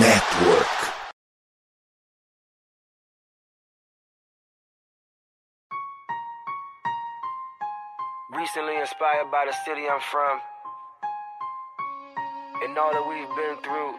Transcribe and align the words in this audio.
Network. 0.00 0.66
Recently 8.36 8.76
inspired 8.76 9.30
by 9.30 9.44
the 9.46 9.52
city 9.64 9.88
I'm 9.88 10.00
from 10.00 10.40
and 12.62 12.78
all 12.78 12.92
that 12.92 13.06
we've 13.08 13.28
been 13.36 13.56
through 13.62 13.94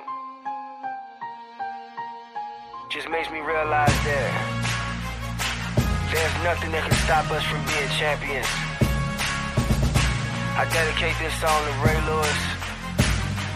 just 2.89 3.09
makes 3.09 3.29
me 3.31 3.39
realize 3.39 3.91
that 4.07 4.63
there's 6.11 6.35
nothing 6.43 6.71
that 6.71 6.83
can 6.87 6.97
stop 7.03 7.25
us 7.31 7.43
from 7.43 7.59
being 7.65 7.89
champions. 7.99 8.47
I 10.55 10.69
dedicate 10.71 11.17
this 11.19 11.33
song 11.41 11.59
to 11.65 11.73
Ray 11.81 11.99
Lewis, 12.05 12.39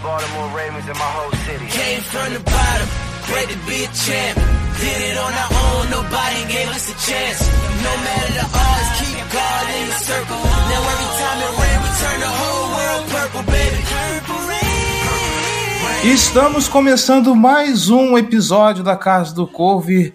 Baltimore 0.03 0.49
Ravens, 0.55 0.87
and 0.87 0.97
my 0.97 1.11
whole 1.17 1.31
city. 1.45 1.65
Came 1.67 2.01
from 2.01 2.33
the 2.33 2.39
bottom, 2.41 2.87
great 3.29 3.49
to 3.49 3.57
be 3.67 3.83
a 3.83 3.89
champ. 3.93 4.35
Did 4.77 4.99
it 5.09 5.17
on 5.17 5.33
our 5.33 5.51
own, 5.65 5.83
nobody 5.89 6.41
gave 6.53 6.69
us 6.69 6.85
a 6.93 6.95
chance. 7.01 7.39
No 7.81 7.93
matter 8.05 8.31
the 8.37 8.45
odds, 8.45 8.89
keep 9.01 9.17
God 9.33 9.63
in 9.73 9.85
the 9.89 9.97
circle. 10.05 10.37
Now 10.37 10.81
every 10.93 11.09
time 11.17 11.39
it 11.41 11.53
rain, 11.57 11.77
we 11.81 11.89
turn 12.01 12.19
the 12.21 12.33
whole 12.39 12.67
world 12.77 13.03
purple, 13.09 13.43
baby. 13.51 13.79
Purple 13.89 14.41
rain. 14.47 16.13
Estamos 16.13 16.67
começando 16.67 17.35
mais 17.35 17.89
um 17.89 18.17
episódio 18.17 18.83
da 18.83 18.95
Casa 18.95 19.33
do 19.33 19.47
Corvo. 19.47 19.91
e, 19.91 20.13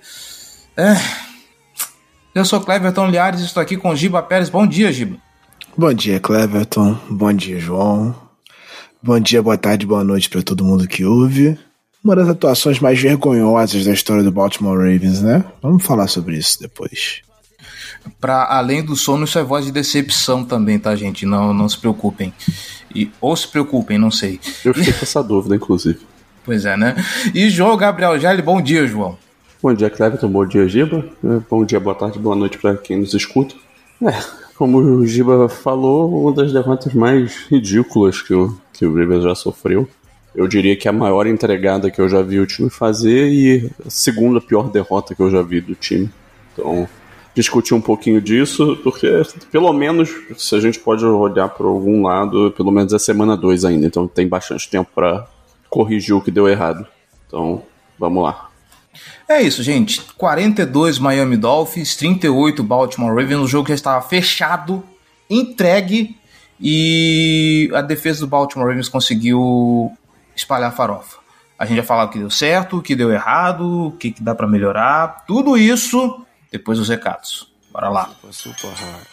É... 0.76 0.94
Eu 2.34 2.44
sou 2.46 2.60
Cleverton 2.60 3.08
Liares 3.08 3.40
e 3.40 3.44
estou 3.44 3.62
aqui 3.62 3.76
com 3.76 3.94
Giba 3.94 4.22
Pérez. 4.22 4.48
Bom 4.48 4.66
dia, 4.66 4.90
Giba. 4.92 5.18
Bom 5.76 5.92
dia, 5.92 6.18
Cleverton. 6.18 6.96
Bom 7.10 7.32
dia, 7.32 7.58
João. 7.60 8.14
Bom 9.04 9.18
dia, 9.18 9.42
boa 9.42 9.58
tarde, 9.58 9.84
boa 9.84 10.04
noite 10.04 10.30
para 10.30 10.44
todo 10.44 10.64
mundo 10.64 10.86
que 10.86 11.04
ouve. 11.04 11.58
Uma 12.04 12.14
das 12.14 12.28
atuações 12.28 12.78
mais 12.78 13.00
vergonhosas 13.00 13.84
da 13.84 13.92
história 13.92 14.22
do 14.22 14.30
Baltimore 14.30 14.78
Ravens, 14.78 15.20
né? 15.20 15.44
Vamos 15.60 15.84
falar 15.84 16.06
sobre 16.06 16.36
isso 16.36 16.60
depois. 16.60 17.20
Para 18.20 18.46
além 18.56 18.80
do 18.80 18.94
sono, 18.94 19.24
isso 19.24 19.40
é 19.40 19.42
voz 19.42 19.64
de 19.64 19.72
decepção 19.72 20.44
também, 20.44 20.78
tá, 20.78 20.94
gente? 20.94 21.26
Não, 21.26 21.52
não 21.52 21.68
se 21.68 21.76
preocupem. 21.78 22.32
E, 22.94 23.10
ou 23.20 23.34
se 23.34 23.48
preocupem, 23.48 23.98
não 23.98 24.10
sei. 24.10 24.38
Eu 24.64 24.72
fiquei 24.72 24.92
com 24.92 25.02
essa 25.02 25.20
dúvida, 25.24 25.56
inclusive. 25.56 25.98
Pois 26.44 26.64
é, 26.64 26.76
né? 26.76 26.94
E 27.34 27.50
João 27.50 27.76
Gabriel 27.76 28.16
Gelli, 28.20 28.40
bom 28.40 28.62
dia, 28.62 28.86
João. 28.86 29.18
Bom 29.60 29.74
dia, 29.74 29.90
Cleverton. 29.90 30.28
Bom 30.28 30.46
dia, 30.46 30.68
Giba. 30.68 31.04
Bom 31.50 31.64
dia, 31.64 31.80
boa 31.80 31.96
tarde, 31.96 32.20
boa 32.20 32.36
noite 32.36 32.56
para 32.56 32.76
quem 32.76 33.00
nos 33.00 33.14
escuta. 33.14 33.56
É, 34.00 34.14
como 34.54 34.78
o 34.78 35.04
Giba 35.04 35.48
falou, 35.48 36.22
uma 36.22 36.32
das 36.32 36.52
derrotas 36.52 36.94
mais 36.94 37.46
ridículas 37.50 38.22
que 38.22 38.32
o, 38.32 38.56
que 38.82 38.86
o 38.86 38.92
Rivers 38.92 39.22
já 39.22 39.34
sofreu. 39.36 39.88
Eu 40.34 40.48
diria 40.48 40.74
que 40.74 40.88
a 40.88 40.92
maior 40.92 41.24
entregada 41.28 41.88
que 41.88 42.00
eu 42.00 42.08
já 42.08 42.20
vi 42.20 42.40
o 42.40 42.46
time 42.46 42.68
fazer 42.68 43.28
e 43.28 43.70
a 43.86 43.88
segunda 43.88 44.40
pior 44.40 44.68
derrota 44.68 45.14
que 45.14 45.22
eu 45.22 45.30
já 45.30 45.40
vi 45.40 45.60
do 45.60 45.76
time. 45.76 46.10
Então, 46.52 46.88
discutir 47.32 47.74
um 47.74 47.80
pouquinho 47.80 48.20
disso, 48.20 48.76
porque 48.82 49.22
pelo 49.52 49.72
menos, 49.72 50.10
se 50.36 50.56
a 50.56 50.60
gente 50.60 50.80
pode 50.80 51.04
olhar 51.04 51.48
para 51.50 51.64
algum 51.64 52.02
lado, 52.02 52.52
pelo 52.56 52.72
menos 52.72 52.92
é 52.92 52.98
semana 52.98 53.36
2 53.36 53.64
ainda, 53.64 53.86
então 53.86 54.08
tem 54.08 54.26
bastante 54.26 54.68
tempo 54.68 54.90
para 54.92 55.28
corrigir 55.70 56.16
o 56.16 56.20
que 56.20 56.32
deu 56.32 56.48
errado. 56.48 56.84
Então, 57.28 57.62
vamos 57.96 58.24
lá. 58.24 58.50
É 59.28 59.40
isso, 59.40 59.62
gente. 59.62 60.02
42 60.18 60.98
Miami 60.98 61.36
Dolphins, 61.36 61.94
38 61.94 62.64
Baltimore 62.64 63.14
Ravens. 63.14 63.40
O 63.42 63.46
jogo 63.46 63.68
já 63.68 63.74
estava 63.74 64.02
fechado, 64.04 64.82
entregue 65.30 66.16
e 66.62 67.68
a 67.74 67.82
defesa 67.82 68.20
do 68.20 68.28
Baltimore 68.28 68.68
Ravens 68.68 68.88
conseguiu 68.88 69.92
espalhar 70.36 70.72
farofa. 70.72 71.18
A 71.58 71.66
gente 71.66 71.78
vai 71.78 71.86
falar 71.86 72.04
o 72.04 72.08
que 72.08 72.18
deu 72.18 72.30
certo, 72.30 72.78
o 72.78 72.82
que 72.82 72.94
deu 72.94 73.12
errado, 73.12 73.88
o 73.88 73.92
que, 73.92 74.12
que 74.12 74.22
dá 74.22 74.34
para 74.34 74.46
melhorar. 74.46 75.24
Tudo 75.26 75.56
isso 75.58 76.24
depois 76.52 76.78
dos 76.78 76.88
recados. 76.88 77.52
Bora 77.72 77.88
lá. 77.88 78.06
Super, 78.06 78.32
super 78.32 78.70
hard. 78.70 79.06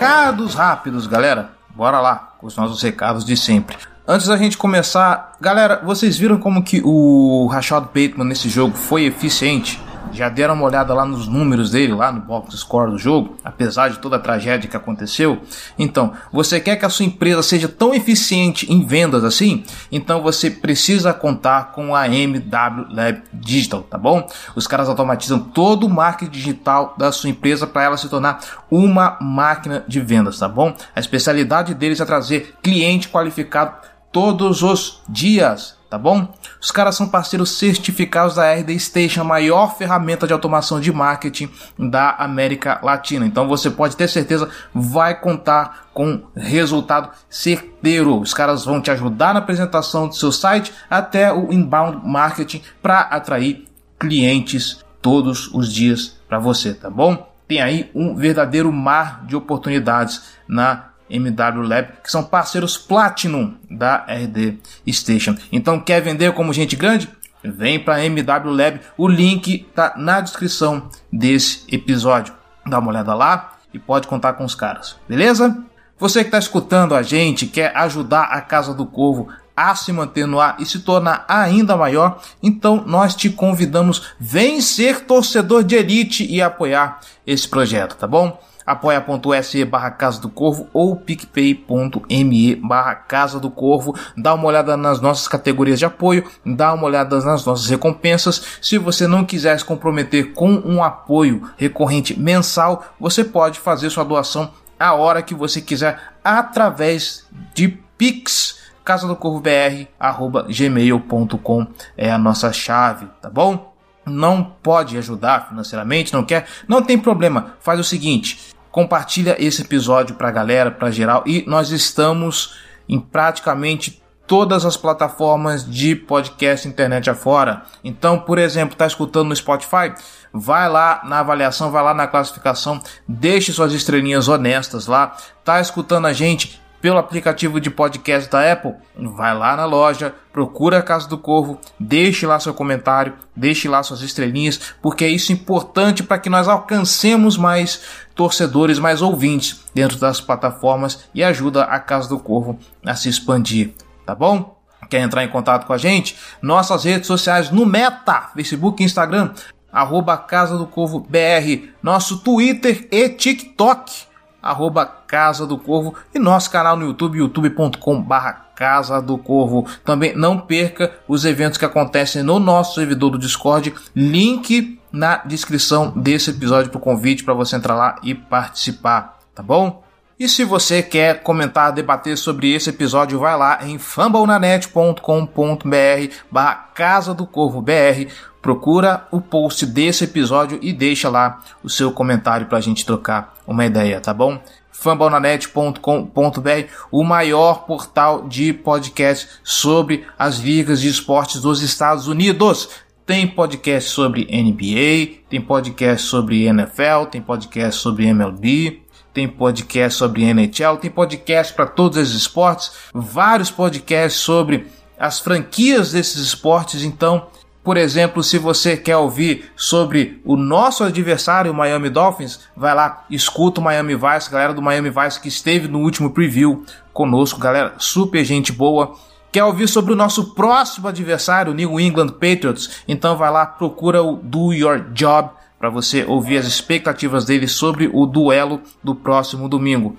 Recados 0.00 0.54
rápidos, 0.54 1.06
galera. 1.06 1.50
Bora 1.76 2.00
lá 2.00 2.32
com 2.38 2.46
os 2.46 2.56
nossos 2.56 2.80
recados 2.80 3.22
de 3.22 3.36
sempre. 3.36 3.76
Antes 4.08 4.28
da 4.28 4.36
gente 4.38 4.56
começar, 4.56 5.32
galera, 5.38 5.82
vocês 5.84 6.16
viram 6.16 6.38
como 6.38 6.64
que 6.64 6.80
o 6.82 7.46
Rashad 7.52 7.84
Bateman 7.84 8.24
nesse 8.24 8.48
jogo 8.48 8.74
foi 8.74 9.04
eficiente? 9.04 9.78
Já 10.12 10.28
deram 10.28 10.54
uma 10.54 10.64
olhada 10.64 10.92
lá 10.92 11.04
nos 11.04 11.26
números 11.26 11.70
dele, 11.70 11.94
lá 11.94 12.10
no 12.10 12.20
box 12.20 12.56
score 12.56 12.90
do 12.90 12.98
jogo, 12.98 13.36
apesar 13.44 13.88
de 13.88 13.98
toda 13.98 14.16
a 14.16 14.18
tragédia 14.18 14.68
que 14.68 14.76
aconteceu? 14.76 15.40
Então, 15.78 16.12
você 16.32 16.60
quer 16.60 16.76
que 16.76 16.84
a 16.84 16.90
sua 16.90 17.06
empresa 17.06 17.42
seja 17.42 17.68
tão 17.68 17.94
eficiente 17.94 18.70
em 18.72 18.84
vendas 18.84 19.24
assim? 19.24 19.64
Então 19.90 20.22
você 20.22 20.50
precisa 20.50 21.12
contar 21.12 21.72
com 21.72 21.94
a 21.94 22.08
MW 22.08 22.86
Lab 22.90 23.22
Digital, 23.32 23.82
tá 23.82 23.98
bom? 23.98 24.28
Os 24.54 24.66
caras 24.66 24.88
automatizam 24.88 25.38
todo 25.38 25.86
o 25.86 25.90
marketing 25.90 26.30
digital 26.30 26.94
da 26.98 27.12
sua 27.12 27.30
empresa 27.30 27.66
para 27.66 27.84
ela 27.84 27.96
se 27.96 28.08
tornar 28.08 28.40
uma 28.70 29.16
máquina 29.20 29.84
de 29.86 30.00
vendas, 30.00 30.38
tá 30.38 30.48
bom? 30.48 30.74
A 30.94 31.00
especialidade 31.00 31.74
deles 31.74 32.00
é 32.00 32.04
trazer 32.04 32.54
cliente 32.62 33.08
qualificado 33.08 33.74
todos 34.12 34.62
os 34.62 35.02
dias, 35.08 35.76
tá 35.90 35.98
bom? 35.98 36.32
Os 36.60 36.70
caras 36.70 36.94
são 36.94 37.08
parceiros 37.08 37.58
certificados 37.58 38.36
da 38.36 38.54
RD 38.54 38.78
Station, 38.78 39.22
a 39.22 39.24
maior 39.24 39.76
ferramenta 39.76 40.24
de 40.24 40.32
automação 40.32 40.80
de 40.80 40.92
marketing 40.92 41.50
da 41.76 42.10
América 42.10 42.78
Latina. 42.80 43.26
Então 43.26 43.48
você 43.48 43.68
pode 43.68 43.96
ter 43.96 44.08
certeza, 44.08 44.48
vai 44.72 45.20
contar 45.20 45.88
com 45.92 46.22
resultado 46.36 47.10
certeiro. 47.28 48.20
Os 48.20 48.32
caras 48.32 48.64
vão 48.64 48.80
te 48.80 48.92
ajudar 48.92 49.34
na 49.34 49.40
apresentação 49.40 50.06
do 50.06 50.14
seu 50.14 50.30
site 50.30 50.72
até 50.88 51.32
o 51.32 51.52
inbound 51.52 52.06
marketing 52.08 52.62
para 52.80 53.00
atrair 53.00 53.66
clientes 53.98 54.84
todos 55.02 55.52
os 55.52 55.72
dias 55.72 56.16
para 56.28 56.38
você, 56.38 56.72
tá 56.72 56.88
bom? 56.88 57.28
Tem 57.48 57.60
aí 57.60 57.90
um 57.96 58.14
verdadeiro 58.14 58.72
mar 58.72 59.24
de 59.26 59.34
oportunidades 59.34 60.22
na 60.46 60.89
MW 61.10 61.66
Lab, 61.66 61.88
que 62.02 62.10
são 62.10 62.22
parceiros 62.22 62.78
Platinum 62.78 63.54
da 63.70 64.06
RD 64.08 64.58
Station. 64.88 65.36
Então, 65.50 65.80
quer 65.80 66.00
vender 66.00 66.32
como 66.32 66.52
gente 66.52 66.76
grande? 66.76 67.08
Vem 67.42 67.78
para 67.80 68.04
MW 68.04 68.52
Lab, 68.52 68.80
o 68.96 69.08
link 69.08 69.66
tá 69.74 69.94
na 69.96 70.20
descrição 70.20 70.88
desse 71.12 71.64
episódio. 71.68 72.34
Dá 72.66 72.78
uma 72.78 72.90
olhada 72.90 73.14
lá 73.14 73.56
e 73.72 73.78
pode 73.78 74.06
contar 74.06 74.34
com 74.34 74.44
os 74.44 74.54
caras, 74.54 74.96
beleza? 75.08 75.64
Você 75.98 76.20
que 76.20 76.28
está 76.28 76.38
escutando 76.38 76.94
a 76.94 77.02
gente, 77.02 77.46
quer 77.46 77.76
ajudar 77.76 78.24
a 78.24 78.40
Casa 78.40 78.72
do 78.72 78.86
Corvo 78.86 79.28
a 79.54 79.74
se 79.74 79.92
manter 79.92 80.26
no 80.26 80.40
ar 80.40 80.56
e 80.58 80.64
se 80.64 80.78
tornar 80.78 81.26
ainda 81.28 81.76
maior, 81.76 82.22
então 82.42 82.82
nós 82.86 83.14
te 83.14 83.28
convidamos, 83.28 84.14
vem 84.18 84.62
ser 84.62 85.00
torcedor 85.00 85.62
de 85.62 85.76
elite 85.76 86.24
e 86.24 86.40
apoiar 86.40 87.00
esse 87.26 87.46
projeto, 87.46 87.96
tá 87.96 88.06
bom? 88.06 88.40
apoia.se 88.72 89.64
barra 89.64 89.90
Casa 89.90 90.20
do 90.20 90.28
Corvo 90.28 90.68
ou 90.72 90.96
picpay.me 90.96 92.56
barra 92.56 92.94
Casa 92.94 93.40
do 93.40 93.50
Corvo. 93.50 93.94
Dá 94.16 94.34
uma 94.34 94.46
olhada 94.46 94.76
nas 94.76 95.00
nossas 95.00 95.28
categorias 95.28 95.78
de 95.78 95.84
apoio, 95.84 96.24
dá 96.44 96.72
uma 96.72 96.84
olhada 96.84 97.16
nas 97.20 97.44
nossas 97.44 97.68
recompensas. 97.68 98.58
Se 98.60 98.78
você 98.78 99.06
não 99.06 99.24
quiser 99.24 99.58
se 99.58 99.64
comprometer 99.64 100.32
com 100.32 100.50
um 100.64 100.82
apoio 100.82 101.50
recorrente 101.56 102.18
mensal, 102.18 102.84
você 102.98 103.24
pode 103.24 103.58
fazer 103.58 103.90
sua 103.90 104.04
doação 104.04 104.50
a 104.78 104.94
hora 104.94 105.22
que 105.22 105.34
você 105.34 105.60
quiser 105.60 106.00
através 106.24 107.26
de 107.54 107.68
Pix 107.98 108.60
casa 108.82 109.06
do 109.06 109.14
corvo 109.14 109.40
br 109.40 109.86
arroba 110.00 110.46
gmail.com 110.48 111.66
é 111.96 112.10
a 112.10 112.18
nossa 112.18 112.52
chave, 112.52 113.06
tá 113.20 113.30
bom? 113.30 113.72
Não 114.06 114.42
pode 114.42 114.96
ajudar 114.96 115.48
financeiramente, 115.48 116.12
não 116.12 116.24
quer? 116.24 116.46
Não 116.66 116.82
tem 116.82 116.98
problema. 116.98 117.54
Faz 117.60 117.78
o 117.78 117.84
seguinte, 117.84 118.40
compartilha 118.70 119.36
esse 119.38 119.62
episódio 119.62 120.14
pra 120.14 120.30
galera, 120.30 120.70
pra 120.70 120.90
geral 120.90 121.22
e 121.26 121.44
nós 121.46 121.70
estamos 121.70 122.56
em 122.88 122.98
praticamente 122.98 124.02
todas 124.26 124.64
as 124.64 124.76
plataformas 124.76 125.68
de 125.68 125.96
podcast 125.96 126.68
internet 126.68 127.10
afora. 127.10 127.62
Então, 127.82 128.18
por 128.18 128.38
exemplo, 128.38 128.76
tá 128.76 128.86
escutando 128.86 129.28
no 129.28 129.36
Spotify? 129.36 129.92
Vai 130.32 130.68
lá 130.68 131.02
na 131.04 131.18
avaliação, 131.18 131.72
vai 131.72 131.82
lá 131.82 131.92
na 131.92 132.06
classificação, 132.06 132.80
deixe 133.08 133.52
suas 133.52 133.72
estrelinhas 133.72 134.28
honestas 134.28 134.86
lá. 134.86 135.16
Tá 135.44 135.60
escutando 135.60 136.06
a 136.06 136.12
gente 136.12 136.60
pelo 136.80 136.98
aplicativo 136.98 137.60
de 137.60 137.70
podcast 137.70 138.30
da 138.30 138.52
Apple, 138.52 138.74
vai 138.96 139.36
lá 139.36 139.56
na 139.56 139.64
loja, 139.64 140.14
procura 140.32 140.78
a 140.78 140.82
Casa 140.82 141.08
do 141.08 141.18
Corvo, 141.18 141.60
deixe 141.78 142.26
lá 142.26 142.40
seu 142.40 142.54
comentário, 142.54 143.14
deixe 143.36 143.68
lá 143.68 143.82
suas 143.82 144.02
estrelinhas, 144.02 144.74
porque 144.80 145.04
é 145.04 145.08
isso 145.08 145.32
importante 145.32 146.02
para 146.02 146.18
que 146.18 146.30
nós 146.30 146.48
alcancemos 146.48 147.36
mais 147.36 147.82
torcedores, 148.14 148.78
mais 148.78 149.02
ouvintes 149.02 149.64
dentro 149.74 149.98
das 149.98 150.20
plataformas 150.20 151.04
e 151.14 151.22
ajuda 151.22 151.64
a 151.64 151.78
Casa 151.78 152.08
do 152.08 152.18
Corvo 152.18 152.58
a 152.84 152.94
se 152.94 153.08
expandir, 153.08 153.72
tá 154.06 154.14
bom? 154.14 154.58
Quer 154.88 155.00
entrar 155.00 155.22
em 155.22 155.28
contato 155.28 155.66
com 155.66 155.72
a 155.72 155.78
gente? 155.78 156.16
Nossas 156.42 156.84
redes 156.84 157.06
sociais 157.06 157.50
no 157.50 157.64
Meta, 157.64 158.30
Facebook 158.34 158.82
e 158.82 158.86
Instagram, 158.86 159.32
arroba 159.72 160.16
Casa 160.16 160.56
do 160.56 160.66
Corvo 160.66 160.98
BR, 161.00 161.68
nosso 161.82 162.18
Twitter 162.18 162.88
e 162.90 163.08
TikTok, 163.08 164.09
arroba 164.42 164.86
Casa 164.86 165.46
do 165.46 165.58
Corvo 165.58 165.94
e 166.14 166.18
nosso 166.18 166.50
canal 166.50 166.76
no 166.76 166.86
YouTube, 166.86 167.18
youtube.com 167.18 168.02
barra 168.02 168.48
Casa 168.54 169.00
do 169.00 169.16
Corvo. 169.16 169.66
Também 169.84 170.14
não 170.14 170.38
perca 170.38 170.92
os 171.08 171.24
eventos 171.24 171.58
que 171.58 171.64
acontecem 171.64 172.22
no 172.22 172.38
nosso 172.38 172.74
servidor 172.74 173.10
do 173.10 173.18
Discord, 173.18 173.74
link 173.94 174.78
na 174.92 175.18
descrição 175.18 175.92
desse 175.96 176.30
episódio 176.30 176.70
para 176.70 176.78
o 176.78 176.82
convite 176.82 177.24
para 177.24 177.34
você 177.34 177.56
entrar 177.56 177.74
lá 177.74 177.96
e 178.02 178.14
participar, 178.14 179.18
tá 179.34 179.42
bom? 179.42 179.82
E 180.20 180.28
se 180.28 180.44
você 180.44 180.82
quer 180.82 181.22
comentar, 181.22 181.72
debater 181.72 182.14
sobre 182.14 182.52
esse 182.52 182.68
episódio, 182.68 183.18
vai 183.18 183.34
lá 183.38 183.60
em 183.62 183.78
fambonanet.com.br 183.78 186.14
barra 186.30 186.54
Casa 186.74 187.14
do 187.14 187.26
Corvo 187.26 187.62
BR, 187.62 188.12
procura 188.40 189.06
o 189.10 189.20
post 189.20 189.66
desse 189.66 190.04
episódio 190.04 190.58
e 190.62 190.72
deixa 190.72 191.08
lá 191.08 191.40
o 191.62 191.68
seu 191.68 191.92
comentário 191.92 192.46
para 192.46 192.58
a 192.58 192.60
gente 192.60 192.84
trocar 192.86 193.34
uma 193.46 193.66
ideia, 193.66 194.00
tá 194.00 194.14
bom? 194.14 194.40
fambonanet.com.br, 194.80 196.72
o 196.90 197.04
maior 197.04 197.66
portal 197.66 198.26
de 198.26 198.52
podcast 198.54 199.28
sobre 199.44 200.06
as 200.18 200.38
ligas 200.38 200.80
de 200.80 200.88
esportes 200.88 201.42
dos 201.42 201.60
Estados 201.60 202.08
Unidos. 202.08 202.70
Tem 203.04 203.26
podcast 203.26 203.90
sobre 203.90 204.24
NBA, 204.24 205.24
tem 205.28 205.40
podcast 205.40 206.06
sobre 206.06 206.44
NFL, 206.44 207.06
tem 207.10 207.20
podcast 207.20 207.78
sobre 207.80 208.06
MLB, 208.06 208.80
tem 209.12 209.28
podcast 209.28 209.98
sobre 209.98 210.24
NHL, 210.24 210.78
tem 210.80 210.90
podcast 210.90 211.52
para 211.52 211.66
todos 211.66 211.98
os 211.98 212.14
esportes, 212.14 212.72
vários 212.94 213.50
podcasts 213.50 214.22
sobre 214.22 214.66
as 214.98 215.18
franquias 215.18 215.92
desses 215.92 216.22
esportes. 216.22 216.84
Então, 216.84 217.26
por 217.70 217.76
exemplo, 217.76 218.20
se 218.20 218.36
você 218.36 218.76
quer 218.76 218.96
ouvir 218.96 219.44
sobre 219.54 220.20
o 220.24 220.34
nosso 220.34 220.82
adversário, 220.82 221.52
o 221.52 221.54
Miami 221.54 221.88
Dolphins, 221.88 222.40
vai 222.56 222.74
lá, 222.74 223.04
escuta 223.08 223.60
o 223.60 223.62
Miami 223.62 223.94
Vice, 223.94 224.28
galera 224.28 224.52
do 224.52 224.60
Miami 224.60 224.90
Vice 224.90 225.20
que 225.20 225.28
esteve 225.28 225.68
no 225.68 225.78
último 225.78 226.10
preview 226.10 226.64
conosco, 226.92 227.38
galera 227.38 227.74
super 227.78 228.24
gente 228.24 228.50
boa. 228.50 228.96
Quer 229.30 229.44
ouvir 229.44 229.68
sobre 229.68 229.92
o 229.92 229.96
nosso 229.96 230.34
próximo 230.34 230.88
adversário, 230.88 231.54
New 231.54 231.78
England 231.78 232.08
Patriots? 232.08 232.82
Então 232.88 233.16
vai 233.16 233.30
lá, 233.30 233.46
procura 233.46 234.02
o 234.02 234.16
Do 234.16 234.52
Your 234.52 234.90
Job 234.92 235.30
para 235.56 235.70
você 235.70 236.04
ouvir 236.04 236.38
as 236.38 236.46
expectativas 236.46 237.24
dele 237.24 237.46
sobre 237.46 237.88
o 237.92 238.04
duelo 238.04 238.62
do 238.82 238.96
próximo 238.96 239.48
domingo. 239.48 239.96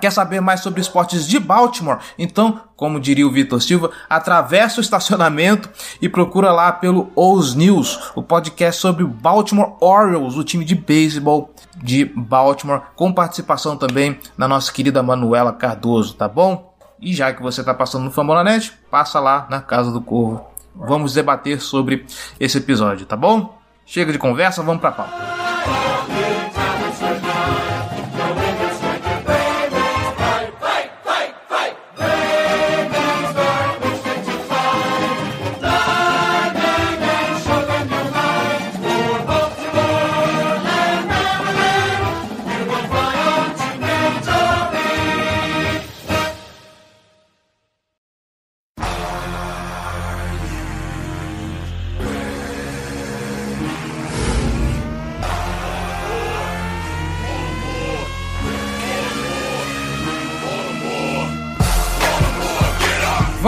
Quer 0.00 0.12
saber 0.12 0.40
mais 0.40 0.60
sobre 0.60 0.80
esportes 0.80 1.26
de 1.26 1.38
Baltimore? 1.38 1.98
Então, 2.18 2.60
como 2.76 3.00
diria 3.00 3.26
o 3.26 3.32
Vitor 3.32 3.60
Silva, 3.60 3.90
atravessa 4.08 4.78
o 4.78 4.80
estacionamento 4.80 5.68
e 6.00 6.08
procura 6.08 6.52
lá 6.52 6.70
pelo 6.72 7.10
O's 7.14 7.54
News, 7.54 8.12
o 8.14 8.22
podcast 8.22 8.80
sobre 8.80 9.02
o 9.02 9.08
Baltimore 9.08 9.76
Orioles, 9.80 10.36
o 10.36 10.44
time 10.44 10.64
de 10.64 10.74
beisebol 10.74 11.52
de 11.76 12.04
Baltimore, 12.04 12.82
com 12.96 13.12
participação 13.12 13.76
também 13.76 14.18
da 14.36 14.48
nossa 14.48 14.72
querida 14.72 15.02
Manuela 15.02 15.52
Cardoso, 15.52 16.14
tá 16.14 16.28
bom? 16.28 16.74
E 17.00 17.14
já 17.14 17.32
que 17.32 17.42
você 17.42 17.60
está 17.60 17.72
passando 17.72 18.04
no 18.04 18.10
Fambonanet, 18.10 18.72
passa 18.90 19.20
lá 19.20 19.46
na 19.48 19.60
Casa 19.60 19.90
do 19.90 20.00
Corvo. 20.00 20.44
Vamos 20.74 21.14
debater 21.14 21.60
sobre 21.60 22.06
esse 22.38 22.58
episódio, 22.58 23.06
tá 23.06 23.16
bom? 23.16 23.58
Chega 23.84 24.12
de 24.12 24.18
conversa, 24.18 24.62
vamos 24.62 24.80
pra 24.80 24.92
pauta. 24.92 25.47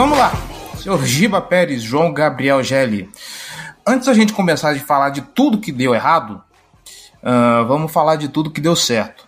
Vamos 0.01 0.17
lá, 0.17 0.31
senhor 0.77 1.05
Giba 1.05 1.39
Pérez, 1.39 1.83
João 1.83 2.11
Gabriel 2.11 2.63
Gelli. 2.63 3.07
Antes 3.85 4.07
da 4.07 4.15
gente 4.15 4.33
começar 4.33 4.73
de 4.73 4.79
falar 4.79 5.11
de 5.11 5.21
tudo 5.21 5.59
que 5.59 5.71
deu 5.71 5.93
errado, 5.93 6.41
uh, 7.21 7.63
vamos 7.67 7.91
falar 7.91 8.15
de 8.15 8.27
tudo 8.27 8.49
que 8.49 8.59
deu 8.59 8.75
certo. 8.75 9.27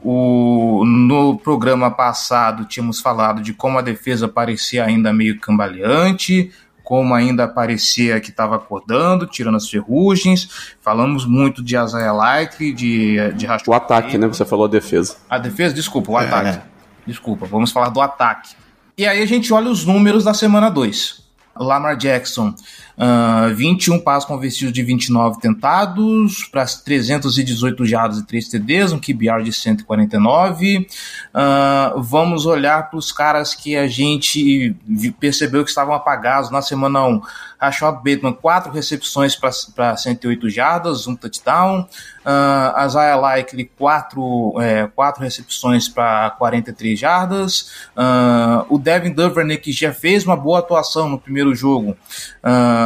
O, 0.00 0.84
no 0.86 1.36
programa 1.36 1.90
passado 1.90 2.66
tínhamos 2.66 3.00
falado 3.00 3.42
de 3.42 3.52
como 3.52 3.80
a 3.80 3.82
defesa 3.82 4.28
parecia 4.28 4.84
ainda 4.84 5.12
meio 5.12 5.40
cambaleante, 5.40 6.52
como 6.84 7.12
ainda 7.12 7.48
parecia 7.48 8.20
que 8.20 8.30
estava 8.30 8.54
acordando, 8.54 9.26
tirando 9.26 9.56
as 9.56 9.68
ferrugens. 9.68 10.76
Falamos 10.80 11.26
muito 11.26 11.64
de 11.64 11.76
Isaiah 11.76 12.12
Likely, 12.12 12.72
de, 12.72 13.32
de 13.32 13.48
O 13.66 13.74
ataque, 13.74 14.16
né? 14.16 14.28
Você 14.28 14.44
falou 14.44 14.66
a 14.66 14.68
defesa. 14.68 15.16
A 15.28 15.36
defesa? 15.36 15.74
Desculpa, 15.74 16.12
o 16.12 16.16
ataque. 16.16 16.60
É. 16.60 16.62
Desculpa, 17.04 17.44
vamos 17.46 17.72
falar 17.72 17.88
do 17.88 18.00
ataque. 18.00 18.54
E 18.98 19.06
aí 19.06 19.22
a 19.22 19.26
gente 19.26 19.52
olha 19.52 19.70
os 19.70 19.84
números 19.84 20.24
da 20.24 20.32
semana 20.32 20.70
2. 20.70 21.20
Lamar 21.54 21.98
Jackson, 21.98 22.54
uh, 22.98 23.54
21 23.54 24.00
passos 24.00 24.26
convertidos 24.28 24.72
de 24.72 24.82
29 24.82 25.40
tentados, 25.40 26.44
para 26.44 26.64
318 26.64 27.84
jardas 27.86 28.18
e 28.18 28.26
3 28.26 28.48
TDs, 28.48 28.92
um 28.92 28.98
QBR 28.98 29.42
de 29.42 29.52
149. 29.52 30.86
Uh, 31.34 32.02
vamos 32.02 32.46
olhar 32.46 32.90
para 32.90 32.98
os 32.98 33.12
caras 33.12 33.54
que 33.54 33.76
a 33.76 33.86
gente 33.86 34.74
percebeu 35.20 35.62
que 35.62 35.70
estavam 35.70 35.94
apagados 35.94 36.50
na 36.50 36.62
semana 36.62 37.04
1. 37.06 37.20
Rashad 37.58 37.96
Bateman, 37.96 38.34
4 38.34 38.70
recepções 38.70 39.34
para 39.34 39.96
108 39.96 40.50
jardas, 40.50 41.06
um 41.06 41.16
touchdown. 41.16 41.88
Uh, 42.26 42.84
Isaiah 42.84 43.16
Likely, 43.16 43.70
4 43.78 44.54
é, 44.60 44.90
recepções 45.18 45.88
para 45.88 46.30
43 46.30 46.98
jardas. 46.98 47.86
Uh, 47.96 48.66
o 48.68 48.78
Devin 48.78 49.12
Duvernay, 49.12 49.56
que 49.56 49.72
já 49.72 49.92
fez 49.92 50.24
uma 50.24 50.36
boa 50.36 50.58
atuação 50.58 51.08
no 51.08 51.18
primeiro 51.18 51.54
jogo, 51.54 51.90
uh, 51.90 52.85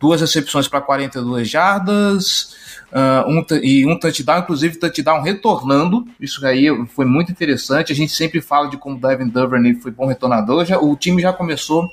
duas 0.00 0.20
recepções 0.20 0.68
para 0.68 0.80
42 0.80 1.48
jardas. 1.48 2.54
Uh, 2.92 3.28
um, 3.28 3.44
e 3.60 3.84
um 3.86 3.98
touchdown, 3.98 4.40
inclusive 4.40 4.78
touchdown 4.78 5.20
retornando. 5.22 6.06
Isso 6.20 6.44
aí 6.46 6.66
foi 6.88 7.04
muito 7.04 7.32
interessante. 7.32 7.92
A 7.92 7.96
gente 7.96 8.12
sempre 8.12 8.40
fala 8.40 8.68
de 8.68 8.76
como 8.76 9.00
Devin 9.00 9.28
Duvernay 9.28 9.74
foi 9.74 9.90
bom 9.90 10.06
retornador. 10.06 10.64
Já, 10.64 10.78
o 10.78 10.94
time 10.94 11.20
já 11.20 11.32
começou 11.32 11.88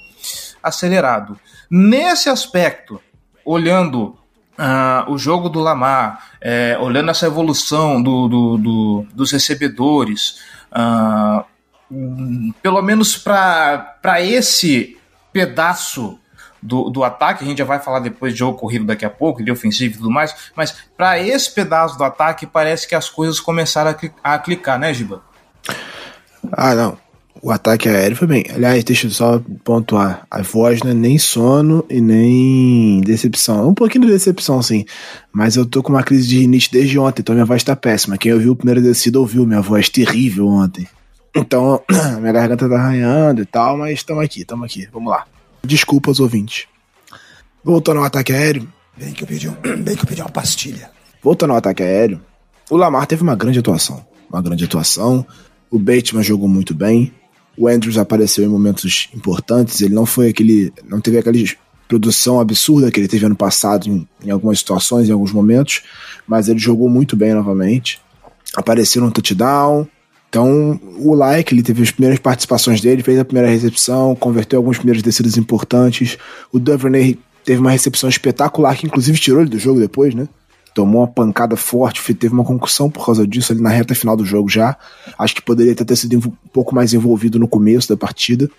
acelerado. 0.62 1.40
Nesse 1.70 2.30
aspecto, 2.30 3.02
olhando 3.46 4.18
Uh, 4.52 5.10
o 5.10 5.18
jogo 5.18 5.50
do 5.50 5.60
Lamar, 5.60 6.34
é, 6.40 6.78
olhando 6.80 7.10
essa 7.10 7.26
evolução 7.26 8.04
do, 8.04 8.28
do, 8.28 8.58
do 8.58 9.06
dos 9.12 9.32
recebedores, 9.32 10.40
uh, 10.72 11.44
pelo 12.62 12.82
menos 12.84 13.18
para 13.18 14.22
esse 14.22 15.00
pedaço 15.34 16.20
do, 16.62 16.90
do 16.90 17.04
ataque, 17.04 17.44
a 17.44 17.48
gente 17.48 17.58
já 17.58 17.66
vai 17.66 17.80
falar 17.80 18.00
depois 18.00 18.34
de 18.34 18.40
jogo 18.40 18.58
corrido 18.58 18.86
daqui 18.86 19.06
a 19.06 19.10
pouco, 19.10 19.44
de 19.44 19.52
ofensivo 19.52 19.96
e 19.96 19.98
tudo 19.98 20.12
mais, 20.12 20.52
mas 20.56 20.76
para 20.96 21.20
esse 21.20 21.52
pedaço 21.52 21.98
do 21.98 22.04
ataque 22.04 22.46
parece 22.46 22.88
que 22.88 22.96
as 22.96 23.10
coisas 23.10 23.40
começaram 23.40 23.96
a, 24.24 24.38
clicar, 24.38 24.80
né, 24.80 24.94
Giba? 24.94 25.24
Ah, 26.52 26.76
não. 26.76 26.98
O 27.44 27.50
ataque 27.50 27.90
aéreo 27.90 28.16
foi 28.16 28.28
bem. 28.28 28.46
Aliás, 28.54 28.84
deixa 28.84 29.08
eu 29.08 29.12
só 29.12 29.42
pontuar. 29.64 30.28
A 30.30 30.44
voz 30.44 30.84
não 30.84 30.92
é 30.92 30.94
nem 30.94 31.18
sono 31.18 31.84
e 31.90 32.00
nem 32.00 33.02
decepção. 33.02 33.68
Um 33.68 33.74
pouquinho 33.74 34.06
de 34.06 34.12
decepção, 34.12 34.62
sim. 34.62 34.86
Mas 35.34 35.56
eu 35.56 35.66
tô 35.66 35.82
com 35.82 35.92
uma 35.92 36.04
crise 36.04 36.28
de 36.28 36.40
rinite 36.40 36.70
desde 36.72 37.00
ontem, 37.00 37.22
então 37.22 37.34
minha 37.34 37.46
voz 37.46 37.64
tá 37.64 37.76
péssima. 37.76 38.18
Quem 38.18 38.32
ouviu 38.32 38.52
o 38.52 38.56
primeiro 38.56 38.82
descido 38.82 39.20
ouviu 39.20 39.48
minha 39.48 39.62
voz 39.62 39.90
terrível 39.90 40.48
ontem. 40.48 40.88
Então, 41.36 41.82
minha 42.20 42.32
garganta 42.32 42.70
tá 42.70 42.76
arranhando 42.76 43.42
e 43.42 43.46
tal, 43.46 43.76
mas 43.76 43.94
estamos 43.94 44.24
aqui, 44.24 44.42
estamos 44.42 44.66
aqui. 44.66 44.88
Vamos 44.94 45.10
lá. 45.10 45.26
Desculpa 45.64 46.10
aos 46.10 46.20
ouvintes. 46.20 46.66
Voltando 47.64 48.00
ao 48.00 48.04
ataque 48.04 48.34
aéreo. 48.34 48.68
Bem 48.98 49.14
que 49.14 49.24
eu 49.24 49.28
pedi, 49.28 49.48
um, 49.48 49.54
bem 49.84 49.96
que 49.96 50.04
eu 50.04 50.08
pedi 50.08 50.22
uma 50.22 50.30
pastilha. 50.30 50.92
Voltando 51.22 51.52
ao 51.52 51.58
ataque 51.58 51.84
aéreo. 51.84 52.22
O 52.70 52.78
Lamar 52.78 53.06
teve 53.06 53.22
uma 53.22 53.36
grande 53.36 53.60
atuação. 53.60 54.06
Uma 54.30 54.42
grande 54.42 54.66
atuação. 54.66 55.26
O 55.70 55.78
Bateman 55.78 56.24
jogou 56.24 56.48
muito 56.48 56.74
bem. 56.74 57.14
O 57.58 57.68
Andrews 57.68 57.98
apareceu 57.98 58.44
em 58.44 58.48
momentos 58.48 59.10
importantes. 59.14 59.82
Ele 59.82 59.94
não 59.94 60.06
foi 60.06 60.30
aquele. 60.30 60.74
Não 60.88 61.00
teve 61.00 61.18
aquela 61.18 61.38
produção 61.88 62.40
absurda 62.40 62.90
que 62.90 63.00
ele 63.00 63.08
teve 63.08 63.26
ano 63.26 63.36
passado 63.36 63.88
em, 63.88 64.08
em 64.24 64.32
algumas 64.32 64.60
situações, 64.60 65.10
em 65.10 65.12
alguns 65.12 65.32
momentos. 65.32 65.84
Mas 66.26 66.48
ele 66.48 66.60
jogou 66.60 66.90
muito 66.90 67.16
bem 67.16 67.34
novamente. 67.34 68.02
Apareceu 68.56 69.02
no 69.02 69.12
touchdown. 69.12 69.88
Então, 70.32 70.80
o 70.98 71.14
Like, 71.14 71.54
ele 71.54 71.62
teve 71.62 71.84
as 71.84 71.92
primeiras 71.92 72.18
participações 72.18 72.80
dele, 72.80 73.04
fez 73.04 73.20
a 73.20 73.26
primeira 73.26 73.50
recepção, 73.50 74.16
converteu 74.16 74.60
algumas 74.60 74.78
primeiras 74.78 75.04
descidas 75.04 75.36
importantes. 75.36 76.18
O 76.54 76.58
Duvernay 76.58 77.20
teve 77.44 77.60
uma 77.60 77.70
recepção 77.70 78.08
espetacular, 78.08 78.78
que 78.78 78.86
inclusive 78.86 79.20
tirou 79.20 79.42
ele 79.42 79.50
do 79.50 79.60
jogo 79.60 79.82
depois, 79.82 80.16
né? 80.16 80.30
Tomou 80.74 81.02
uma 81.02 81.08
pancada 81.08 81.58
forte, 81.58 82.14
teve 82.14 82.34
uma 82.34 82.46
concussão 82.46 82.90
por 82.90 83.06
causa 83.06 83.28
disso 83.28 83.52
ali 83.52 83.62
na 83.62 83.72
reta 83.72 83.94
final 83.94 84.16
do 84.16 84.24
jogo 84.24 84.48
já. 84.48 84.78
Acho 85.20 85.36
que 85.36 85.42
poderia 85.42 85.76
ter 85.76 85.96
sido 85.98 86.18
um 86.18 86.32
pouco 86.54 86.74
mais 86.74 86.94
envolvido 86.94 87.38
no 87.38 87.46
começo 87.46 87.90
da 87.90 87.98
partida. 87.98 88.50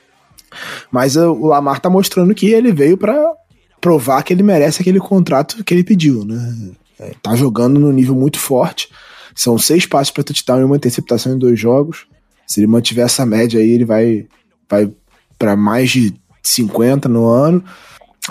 Mas 0.91 1.17
uh, 1.17 1.33
o 1.33 1.47
Lamar 1.47 1.81
tá 1.81 1.89
mostrando 1.89 2.35
que 2.35 2.49
ele 2.49 2.71
veio 2.71 2.99
para 2.99 3.33
provar 3.81 4.23
que 4.25 4.35
ele 4.35 4.43
merece 4.43 4.83
aquele 4.83 5.01
contrato 5.01 5.65
que 5.65 5.73
ele 5.73 5.83
pediu, 5.83 6.23
né? 6.23 6.55
É, 7.01 7.13
tá 7.23 7.35
jogando 7.35 7.81
no 7.81 7.91
nível 7.91 8.15
muito 8.15 8.39
forte. 8.39 8.91
São 9.35 9.59
seis 9.59 9.87
passos 9.87 10.11
para 10.11 10.25
touchdown 10.25 10.61
e 10.61 10.65
uma 10.65 10.77
interceptação 10.77 11.35
em 11.35 11.39
dois 11.39 11.59
jogos. 11.59 12.07
Se 12.47 12.61
ele 12.61 12.67
mantiver 12.67 13.05
essa 13.05 13.25
média 13.25 13.61
aí, 13.61 13.71
ele 13.71 13.85
vai, 13.85 14.27
vai 14.69 14.91
para 15.39 15.57
mais 15.57 15.91
de 15.91 16.15
50 16.43 17.09
no 17.09 17.27
ano. 17.27 17.63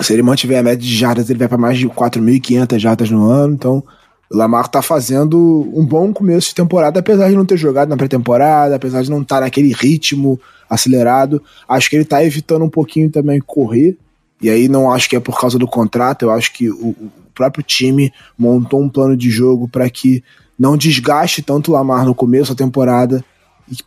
Se 0.02 0.14
ele 0.14 0.22
mantiver 0.22 0.60
a 0.60 0.64
média 0.64 0.78
de 0.78 0.96
jardas, 0.96 1.30
ele 1.30 1.40
vai 1.40 1.48
para 1.48 1.58
mais 1.58 1.78
de 1.78 1.88
4.500 1.88 2.80
jardas 2.80 3.10
no 3.10 3.26
ano. 3.30 3.54
Então, 3.54 3.84
o 4.32 4.38
Lamar 4.38 4.68
tá 4.68 4.82
fazendo 4.82 5.70
um 5.74 5.86
bom 5.86 6.14
começo 6.14 6.50
de 6.50 6.56
temporada, 6.56 7.00
apesar 7.00 7.30
de 7.30 7.36
não 7.36 7.46
ter 7.46 7.58
jogado 7.58 7.90
na 7.90 7.98
pré-temporada, 7.98 8.76
apesar 8.76 9.02
de 9.02 9.10
não 9.10 9.22
estar 9.22 9.36
tá 9.36 9.42
naquele 9.42 9.74
ritmo 9.74 10.40
acelerado. 10.70 11.44
Acho 11.68 11.90
que 11.90 11.98
ele 11.98 12.06
tá 12.06 12.24
evitando 12.24 12.64
um 12.64 12.70
pouquinho 12.70 13.10
também 13.10 13.42
correr. 13.42 13.98
E 14.42 14.50
aí 14.50 14.68
não 14.68 14.92
acho 14.92 15.10
que 15.10 15.16
é 15.16 15.20
por 15.20 15.40
causa 15.40 15.60
do 15.60 15.68
contrato, 15.68 16.24
eu 16.24 16.32
acho 16.32 16.52
que 16.54 16.70
o, 16.70 16.90
o 16.90 17.12
próprio 17.36 17.64
time 17.64 18.12
montou 18.38 18.82
um 18.82 18.90
plano 18.90 19.16
de 19.16 19.30
jogo 19.30 19.68
para 19.68 19.88
que 19.90 20.24
não 20.62 20.78
desgaste 20.78 21.42
tanto 21.42 21.72
o 21.72 21.74
Lamar 21.74 22.06
no 22.06 22.14
começo 22.14 22.54
da 22.54 22.64
temporada 22.64 23.26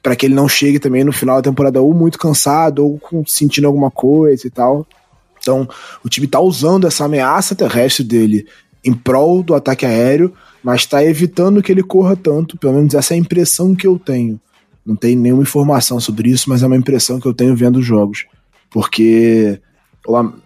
para 0.03 0.17
que 0.17 0.27
ele 0.27 0.35
não 0.35 0.49
chegue 0.49 0.81
também 0.81 1.05
no 1.05 1.13
final 1.13 1.37
da 1.37 1.49
temporada 1.49 1.81
ou 1.81 1.95
muito 1.95 2.19
cansado 2.19 2.85
ou 2.85 2.99
com, 2.99 3.25
sentindo 3.25 3.69
alguma 3.69 3.93
coisa 3.93 4.45
e 4.45 4.51
tal. 4.51 4.85
Então, 5.39 5.69
o 6.05 6.09
time 6.09 6.27
está 6.27 6.41
usando 6.41 6.85
essa 6.85 7.05
ameaça 7.05 7.55
terrestre 7.55 8.03
dele 8.03 8.49
em 8.83 8.93
prol 8.93 9.41
do 9.41 9.55
ataque 9.55 9.87
aéreo, 9.87 10.33
mas 10.65 10.81
está 10.81 11.05
evitando 11.05 11.63
que 11.63 11.71
ele 11.71 11.83
corra 11.83 12.17
tanto, 12.17 12.59
pelo 12.59 12.73
menos 12.73 12.93
essa 12.93 13.15
é 13.15 13.17
a 13.17 13.21
impressão 13.21 13.73
que 13.73 13.87
eu 13.87 13.97
tenho. 13.97 14.41
Não 14.85 14.97
tem 14.97 15.15
nenhuma 15.15 15.43
informação 15.43 16.01
sobre 16.01 16.29
isso, 16.29 16.51
mas 16.51 16.65
é 16.65 16.67
uma 16.67 16.77
impressão 16.77 17.21
que 17.21 17.27
eu 17.27 17.35
tenho 17.35 17.55
vendo 17.55 17.79
os 17.79 17.87
jogos. 17.87 18.27
Porque 18.69 19.61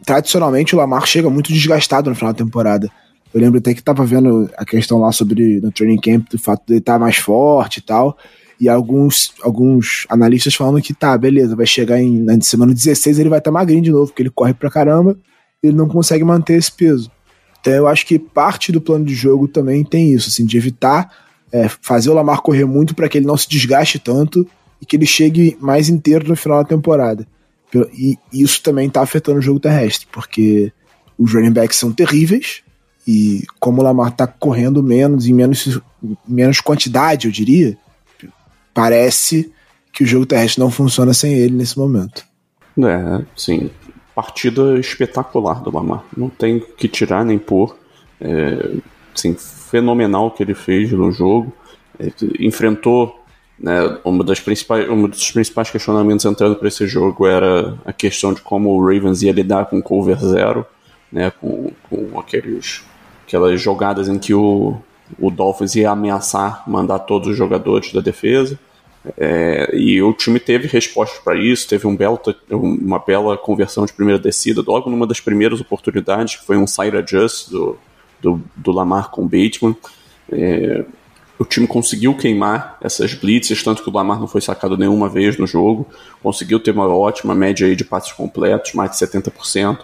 tradicionalmente 0.04 0.74
o 0.74 0.78
Lamar 0.78 1.06
chega 1.06 1.30
muito 1.30 1.50
desgastado 1.50 2.10
no 2.10 2.14
final 2.14 2.34
da 2.34 2.44
temporada. 2.44 2.90
Eu 3.32 3.40
lembro 3.40 3.58
até 3.58 3.74
que 3.74 3.82
tava 3.82 4.04
vendo 4.04 4.50
a 4.56 4.64
questão 4.64 4.98
lá 4.98 5.12
sobre 5.12 5.60
no 5.60 5.70
training 5.70 6.00
camp 6.00 6.28
do 6.30 6.38
fato 6.38 6.62
de 6.66 6.74
ele 6.74 6.80
estar 6.80 6.94
tá 6.94 6.98
mais 6.98 7.16
forte 7.16 7.78
e 7.78 7.82
tal. 7.82 8.16
E 8.60 8.68
alguns, 8.68 9.32
alguns 9.42 10.06
analistas 10.08 10.54
falando 10.54 10.82
que 10.82 10.92
tá, 10.92 11.16
beleza, 11.16 11.54
vai 11.54 11.66
chegar 11.66 12.00
em 12.00 12.20
na 12.20 12.40
semana 12.40 12.74
16 12.74 13.18
ele 13.18 13.28
vai 13.28 13.38
estar 13.38 13.50
tá 13.50 13.54
magrinho 13.54 13.82
de 13.82 13.90
novo, 13.92 14.06
porque 14.06 14.22
ele 14.22 14.30
corre 14.30 14.52
pra 14.52 14.70
caramba 14.70 15.16
ele 15.62 15.76
não 15.76 15.88
consegue 15.88 16.24
manter 16.24 16.54
esse 16.54 16.70
peso. 16.70 17.10
Então 17.60 17.72
eu 17.72 17.86
acho 17.86 18.06
que 18.06 18.18
parte 18.18 18.70
do 18.70 18.80
plano 18.80 19.04
de 19.04 19.14
jogo 19.14 19.48
também 19.48 19.84
tem 19.84 20.12
isso, 20.12 20.28
assim, 20.28 20.46
de 20.46 20.56
evitar 20.56 21.12
é, 21.50 21.68
fazer 21.68 22.10
o 22.10 22.14
Lamar 22.14 22.40
correr 22.42 22.64
muito 22.64 22.94
para 22.94 23.08
que 23.08 23.18
ele 23.18 23.26
não 23.26 23.36
se 23.36 23.48
desgaste 23.48 23.98
tanto 23.98 24.46
e 24.80 24.86
que 24.86 24.96
ele 24.96 25.06
chegue 25.06 25.56
mais 25.60 25.88
inteiro 25.88 26.28
no 26.28 26.36
final 26.36 26.62
da 26.62 26.68
temporada. 26.68 27.26
E 27.92 28.16
isso 28.32 28.62
também 28.62 28.88
tá 28.88 29.02
afetando 29.02 29.38
o 29.38 29.42
jogo 29.42 29.60
terrestre, 29.60 30.06
porque 30.12 30.72
os 31.18 31.32
running 31.32 31.52
backs 31.52 31.78
são 31.78 31.92
terríveis, 31.92 32.62
e 33.10 33.46
como 33.58 33.80
o 33.80 33.84
Lamar 33.84 34.12
tá 34.12 34.26
correndo 34.26 34.82
menos, 34.82 35.26
em 35.26 35.32
menos, 35.32 35.80
menos 36.28 36.60
quantidade, 36.60 37.26
eu 37.26 37.32
diria, 37.32 37.74
parece 38.74 39.50
que 39.94 40.04
o 40.04 40.06
jogo 40.06 40.26
terrestre 40.26 40.60
não 40.60 40.70
funciona 40.70 41.14
sem 41.14 41.32
ele 41.32 41.54
nesse 41.54 41.78
momento. 41.78 42.22
É, 42.76 43.24
sim. 43.34 43.70
Partida 44.14 44.78
espetacular 44.78 45.62
do 45.62 45.74
Lamar. 45.74 46.04
Não 46.14 46.28
tem 46.28 46.60
que 46.60 46.86
tirar 46.86 47.24
nem 47.24 47.38
pôr. 47.38 47.78
É, 48.20 48.72
assim, 49.14 49.34
fenomenal 49.34 50.26
o 50.26 50.30
que 50.30 50.42
ele 50.42 50.54
fez 50.54 50.92
no 50.92 51.10
jogo. 51.10 51.50
É, 51.98 52.12
enfrentou 52.38 53.24
né, 53.58 53.98
uma 54.04 54.22
das 54.22 54.38
principais, 54.38 54.86
um 54.86 55.08
dos 55.08 55.30
principais 55.30 55.70
questionamentos 55.70 56.26
entrando 56.26 56.56
para 56.56 56.68
esse 56.68 56.86
jogo 56.86 57.26
era 57.26 57.74
a 57.86 57.92
questão 57.94 58.34
de 58.34 58.42
como 58.42 58.68
o 58.68 58.82
Ravens 58.82 59.22
ia 59.22 59.32
lidar 59.32 59.64
com 59.64 59.80
cover 59.80 60.18
zero, 60.18 60.66
né, 61.10 61.30
com, 61.30 61.72
com 61.88 62.20
aqueles 62.20 62.82
aquelas 63.28 63.60
jogadas 63.60 64.08
em 64.08 64.18
que 64.18 64.32
o, 64.32 64.74
o 65.18 65.30
Dolphins 65.30 65.76
ia 65.76 65.90
ameaçar 65.90 66.64
mandar 66.66 67.00
todos 67.00 67.28
os 67.28 67.36
jogadores 67.36 67.92
da 67.92 68.00
defesa. 68.00 68.58
É, 69.16 69.70
e 69.74 70.02
o 70.02 70.12
time 70.12 70.40
teve 70.40 70.66
respostas 70.66 71.20
para 71.20 71.36
isso, 71.36 71.68
teve 71.68 71.86
um 71.86 71.94
belo, 71.94 72.20
uma 72.50 72.98
bela 72.98 73.36
conversão 73.38 73.86
de 73.86 73.92
primeira 73.92 74.18
descida, 74.18 74.62
logo 74.66 74.90
numa 74.90 75.06
das 75.06 75.20
primeiras 75.20 75.60
oportunidades, 75.60 76.36
que 76.36 76.44
foi 76.44 76.56
um 76.56 76.66
side 76.66 76.96
adjust 76.96 77.50
do, 77.50 77.78
do, 78.20 78.42
do 78.56 78.72
Lamar 78.72 79.10
com 79.10 79.22
o 79.22 79.24
Bateman. 79.24 79.76
É, 80.32 80.84
o 81.38 81.44
time 81.44 81.66
conseguiu 81.66 82.16
queimar 82.16 82.76
essas 82.80 83.14
blitzes, 83.14 83.62
tanto 83.62 83.82
que 83.82 83.88
o 83.88 83.92
Lamar 83.92 84.18
não 84.18 84.26
foi 84.26 84.40
sacado 84.40 84.76
nenhuma 84.76 85.08
vez 85.08 85.38
no 85.38 85.46
jogo, 85.46 85.86
conseguiu 86.22 86.58
ter 86.58 86.72
uma 86.72 86.88
ótima 86.88 87.34
média 87.34 87.66
aí 87.66 87.76
de 87.76 87.84
passes 87.84 88.12
completos, 88.12 88.74
mais 88.74 88.90
de 88.90 88.96
70%. 88.96 89.78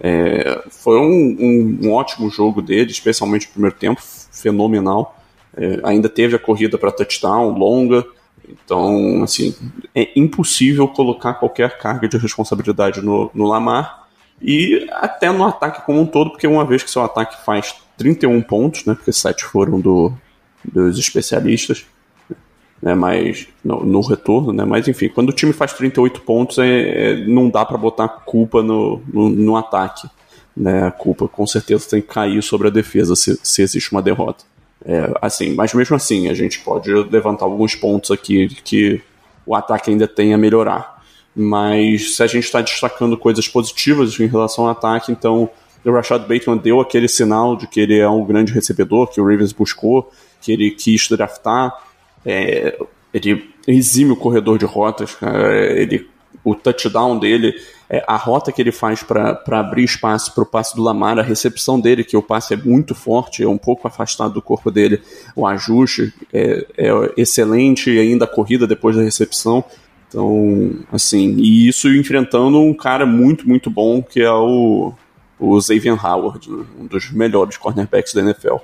É, 0.00 0.62
foi 0.70 0.98
um, 0.98 1.36
um, 1.40 1.78
um, 1.86 1.92
ótimo 1.92 2.30
jogo 2.30 2.62
dele, 2.62 2.90
especialmente 2.90 3.46
no 3.46 3.52
primeiro 3.52 3.76
tempo, 3.76 4.00
fenomenal. 4.02 5.16
É, 5.56 5.80
ainda 5.82 6.08
teve 6.08 6.36
a 6.36 6.38
corrida 6.38 6.78
para 6.78 6.92
touchdown 6.92 7.50
longa, 7.58 8.04
então, 8.48 9.22
assim, 9.22 9.54
é 9.94 10.08
impossível 10.16 10.88
colocar 10.88 11.34
qualquer 11.34 11.78
carga 11.78 12.08
de 12.08 12.16
responsabilidade 12.16 13.02
no, 13.02 13.30
no 13.34 13.46
Lamar 13.46 14.08
e 14.40 14.86
até 14.92 15.30
no 15.30 15.44
ataque 15.44 15.84
como 15.84 16.00
um 16.00 16.06
todo, 16.06 16.30
porque 16.30 16.46
uma 16.46 16.64
vez 16.64 16.82
que 16.82 16.90
seu 16.90 17.02
ataque 17.02 17.44
faz 17.44 17.74
31 17.96 18.40
pontos, 18.42 18.84
né, 18.84 18.94
porque 18.94 19.12
7 19.12 19.44
foram 19.44 19.80
do, 19.80 20.12
dos 20.64 20.98
especialistas, 20.98 21.84
né, 22.82 22.94
mas 22.94 23.48
no, 23.64 23.84
no, 23.84 24.00
retorno, 24.00 24.52
né, 24.52 24.64
mas 24.64 24.86
enfim, 24.86 25.08
quando 25.08 25.30
o 25.30 25.32
time 25.32 25.52
faz 25.52 25.72
38 25.72 26.20
pontos, 26.20 26.58
é, 26.58 27.12
é 27.12 27.26
não 27.26 27.50
dá 27.50 27.64
para 27.64 27.76
botar 27.76 28.08
culpa 28.08 28.62
no, 28.62 29.00
no, 29.12 29.28
no, 29.28 29.56
ataque, 29.56 30.08
né, 30.56 30.86
a 30.86 30.90
culpa 30.90 31.26
com 31.28 31.46
certeza 31.46 31.88
tem 31.90 32.00
que 32.00 32.08
cair 32.08 32.42
sobre 32.42 32.68
a 32.68 32.70
defesa 32.70 33.16
se, 33.16 33.38
se 33.42 33.62
existe 33.62 33.92
uma 33.92 34.02
derrota. 34.02 34.44
É, 34.84 35.12
assim, 35.20 35.54
mas 35.54 35.74
mesmo 35.74 35.96
assim, 35.96 36.28
a 36.28 36.34
gente 36.34 36.60
pode 36.60 36.92
levantar 36.92 37.44
alguns 37.44 37.74
pontos 37.74 38.10
aqui 38.10 38.48
que 38.62 39.02
o 39.44 39.54
ataque 39.54 39.90
ainda 39.90 40.06
tem 40.06 40.32
a 40.32 40.38
melhorar. 40.38 41.02
Mas 41.34 42.16
se 42.16 42.22
a 42.22 42.26
gente 42.26 42.44
está 42.44 42.60
destacando 42.60 43.16
coisas 43.16 43.46
positivas 43.48 44.18
em 44.18 44.26
relação 44.26 44.64
ao 44.64 44.70
ataque, 44.70 45.12
então 45.12 45.50
o 45.84 45.90
Rashad 45.90 46.22
Bateman 46.22 46.56
deu 46.58 46.80
aquele 46.80 47.08
sinal 47.08 47.56
de 47.56 47.66
que 47.66 47.80
ele 47.80 47.98
é 47.98 48.08
um 48.08 48.24
grande 48.24 48.52
recebedor, 48.52 49.08
que 49.08 49.20
o 49.20 49.24
Ravens 49.24 49.52
buscou, 49.52 50.10
que 50.40 50.52
ele 50.52 50.70
quis 50.70 51.08
draftar. 51.08 51.72
É, 52.24 52.78
ele 53.12 53.50
exime 53.66 54.12
o 54.12 54.16
corredor 54.16 54.58
de 54.58 54.64
rotas, 54.64 55.16
ele, 55.74 56.08
o 56.44 56.54
touchdown 56.54 57.18
dele, 57.18 57.54
é, 57.90 58.04
a 58.06 58.16
rota 58.16 58.52
que 58.52 58.60
ele 58.60 58.72
faz 58.72 59.02
para 59.02 59.40
abrir 59.50 59.84
espaço 59.84 60.34
para 60.34 60.42
o 60.42 60.46
passe 60.46 60.76
do 60.76 60.82
Lamar, 60.82 61.18
a 61.18 61.22
recepção 61.22 61.80
dele, 61.80 62.04
que 62.04 62.16
o 62.16 62.22
passe 62.22 62.54
é 62.54 62.56
muito 62.56 62.94
forte, 62.94 63.42
é 63.42 63.48
um 63.48 63.58
pouco 63.58 63.88
afastado 63.88 64.34
do 64.34 64.42
corpo 64.42 64.70
dele, 64.70 65.00
o 65.34 65.46
ajuste 65.46 66.12
é, 66.32 66.66
é 66.76 66.90
excelente 67.16 67.90
e 67.90 67.98
ainda 67.98 68.24
a 68.24 68.28
corrida 68.28 68.66
depois 68.66 68.96
da 68.96 69.02
recepção. 69.02 69.64
Então, 70.08 70.72
assim, 70.90 71.36
e 71.36 71.68
isso 71.68 71.88
enfrentando 71.88 72.58
um 72.58 72.72
cara 72.72 73.04
muito, 73.04 73.46
muito 73.46 73.68
bom 73.68 74.02
que 74.02 74.22
é 74.22 74.32
o, 74.32 74.94
o 75.38 75.60
Xavier 75.60 76.02
Howard, 76.02 76.50
né? 76.50 76.64
um 76.80 76.86
dos 76.86 77.10
melhores 77.10 77.56
cornerbacks 77.58 78.14
da 78.14 78.22
NFL. 78.22 78.56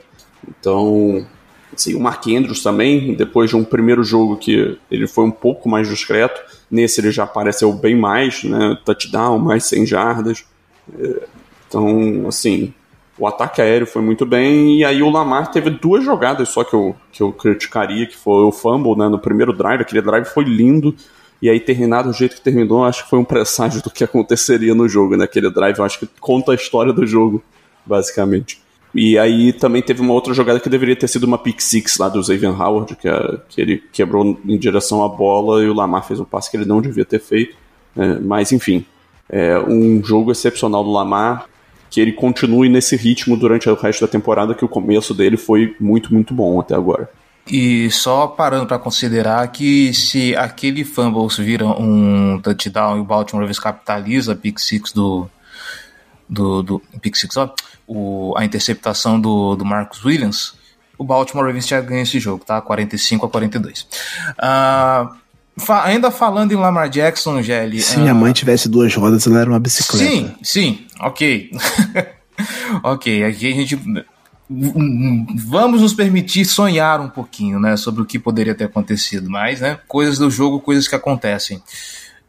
Então, 0.49 1.27
Assim, 1.75 1.95
o 1.95 2.01
Mark 2.01 2.27
Andrews 2.27 2.63
também, 2.63 3.15
depois 3.15 3.51
de 3.51 3.57
um 3.57 3.65
primeiro 3.65 4.03
jogo 4.03 4.37
que 4.37 4.79
ele 4.91 5.07
foi 5.07 5.25
um 5.25 5.31
pouco 5.31 5.69
mais 5.69 5.89
discreto, 5.89 6.41
nesse 6.71 7.01
ele 7.01 7.11
já 7.11 7.25
apareceu 7.25 7.73
bem 7.73 7.97
mais, 7.97 8.45
né? 8.45 8.79
Touchdown, 8.85 9.39
mais 9.39 9.65
100 9.65 9.87
jardas. 9.87 10.45
É, 10.99 11.27
então, 11.69 12.29
assim, 12.29 12.73
o 13.19 13.27
ataque 13.27 13.61
aéreo 13.61 13.87
foi 13.87 14.03
muito 14.03 14.27
bem, 14.27 14.79
e 14.79 14.85
aí 14.85 15.03
o 15.03 15.11
Lamar 15.11 15.51
teve 15.51 15.71
duas 15.71 16.05
jogadas 16.05 16.49
só 16.49 16.65
que 16.65 16.75
eu, 16.75 16.97
que 17.13 17.23
eu 17.23 17.33
criticaria, 17.33 18.07
que 18.07 18.17
foi 18.17 18.43
o 18.43 18.53
fumble, 18.53 18.97
né, 18.97 19.09
no 19.09 19.19
primeiro 19.19 19.53
drive, 19.53 19.81
aquele 19.81 20.03
drive 20.03 20.25
foi 20.27 20.45
lindo, 20.45 20.95
e 21.41 21.49
aí 21.49 21.61
terminado 21.61 22.11
do 22.11 22.15
jeito 22.15 22.37
que 22.37 22.41
terminou, 22.41 22.85
acho 22.85 23.05
que 23.05 23.11
foi 23.11 23.19
um 23.19 23.25
presságio 23.25 23.83
do 23.83 23.91
que 23.91 24.03
aconteceria 24.05 24.75
no 24.75 24.89
jogo, 24.89 25.17
né, 25.17 25.25
aquele 25.25 25.51
drive, 25.51 25.79
eu 25.79 25.85
acho 25.85 26.01
que 26.01 26.09
conta 26.21 26.53
a 26.53 26.55
história 26.55 26.93
do 26.93 27.07
jogo, 27.07 27.43
basicamente. 27.87 28.64
E 28.95 29.19
aí 29.19 29.53
também 29.53 29.83
teve 29.83 30.01
uma 30.01 30.13
outra 30.13 30.33
jogada 30.33 30.61
que 30.61 30.69
deveria 30.69 30.95
ter 30.95 31.09
sido 31.09 31.25
uma 31.25 31.37
pick 31.37 31.61
six 31.61 31.99
lá 31.99 32.09
do 32.09 32.23
Xavier 32.23 32.61
Howard, 32.61 32.95
que, 32.95 33.09
é, 33.09 33.39
que 33.49 33.61
ele 33.61 33.83
quebrou 33.93 34.39
em 34.47 34.57
direção 34.57 35.03
à 35.03 35.09
bola 35.09 35.63
e 35.65 35.69
o 35.69 35.75
Lamar 35.75 36.07
fez 36.07 36.21
um 36.21 36.25
passe 36.25 36.51
que 36.51 36.57
ele 36.57 36.65
não 36.65 36.81
devia 36.81 37.05
ter 37.05 37.21
feito. 37.21 37.57
É, 37.97 38.19
mas 38.21 38.53
enfim, 38.53 38.87
é 39.29 39.59
um 39.59 40.03
jogo 40.03 40.31
excepcional 40.31 40.85
do 40.85 40.93
Lamar, 40.93 41.47
que 41.91 42.01
ele 42.01 42.13
continue 42.13 42.69
nesse 42.69 42.95
ritmo 42.95 43.37
durante 43.37 43.69
o 43.69 43.75
resto 43.75 44.03
da 44.03 44.09
temporada, 44.09 44.55
que 44.55 44.65
o 44.65 44.69
começo 44.69 45.13
dele 45.13 45.37
foi 45.37 45.75
muito, 45.81 46.15
muito 46.15 46.33
bom 46.33 46.61
até 46.61 46.75
agora. 46.75 47.11
E 47.51 47.91
só 47.91 48.27
parando 48.27 48.67
para 48.67 48.79
considerar 48.79 49.47
que 49.49 49.93
se 49.93 50.35
aquele 50.35 50.83
fumbles 50.83 51.37
vira 51.37 51.67
um 51.67 52.41
touchdown 52.43 52.97
e 52.97 53.01
o 53.01 53.05
Baltimore 53.05 53.47
capitaliza 53.61 54.33
a 54.33 54.37
pick 54.37 54.59
six 54.59 54.93
do, 54.93 55.29
do, 56.29 56.63
do 56.63 56.83
pick 57.01 57.17
six, 57.17 57.37
ó, 57.37 57.55
o, 57.87 58.35
a 58.37 58.45
interceptação 58.45 59.21
do, 59.21 59.57
do 59.57 59.65
Marcus 59.65 60.05
Williams, 60.05 60.55
o 60.97 61.05
Baltimore 61.05 61.47
Ravens 61.47 61.67
já 61.67 61.81
ganha 61.81 62.03
esse 62.03 62.19
jogo, 62.19 62.45
tá? 62.45 62.61
45 62.61 63.27
a 63.27 63.29
42. 63.29 63.83
Uh, 63.83 65.15
fa 65.57 65.85
ainda 65.85 66.11
falando 66.11 66.53
em 66.53 66.57
Lamar 66.57 66.89
Jackson, 66.89 67.43
Gelli. 67.43 67.81
Se 67.81 67.97
uh, 67.97 68.01
minha 68.01 68.15
mãe 68.15 68.33
tivesse 68.33 68.69
duas 68.69 68.95
rodas, 68.95 69.27
ela 69.27 69.41
era 69.41 69.51
uma 69.51 69.61
bicicleta. 69.61 70.05
Sim, 70.05 70.35
sim, 70.43 70.87
ok. 71.01 71.51
ok, 72.83 73.25
aqui 73.25 73.53
a 73.53 73.55
gente. 73.55 73.79
Vamos 74.49 75.81
nos 75.81 75.95
permitir 75.95 76.45
sonhar 76.45 77.01
um 77.01 77.09
pouquinho, 77.09 77.59
né, 77.59 77.77
sobre 77.77 78.03
o 78.03 78.05
que 78.05 78.19
poderia 78.19 78.55
ter 78.55 78.65
acontecido, 78.65 79.29
mas, 79.31 79.61
né, 79.61 79.79
coisas 79.89 80.19
do 80.19 80.31
jogo, 80.31 80.61
coisas 80.61 80.87
que 80.87 80.95
acontecem. 80.95 81.63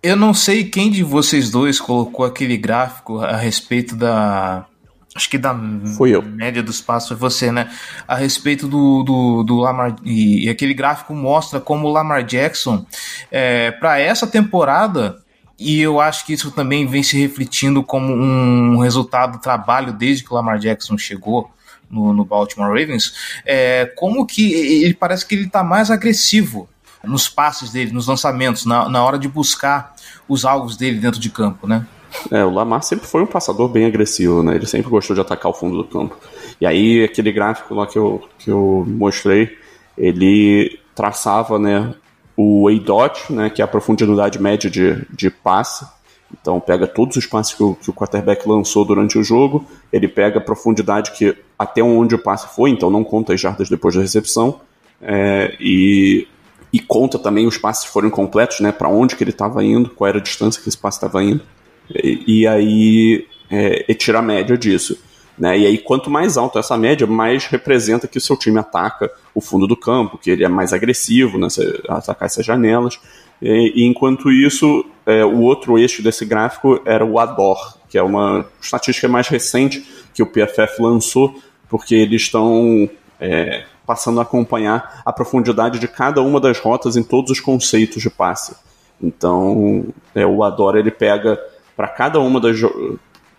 Eu 0.05 0.15
não 0.15 0.35
sei 0.35 0.63
quem 0.63 0.91
de 0.91 1.01
vocês 1.01 1.49
dois 1.49 1.79
colocou 1.79 2.27
aquele 2.27 2.55
gráfico 2.57 3.21
a 3.21 3.37
respeito 3.37 3.95
da. 3.95 4.67
Acho 5.15 5.27
que 5.27 5.35
da 5.35 5.59
Fui 5.97 6.15
eu. 6.15 6.21
média 6.21 6.61
dos 6.61 6.79
passos 6.79 7.07
foi 7.07 7.17
você, 7.17 7.51
né? 7.51 7.71
A 8.07 8.15
respeito 8.15 8.67
do, 8.67 9.01
do, 9.01 9.43
do 9.43 9.55
Lamar. 9.55 9.95
E, 10.03 10.45
e, 10.45 10.49
aquele 10.49 10.75
gráfico 10.75 11.15
mostra 11.15 11.59
como 11.59 11.87
o 11.87 11.91
Lamar 11.91 12.23
Jackson, 12.23 12.85
é, 13.31 13.71
para 13.71 13.97
essa 13.97 14.27
temporada, 14.27 15.23
e 15.57 15.81
eu 15.81 15.99
acho 15.99 16.23
que 16.23 16.33
isso 16.33 16.51
também 16.51 16.85
vem 16.85 17.01
se 17.01 17.19
refletindo 17.19 17.81
como 17.81 18.13
um 18.13 18.77
resultado 18.77 19.39
do 19.39 19.41
trabalho 19.41 19.91
desde 19.91 20.23
que 20.23 20.31
o 20.31 20.35
Lamar 20.35 20.59
Jackson 20.59 20.99
chegou 20.99 21.49
no, 21.89 22.13
no 22.13 22.23
Baltimore 22.23 22.69
Ravens, 22.69 23.41
é, 23.43 23.91
como 23.95 24.23
que 24.23 24.53
ele 24.53 24.93
parece 24.93 25.25
que 25.25 25.33
ele 25.33 25.45
está 25.45 25.63
mais 25.63 25.89
agressivo 25.89 26.69
nos 27.05 27.29
passes 27.29 27.71
dele, 27.71 27.91
nos 27.91 28.07
lançamentos, 28.07 28.65
na, 28.65 28.89
na 28.89 29.03
hora 29.03 29.17
de 29.17 29.27
buscar 29.27 29.95
os 30.27 30.45
alvos 30.45 30.75
dele 30.75 30.99
dentro 30.99 31.19
de 31.19 31.29
campo, 31.29 31.67
né? 31.67 31.85
É, 32.31 32.43
o 32.43 32.49
Lamar 32.49 32.81
sempre 32.83 33.07
foi 33.07 33.21
um 33.21 33.27
passador 33.27 33.67
bem 33.67 33.85
agressivo, 33.85 34.41
né? 34.41 34.55
Ele 34.55 34.65
sempre 34.65 34.89
gostou 34.89 35.15
de 35.15 35.21
atacar 35.21 35.51
o 35.51 35.53
fundo 35.53 35.77
do 35.77 35.83
campo. 35.83 36.17
E 36.59 36.65
aí, 36.65 37.03
aquele 37.03 37.31
gráfico 37.31 37.73
lá 37.75 37.85
que 37.85 37.97
eu, 37.97 38.21
que 38.39 38.49
eu 38.49 38.85
mostrei, 38.87 39.57
ele 39.97 40.79
traçava, 40.93 41.59
né, 41.59 41.93
o 42.37 42.67
A-dot, 42.67 43.31
né, 43.31 43.49
que 43.49 43.61
é 43.61 43.65
a 43.65 43.67
profundidade 43.67 44.41
média 44.41 44.69
de, 44.69 45.05
de 45.09 45.29
passe. 45.29 45.85
Então, 46.31 46.59
pega 46.59 46.87
todos 46.87 47.17
os 47.17 47.25
passes 47.25 47.53
que 47.53 47.63
o, 47.63 47.75
que 47.75 47.89
o 47.89 47.93
quarterback 47.93 48.47
lançou 48.47 48.83
durante 48.83 49.17
o 49.17 49.23
jogo, 49.23 49.65
ele 49.91 50.07
pega 50.07 50.39
a 50.39 50.41
profundidade 50.41 51.11
que 51.11 51.35
até 51.57 51.83
onde 51.83 52.15
o 52.15 52.19
passe 52.19 52.53
foi, 52.53 52.71
então 52.71 52.89
não 52.89 53.03
conta 53.03 53.33
as 53.33 53.39
jardas 53.39 53.69
depois 53.69 53.95
da 53.95 54.01
recepção, 54.01 54.59
é, 55.01 55.55
e 55.59 56.27
e 56.75 56.79
conta 56.79 57.17
também 57.17 57.47
os 57.47 57.57
passes 57.57 57.85
foram 57.85 58.09
completos, 58.09 58.59
né, 58.59 58.69
para 58.69 58.89
onde 58.89 59.15
que 59.15 59.23
ele 59.23 59.31
estava 59.31 59.63
indo, 59.63 59.89
qual 59.89 60.09
era 60.09 60.17
a 60.17 60.21
distância 60.21 60.61
que 60.61 60.67
esse 60.67 60.77
passe 60.77 60.97
estava 60.97 61.23
indo, 61.23 61.41
e, 61.89 62.41
e 62.41 62.47
aí 62.47 63.25
é, 63.49 63.85
e 63.87 63.95
tira 63.95 64.19
a 64.19 64.21
média 64.21 64.57
disso. 64.57 64.99
Né? 65.39 65.59
E 65.59 65.65
aí, 65.65 65.77
quanto 65.77 66.09
mais 66.09 66.35
alta 66.35 66.59
essa 66.59 66.77
média, 66.77 67.07
mais 67.07 67.45
representa 67.45 68.09
que 68.09 68.17
o 68.17 68.21
seu 68.21 68.35
time 68.35 68.59
ataca 68.59 69.09
o 69.33 69.39
fundo 69.39 69.65
do 69.65 69.77
campo, 69.77 70.17
que 70.17 70.29
ele 70.29 70.43
é 70.43 70.49
mais 70.49 70.73
agressivo 70.73 71.37
nessa, 71.37 71.63
né, 71.63 71.79
atacar 71.87 72.25
essas 72.25 72.45
janelas. 72.45 72.99
E, 73.41 73.71
e 73.75 73.85
enquanto 73.85 74.29
isso, 74.29 74.85
é, 75.05 75.23
o 75.23 75.39
outro 75.39 75.77
eixo 75.77 76.03
desse 76.03 76.25
gráfico 76.25 76.81
era 76.85 77.05
o 77.05 77.17
ADOR, 77.17 77.77
que 77.87 77.97
é 77.97 78.03
uma 78.03 78.45
estatística 78.61 79.07
mais 79.07 79.29
recente 79.29 79.85
que 80.13 80.21
o 80.21 80.27
PFF 80.27 80.81
lançou, 80.81 81.41
porque 81.69 81.95
eles 81.95 82.23
estão 82.23 82.89
é, 83.17 83.63
passando 83.85 84.19
a 84.19 84.23
acompanhar 84.23 85.01
a 85.05 85.13
profundidade 85.13 85.79
de 85.79 85.87
cada 85.87 86.21
uma 86.21 86.39
das 86.39 86.59
rotas 86.59 86.95
em 86.97 87.03
todos 87.03 87.31
os 87.31 87.39
conceitos 87.39 88.01
de 88.01 88.09
passe. 88.09 88.55
Então, 89.01 89.85
é, 90.13 90.25
o 90.25 90.43
Adora 90.43 90.79
ele 90.79 90.91
pega 90.91 91.39
para 91.75 91.87
cada 91.87 92.19
uma 92.19 92.39
das 92.39 92.57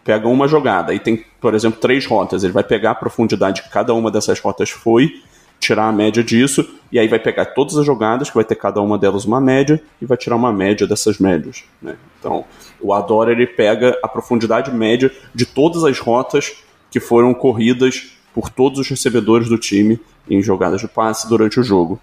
pega 0.04 0.28
uma 0.28 0.46
jogada 0.46 0.94
e 0.94 1.00
tem, 1.00 1.24
por 1.40 1.52
exemplo, 1.52 1.80
três 1.80 2.06
rotas. 2.06 2.44
Ele 2.44 2.52
vai 2.52 2.62
pegar 2.62 2.92
a 2.92 2.94
profundidade 2.94 3.62
que 3.62 3.68
cada 3.68 3.92
uma 3.92 4.08
dessas 4.08 4.38
rotas 4.38 4.70
foi, 4.70 5.20
tirar 5.58 5.88
a 5.88 5.92
média 5.92 6.22
disso 6.22 6.64
e 6.92 6.98
aí 6.98 7.08
vai 7.08 7.18
pegar 7.18 7.46
todas 7.46 7.76
as 7.76 7.84
jogadas 7.84 8.28
que 8.28 8.36
vai 8.36 8.44
ter 8.44 8.54
cada 8.54 8.80
uma 8.80 8.96
delas 8.96 9.24
uma 9.24 9.40
média 9.40 9.82
e 10.00 10.06
vai 10.06 10.16
tirar 10.16 10.36
uma 10.36 10.52
média 10.52 10.86
dessas 10.86 11.18
médias. 11.18 11.64
Né? 11.82 11.96
Então, 12.20 12.44
o 12.80 12.92
Adora 12.92 13.32
ele 13.32 13.48
pega 13.48 13.98
a 14.00 14.06
profundidade 14.06 14.70
média 14.70 15.10
de 15.34 15.44
todas 15.44 15.82
as 15.82 15.98
rotas 15.98 16.54
que 16.88 17.00
foram 17.00 17.34
corridas 17.34 18.15
por 18.36 18.50
todos 18.50 18.78
os 18.78 18.86
recebedores 18.86 19.48
do 19.48 19.56
time 19.56 19.98
em 20.28 20.42
jogadas 20.42 20.82
de 20.82 20.86
passe 20.86 21.26
durante 21.26 21.58
o 21.58 21.62
jogo. 21.62 21.98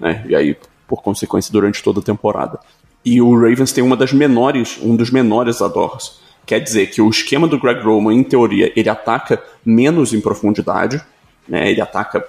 Né? 0.00 0.26
E 0.28 0.34
aí, 0.34 0.56
por 0.88 1.00
consequência, 1.00 1.52
durante 1.52 1.80
toda 1.80 2.00
a 2.00 2.02
temporada. 2.02 2.58
E 3.04 3.22
o 3.22 3.32
Ravens 3.38 3.70
tem 3.70 3.84
uma 3.84 3.96
das 3.96 4.12
menores, 4.12 4.80
um 4.82 4.96
dos 4.96 5.12
menores 5.12 5.62
adors. 5.62 6.18
Quer 6.44 6.58
dizer 6.58 6.88
que 6.88 7.00
o 7.00 7.08
esquema 7.08 7.46
do 7.46 7.60
Greg 7.60 7.80
Roman, 7.84 8.14
em 8.14 8.24
teoria, 8.24 8.72
ele 8.74 8.88
ataca 8.88 9.40
menos 9.64 10.12
em 10.12 10.20
profundidade, 10.20 11.00
né? 11.46 11.70
ele 11.70 11.80
ataca 11.80 12.24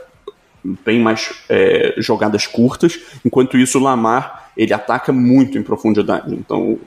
bem 0.85 0.99
mais 0.99 1.33
é, 1.49 1.95
jogadas 1.97 2.45
curtas, 2.45 2.99
enquanto 3.25 3.57
isso 3.57 3.79
o 3.79 3.81
Lamar 3.81 4.51
ele 4.55 4.71
ataca 4.71 5.11
muito 5.11 5.57
em 5.57 5.63
profundidade. 5.63 6.31
Então, 6.35 6.77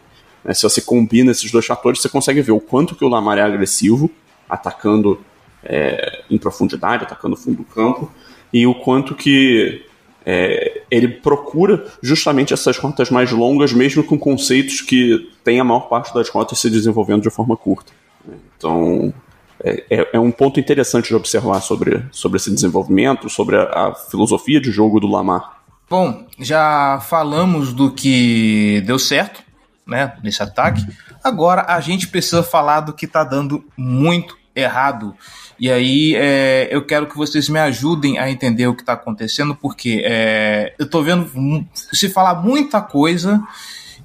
né, 0.44 0.54
se 0.54 0.62
você 0.62 0.80
combina 0.80 1.32
esses 1.32 1.50
dois 1.50 1.66
fatores, 1.66 2.00
você 2.00 2.08
consegue 2.08 2.40
ver 2.42 2.52
o 2.52 2.60
quanto 2.60 2.94
que 2.94 3.04
o 3.04 3.08
Lamar 3.08 3.38
é 3.38 3.42
agressivo, 3.42 4.08
atacando 4.48 5.20
é, 5.64 6.22
em 6.30 6.38
profundidade, 6.38 7.04
atacando 7.04 7.34
o 7.34 7.38
fundo 7.38 7.58
do 7.58 7.64
campo, 7.64 8.10
e 8.52 8.66
o 8.66 8.74
quanto 8.74 9.14
que 9.14 9.84
é, 10.24 10.82
ele 10.90 11.08
procura 11.08 11.86
justamente 12.02 12.52
essas 12.52 12.76
rotas 12.76 13.10
mais 13.10 13.30
longas, 13.30 13.72
mesmo 13.72 14.02
com 14.04 14.18
conceitos 14.18 14.80
que 14.80 15.30
tem 15.42 15.60
a 15.60 15.64
maior 15.64 15.88
parte 15.88 16.12
das 16.12 16.28
rotas 16.28 16.58
se 16.58 16.70
desenvolvendo 16.70 17.22
de 17.22 17.30
forma 17.30 17.56
curta. 17.56 17.92
Então, 18.56 19.12
é, 19.62 19.84
é, 19.90 20.08
é 20.14 20.20
um 20.20 20.30
ponto 20.30 20.60
interessante 20.60 21.08
de 21.08 21.14
observar 21.14 21.60
sobre, 21.60 22.04
sobre 22.12 22.36
esse 22.36 22.50
desenvolvimento, 22.50 23.28
sobre 23.28 23.56
a, 23.56 23.62
a 23.62 23.94
filosofia 23.94 24.60
de 24.60 24.70
jogo 24.70 25.00
do 25.00 25.06
Lamar. 25.06 25.58
Bom, 25.88 26.26
já 26.38 27.00
falamos 27.00 27.72
do 27.72 27.90
que 27.90 28.82
deu 28.86 28.98
certo, 28.98 29.42
né, 29.86 30.14
nesse 30.22 30.42
ataque. 30.42 30.84
Agora 31.24 31.64
a 31.66 31.80
gente 31.80 32.08
precisa 32.08 32.42
falar 32.42 32.80
do 32.80 32.92
que 32.92 33.06
está 33.06 33.24
dando 33.24 33.64
muito 33.76 34.36
errado. 34.54 35.14
E 35.58 35.70
aí 35.70 36.14
é, 36.14 36.68
eu 36.70 36.84
quero 36.86 37.06
que 37.06 37.16
vocês 37.16 37.48
me 37.48 37.58
ajudem 37.58 38.18
a 38.18 38.30
entender 38.30 38.66
o 38.68 38.74
que 38.74 38.82
está 38.82 38.92
acontecendo, 38.92 39.56
porque 39.56 40.02
é, 40.04 40.74
eu 40.78 40.84
estou 40.84 41.02
vendo 41.02 41.66
se 41.74 42.08
falar 42.08 42.36
muita 42.36 42.80
coisa 42.80 43.42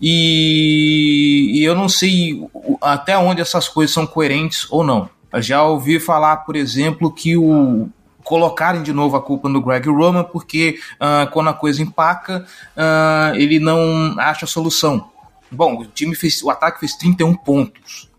e, 0.01 1.51
e, 1.53 1.63
eu 1.63 1.75
não 1.75 1.87
sei 1.87 2.45
até 2.81 3.17
onde 3.17 3.41
essas 3.41 3.69
coisas 3.69 3.93
são 3.93 4.07
coerentes 4.07 4.67
ou 4.71 4.83
não. 4.83 5.09
Eu 5.31 5.41
já 5.41 5.63
ouvi 5.63 5.99
falar, 5.99 6.37
por 6.37 6.55
exemplo, 6.55 7.13
que 7.13 7.37
o 7.37 7.87
colocarem 8.23 8.81
de 8.81 8.93
novo 8.93 9.17
a 9.17 9.21
culpa 9.21 9.49
no 9.49 9.61
Greg 9.61 9.87
Roman 9.89 10.23
porque 10.23 10.79
uh, 10.95 11.29
quando 11.31 11.49
a 11.49 11.53
coisa 11.53 11.81
empaca 11.81 12.45
uh, 12.75 13.35
ele 13.35 13.59
não 13.59 14.15
acha 14.17 14.45
solução. 14.45 15.09
Bom, 15.51 15.81
o 15.81 15.85
time 15.85 16.15
fez, 16.15 16.41
o 16.41 16.49
ataque 16.49 16.79
fez 16.79 16.95
31 16.95 17.35
pontos. 17.35 18.09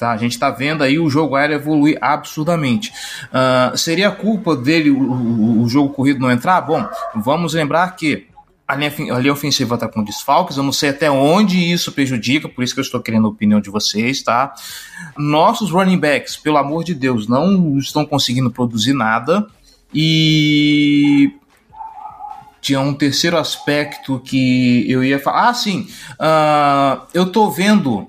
Tá? 0.00 0.12
A 0.12 0.16
gente 0.16 0.32
está 0.32 0.50
vendo 0.50 0.82
aí 0.82 0.98
o 0.98 1.10
jogo 1.10 1.36
aéreo 1.36 1.56
evoluir 1.56 1.98
absurdamente. 2.00 2.90
Uh, 3.26 3.76
seria 3.76 4.10
culpa 4.10 4.56
dele 4.56 4.90
o, 4.90 5.62
o, 5.62 5.68
jogo 5.68 5.90
corrido 5.90 6.20
não 6.20 6.30
entrar? 6.30 6.58
Bom, 6.62 6.88
vamos 7.14 7.52
lembrar 7.52 7.94
que 7.96 8.26
a 8.66 8.74
linha, 8.74 8.90
a 9.14 9.18
linha 9.18 9.32
ofensiva 9.34 9.74
está 9.74 9.86
com 9.86 10.02
desfalques, 10.02 10.56
eu 10.56 10.62
não 10.62 10.72
sei 10.72 10.88
até 10.88 11.10
onde 11.10 11.58
isso 11.58 11.92
prejudica, 11.92 12.48
por 12.48 12.64
isso 12.64 12.72
que 12.72 12.80
eu 12.80 12.84
estou 12.84 13.02
querendo 13.02 13.26
a 13.26 13.30
opinião 13.30 13.60
de 13.60 13.68
vocês, 13.68 14.22
tá? 14.22 14.54
Nossos 15.18 15.70
running 15.70 15.98
backs, 15.98 16.34
pelo 16.34 16.56
amor 16.56 16.82
de 16.82 16.94
Deus, 16.94 17.28
não 17.28 17.76
estão 17.76 18.06
conseguindo 18.06 18.50
produzir 18.50 18.94
nada 18.94 19.46
e 19.92 21.30
tinha 22.62 22.80
um 22.80 22.94
terceiro 22.94 23.36
aspecto 23.36 24.18
que 24.24 24.90
eu 24.90 25.04
ia 25.04 25.18
falar. 25.18 25.50
Ah, 25.50 25.54
sim. 25.54 25.88
Uh, 26.12 27.06
eu 27.12 27.26
tô 27.26 27.50
vendo 27.50 28.08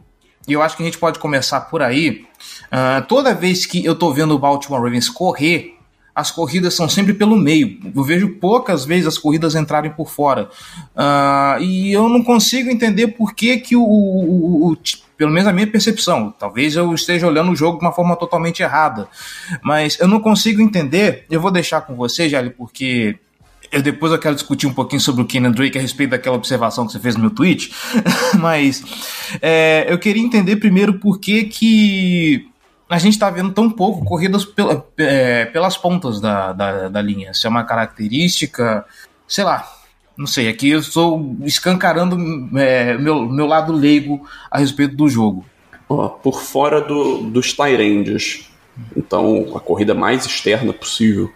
e 0.52 0.54
eu 0.54 0.62
acho 0.62 0.76
que 0.76 0.84
a 0.84 0.86
gente 0.86 0.98
pode 0.98 1.18
começar 1.18 1.62
por 1.62 1.82
aí. 1.82 2.26
Uh, 2.66 3.06
toda 3.08 3.34
vez 3.34 3.66
que 3.66 3.86
eu 3.86 3.96
tô 3.96 4.12
vendo 4.12 4.36
o 4.36 4.40
Baltimore 4.40 4.82
Ravens 4.82 5.08
correr, 5.08 5.78
as 6.14 6.30
corridas 6.30 6.74
são 6.74 6.90
sempre 6.90 7.14
pelo 7.14 7.38
meio. 7.38 7.80
Eu 7.96 8.04
vejo 8.04 8.28
poucas 8.36 8.84
vezes 8.84 9.08
as 9.08 9.18
corridas 9.18 9.56
entrarem 9.56 9.92
por 9.92 10.10
fora. 10.10 10.50
Uh, 10.94 11.62
e 11.62 11.94
eu 11.94 12.10
não 12.10 12.22
consigo 12.22 12.70
entender 12.70 13.08
por 13.08 13.34
que, 13.34 13.58
que 13.60 13.78
o, 13.78 13.82
o, 13.82 14.72
o, 14.72 14.78
Pelo 15.16 15.32
menos 15.32 15.48
a 15.48 15.54
minha 15.54 15.68
percepção. 15.68 16.36
Talvez 16.38 16.76
eu 16.76 16.94
esteja 16.94 17.28
olhando 17.28 17.54
o 17.54 17.56
jogo 17.56 17.80
de 17.80 17.86
uma 17.86 17.94
forma 17.94 18.18
totalmente 18.18 18.62
errada. 18.62 19.08
Mas 19.64 19.98
eu 20.02 20.08
não 20.08 20.20
consigo 20.20 20.62
entender. 20.62 21.26
Eu 21.32 21.40
vou 21.40 21.50
deixar 21.50 21.80
com 21.80 21.96
você, 21.96 22.28
Jali, 22.28 22.50
porque 22.50 23.18
eu 23.72 23.82
depois 23.82 24.12
eu 24.12 24.20
quero 24.20 24.36
discutir 24.36 24.68
um 24.68 24.74
pouquinho 24.74 25.00
sobre 25.00 25.22
o 25.22 25.26
Kenan 25.26 25.52
Drake 25.52 25.78
a 25.78 25.82
respeito 25.82 26.12
daquela 26.12 26.36
observação 26.36 26.86
que 26.86 26.92
você 26.92 27.00
fez 27.00 27.16
no 27.16 27.22
meu 27.22 27.32
tweet, 27.32 27.74
mas 28.40 28.84
é, 29.42 29.86
eu 29.88 29.98
queria 29.98 30.22
entender 30.22 30.58
primeiro 30.58 31.00
por 31.00 31.20
que 31.20 31.46
que 31.46 32.52
a 32.90 32.98
gente 32.98 33.14
está 33.14 33.30
vendo 33.30 33.54
tão 33.54 33.70
pouco 33.70 34.04
corridas 34.04 34.44
pela, 34.44 34.86
é, 34.98 35.46
pelas 35.46 35.78
pontas 35.78 36.20
da, 36.20 36.52
da, 36.52 36.90
da, 36.90 37.02
linha. 37.02 37.34
Se 37.34 37.48
é 37.48 37.50
uma 37.50 37.64
característica, 37.64 38.86
sei 39.26 39.46
lá, 39.46 39.66
não 40.18 40.28
sei. 40.28 40.50
Aqui 40.50 40.72
eu 40.72 40.80
estou 40.80 41.38
escancarando 41.44 42.18
é, 42.60 42.98
meu, 42.98 43.26
meu 43.30 43.46
lado 43.46 43.72
leigo 43.72 44.28
a 44.52 44.60
respeito 44.60 44.94
do 44.94 45.08
jogo. 45.08 45.46
Oh, 45.88 46.10
por 46.10 46.42
fora 46.42 46.82
do, 46.82 47.20
dos 47.30 47.54
Tyrands, 47.54 48.50
então 48.96 49.54
a 49.56 49.60
corrida 49.60 49.94
mais 49.94 50.26
externa 50.26 50.74
possível, 50.74 51.32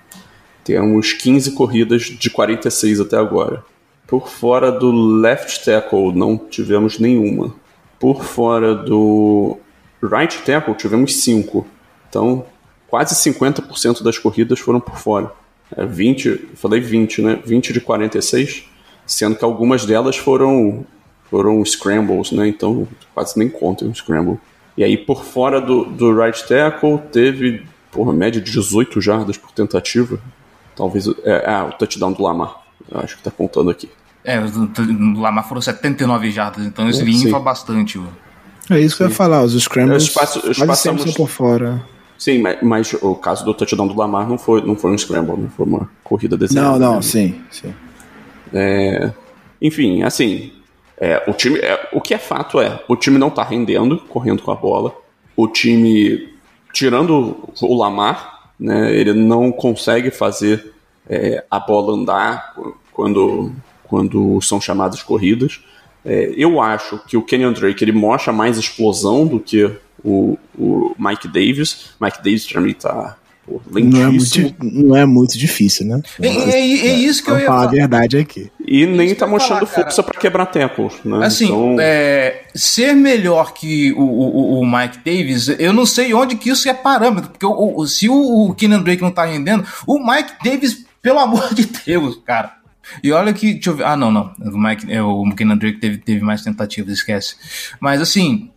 temos 0.65 1.13
15 1.13 1.51
corridas 1.51 2.01
de 2.01 2.27
46 2.27 2.99
até 2.99 3.15
agora. 3.15 3.63
Por 4.07 4.27
fora 4.27 4.71
do 4.71 4.91
left 4.91 5.63
tackle, 5.63 6.11
não 6.11 6.37
tivemos 6.37 6.97
nenhuma. 6.97 7.53
Por 7.99 8.23
fora 8.23 8.73
do 8.73 9.57
right 10.01 10.35
tackle 10.39 10.73
tivemos 10.73 11.23
5. 11.23 11.67
Então, 12.09 12.45
quase 12.87 13.13
50% 13.15 14.01
das 14.01 14.17
corridas 14.17 14.59
foram 14.59 14.79
por 14.79 14.97
fora. 14.97 15.31
É 15.77 15.85
20, 15.85 16.49
falei 16.55 16.79
20, 16.79 17.21
né? 17.21 17.39
20 17.45 17.71
de 17.71 17.79
46, 17.79 18.67
sendo 19.05 19.35
que 19.35 19.45
algumas 19.45 19.85
delas 19.85 20.17
foram 20.17 20.83
foram 21.29 21.63
scrambles, 21.63 22.31
né? 22.31 22.47
Então, 22.47 22.87
quase 23.13 23.37
nem 23.37 23.49
contam 23.49 23.87
um 23.87 23.93
scramble. 23.93 24.39
E 24.75 24.83
aí, 24.83 24.97
por 24.97 25.23
fora 25.23 25.61
do, 25.61 25.85
do 25.85 26.15
right 26.15 26.47
tackle, 26.47 26.99
teve, 27.11 27.65
porra, 27.91 28.13
média 28.13 28.41
de 28.41 28.51
18 28.51 28.99
jardas 28.99 29.37
por 29.37 29.51
tentativa. 29.51 30.19
Talvez. 30.75 31.07
É, 31.23 31.43
ah, 31.49 31.65
o 31.65 31.77
touchdown 31.77 32.11
do 32.13 32.23
Lamar. 32.23 32.63
Eu 32.89 32.99
acho 32.99 33.17
que 33.17 33.23
tá 33.23 33.31
contando 33.31 33.69
aqui. 33.69 33.89
É, 34.23 34.39
o 34.39 35.19
Lamar 35.19 35.47
foram 35.47 35.61
79 35.61 36.31
jardas, 36.31 36.65
então 36.65 36.87
é, 36.87 36.91
limpa 36.91 37.39
bastante. 37.39 38.01
É 38.69 38.79
isso 38.79 38.97
que 38.97 39.03
eu 39.03 39.09
ia 39.09 39.13
falar, 39.13 39.43
os 39.43 39.53
scrambles 39.53 40.03
os 40.03 40.09
espaço, 40.09 40.49
os 40.49 40.57
quase 40.57 40.81
sempre 40.81 41.03
são 41.03 41.13
por 41.13 41.29
fora. 41.29 41.83
Sim, 42.17 42.39
mas, 42.39 42.57
mas, 42.63 42.93
o 42.93 43.13
caso 43.15 43.45
do 43.45 43.53
touchdown 43.53 43.87
do 43.87 43.95
Lamar 43.95 44.27
não 44.27 44.37
foi, 44.37 44.61
não 44.61 44.75
foi 44.75 44.91
um 44.91 44.97
scramble, 44.97 45.37
não 45.37 45.49
foi 45.49 45.65
uma 45.65 45.89
corrida 46.03 46.35
desenhada. 46.35 46.79
Não, 46.79 46.79
não, 46.79 46.95
né? 46.95 47.01
sim, 47.03 47.41
sim. 47.51 47.73
É, 48.53 49.11
enfim, 49.61 50.01
assim, 50.01 50.51
é, 50.97 51.21
o 51.27 51.33
time, 51.33 51.59
é, 51.59 51.89
o 51.91 52.01
que 52.01 52.13
é 52.13 52.17
fato 52.17 52.59
é, 52.59 52.83
o 52.87 52.95
time 52.95 53.17
não 53.17 53.29
tá 53.29 53.43
rendendo, 53.43 53.99
correndo 54.09 54.41
com 54.41 54.51
a 54.51 54.55
bola. 54.55 54.95
O 55.35 55.47
time, 55.47 56.29
tirando 56.73 57.37
o 57.61 57.75
Lamar, 57.75 58.34
né, 58.59 58.93
ele 58.93 59.13
não 59.13 59.51
consegue 59.51 60.11
fazer 60.11 60.73
é, 61.07 61.43
a 61.49 61.59
bola 61.59 61.93
andar 61.93 62.55
quando, 62.91 63.51
quando 63.83 64.41
são 64.41 64.59
chamadas 64.59 65.03
corridas. 65.03 65.63
É, 66.03 66.33
eu 66.37 66.61
acho 66.61 66.99
que 67.07 67.17
o 67.17 67.21
Kenyon 67.21 67.53
Drake 67.53 67.83
ele 67.83 67.91
mostra 67.91 68.31
mais 68.31 68.57
explosão 68.57 69.25
do 69.25 69.39
que 69.39 69.69
o, 70.03 70.37
o 70.57 70.95
Mike 70.97 71.27
Davis. 71.27 71.95
Mike 71.99 72.17
Davis 72.17 72.45
pra 72.45 72.61
mim 72.61 72.73
tá 72.73 73.17
pô, 73.45 73.61
Não 73.71 74.01
é, 74.01 74.07
muito, 74.07 74.55
não 74.61 74.95
é 74.95 75.05
muito 75.05 75.37
difícil, 75.37 75.85
né? 75.85 76.01
É, 76.21 76.27
é, 76.27 76.49
é, 76.49 76.87
é 76.87 76.93
isso 76.95 77.23
que 77.23 77.29
eu 77.31 77.39
ia 77.39 77.45
falar. 77.45 77.63
a 77.63 77.67
verdade 77.67 78.17
aqui. 78.17 78.51
E 78.67 78.85
nem 78.85 79.13
tá 79.13 79.27
mostrando 79.27 79.65
falar, 79.65 79.85
força 79.85 80.03
para 80.03 80.19
quebrar 80.19 80.47
tempos, 80.47 80.95
né? 81.05 81.25
Assim, 81.25 81.45
então... 81.45 81.77
é, 81.79 82.43
ser 82.53 82.93
melhor 82.93 83.53
que 83.53 83.93
o, 83.93 84.01
o, 84.01 84.59
o, 84.59 84.65
Mike 84.65 84.99
Davis, 85.05 85.47
eu 85.59 85.71
não 85.71 85.85
sei 85.85 86.13
onde 86.13 86.35
que 86.35 86.49
isso 86.49 86.67
é 86.67 86.73
parâmetro, 86.73 87.29
porque 87.29 87.45
o, 87.45 87.77
o, 87.77 87.87
se 87.87 88.09
o, 88.09 88.49
o 88.49 88.55
Kenan 88.55 88.81
Drake 88.81 89.01
não 89.01 89.11
tá 89.11 89.25
rendendo, 89.25 89.65
o 89.85 89.99
Mike 89.99 90.33
Davis, 90.43 90.85
pelo 91.01 91.19
amor 91.19 91.53
de 91.53 91.65
Deus, 91.85 92.19
cara, 92.25 92.55
e 93.03 93.11
olha 93.11 93.33
que. 93.33 93.53
Deixa 93.53 93.69
eu 93.69 93.75
ver. 93.75 93.85
Ah, 93.85 93.95
não, 93.95 94.11
não. 94.11 94.33
O, 94.39 94.57
Mike, 94.57 94.91
é, 94.91 95.01
o 95.01 95.23
Kenan 95.35 95.57
Drake 95.57 95.79
teve, 95.79 95.97
teve 95.97 96.21
mais 96.21 96.43
tentativas, 96.43 96.93
esquece. 96.93 97.35
Mas 97.79 98.01
assim. 98.01 98.51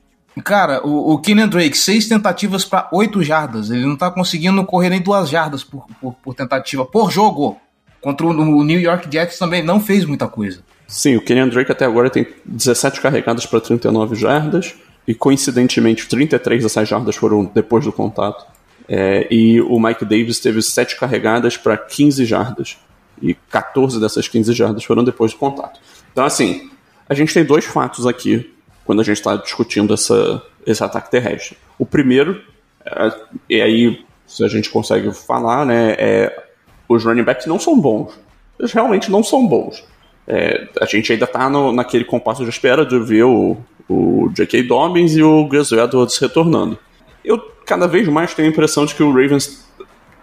Cara, 0.44 0.86
o, 0.86 1.14
o 1.14 1.46
Drake, 1.48 1.76
seis 1.76 2.06
tentativas 2.06 2.64
para 2.64 2.88
oito 2.92 3.22
jardas. 3.22 3.70
Ele 3.70 3.86
não 3.86 3.96
tá 3.96 4.10
conseguindo 4.10 4.64
correr 4.64 4.90
nem 4.90 5.00
duas 5.00 5.28
jardas 5.28 5.64
por, 5.64 5.86
por, 6.00 6.14
por 6.14 6.34
tentativa 6.34 6.84
por 6.84 7.10
jogo. 7.10 7.58
Contra 8.00 8.26
o, 8.26 8.30
o, 8.30 8.64
New 8.64 8.80
York 8.80 9.08
Jets 9.10 9.38
também 9.38 9.62
não 9.62 9.80
fez 9.80 10.04
muita 10.04 10.28
coisa. 10.28 10.60
Sim, 10.86 11.16
o 11.16 11.20
Kenyan 11.20 11.48
Drake 11.48 11.72
até 11.72 11.84
agora 11.84 12.08
tem 12.08 12.26
17 12.44 13.00
carregadas 13.00 13.44
para 13.46 13.60
39 13.60 14.14
jardas. 14.14 14.74
E 15.06 15.14
coincidentemente, 15.14 16.06
33 16.06 16.62
dessas 16.62 16.88
jardas 16.88 17.16
foram 17.16 17.44
depois 17.44 17.84
do 17.84 17.92
contato. 17.92 18.46
É, 18.88 19.26
e 19.30 19.60
o 19.60 19.78
Mike 19.78 20.04
Davis 20.04 20.38
teve 20.38 20.62
7 20.62 20.98
carregadas 20.98 21.56
para 21.56 21.76
15 21.76 22.24
jardas 22.24 22.78
e 23.20 23.34
14 23.34 24.00
dessas 24.00 24.28
15 24.28 24.52
jardas 24.52 24.84
foram 24.84 25.04
depois 25.04 25.32
do 25.32 25.38
contato. 25.38 25.80
Então, 26.12 26.24
assim, 26.24 26.70
a 27.08 27.14
gente 27.14 27.34
tem 27.34 27.44
dois 27.44 27.64
fatos 27.64 28.06
aqui 28.06 28.54
quando 28.88 29.00
a 29.00 29.04
gente 29.04 29.18
está 29.18 29.36
discutindo 29.36 29.92
essa, 29.92 30.42
esse 30.66 30.82
ataque 30.82 31.10
terrestre. 31.10 31.58
O 31.78 31.84
primeiro, 31.84 32.40
é, 32.86 33.12
e 33.46 33.60
aí 33.60 34.02
se 34.26 34.42
a 34.42 34.48
gente 34.48 34.70
consegue 34.70 35.12
falar, 35.12 35.66
né, 35.66 35.94
é 35.98 36.44
os 36.88 37.04
running 37.04 37.22
backs 37.22 37.44
não 37.44 37.58
são 37.58 37.78
bons. 37.78 38.18
Eles 38.58 38.72
realmente 38.72 39.10
não 39.10 39.22
são 39.22 39.46
bons. 39.46 39.84
É, 40.26 40.68
a 40.80 40.86
gente 40.86 41.12
ainda 41.12 41.26
está 41.26 41.50
naquele 41.50 42.02
compasso 42.02 42.42
de 42.44 42.48
espera 42.48 42.86
de 42.86 42.98
ver 42.98 43.24
o, 43.24 43.58
o 43.86 44.30
J.K. 44.32 44.62
Dobbins 44.62 45.14
e 45.14 45.22
o 45.22 45.46
Gus 45.46 45.70
Edwards 45.70 46.16
retornando. 46.16 46.78
Eu 47.22 47.38
cada 47.66 47.86
vez 47.86 48.08
mais 48.08 48.32
tenho 48.32 48.48
a 48.48 48.50
impressão 48.50 48.86
de 48.86 48.94
que 48.94 49.02
o 49.02 49.12
Ravens 49.12 49.68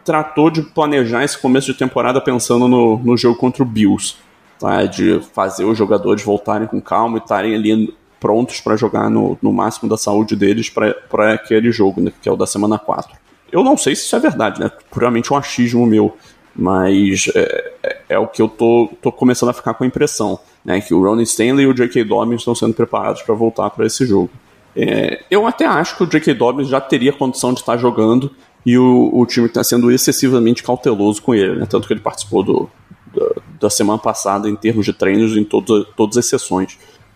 tratou 0.04 0.50
de 0.50 0.64
planejar 0.64 1.24
esse 1.24 1.38
começo 1.38 1.72
de 1.72 1.78
temporada 1.78 2.20
pensando 2.20 2.68
no, 2.68 2.98
no 2.98 3.16
jogo 3.16 3.38
contra 3.38 3.62
o 3.62 3.66
Bills, 3.66 4.16
tá? 4.60 4.86
de 4.86 5.20
fazer 5.36 5.66
os 5.66 5.78
jogadores 5.78 6.24
voltarem 6.24 6.68
com 6.68 6.82
calma 6.82 7.20
e 7.20 7.22
estarem 7.22 7.54
ali 7.54 7.94
prontos 8.26 8.60
para 8.60 8.76
jogar 8.76 9.08
no, 9.08 9.38
no 9.40 9.54
máximo 9.54 9.88
da 9.88 9.98
saúde 9.98 10.36
deles 10.36 10.68
para 10.68 11.32
aquele 11.32 11.72
jogo, 11.72 12.02
né? 12.02 12.12
que 12.20 12.28
é 12.28 12.32
o 12.32 12.36
da 12.36 12.48
semana 12.48 12.80
4. 12.80 13.16
Eu 13.52 13.64
não 13.64 13.78
sei 13.78 13.96
se 13.96 14.02
isso 14.02 14.16
é 14.16 14.20
verdade, 14.20 14.60
né? 14.60 14.72
puramente 14.90 15.32
um 15.32 15.38
achismo 15.38 15.86
meu, 15.86 16.18
mas 16.56 17.30
é, 17.36 17.74
é, 17.84 17.98
é, 18.10 18.18
o 18.18 18.26
que 18.26 18.42
eu 18.42 18.48
tô, 18.48 18.90
tô 19.00 19.12
começando 19.12 19.50
a 19.50 19.54
ficar 19.54 19.76
com 19.76 19.84
a 19.84 19.88
impressão, 19.88 20.40
né? 20.64 20.82
que 20.82 20.92
o 20.92 21.04
Ronnie 21.04 21.22
Stanley 21.22 21.66
e 21.66 21.68
o 21.68 21.74
J.K. 21.76 22.04
Dobbins 22.04 22.42
estão 22.42 22.56
sendo 22.56 22.74
preparados 22.74 23.22
para 23.22 23.36
voltar 23.36 23.70
para 23.70 23.86
esse 23.86 24.08
jogo. 24.08 24.32
É, 24.76 25.24
eu 25.30 25.46
até 25.46 25.68
acho 25.68 25.96
que 25.96 26.04
o 26.04 26.08
J.K. 26.08 26.34
Dobbins 26.34 26.68
já 26.68 26.82
teria 26.82 27.14
condição 27.14 27.54
de 27.54 27.60
estar 27.60 27.78
jogando 27.78 28.32
e 28.66 28.76
o, 28.76 29.12
o 29.14 29.24
time 29.28 29.46
está 29.46 29.64
sendo 29.64 29.92
excessivamente 29.92 30.64
cauteloso 30.64 31.22
com 31.22 31.36
ele, 31.36 31.60
né? 31.60 31.68
tanto 31.70 31.86
que 31.86 31.94
ele 31.94 32.02
participou 32.02 32.42
do, 32.42 32.70
da, 33.14 33.42
da, 33.62 33.70
semana 33.70 34.00
passada 34.00 34.50
em 34.50 34.56
termos 34.56 34.84
de 34.84 34.94
treinos 34.94 35.38
em 35.38 35.44
todo, 35.44 35.86
todas 35.96 36.18
as 36.18 36.26
sessões. 36.26 36.76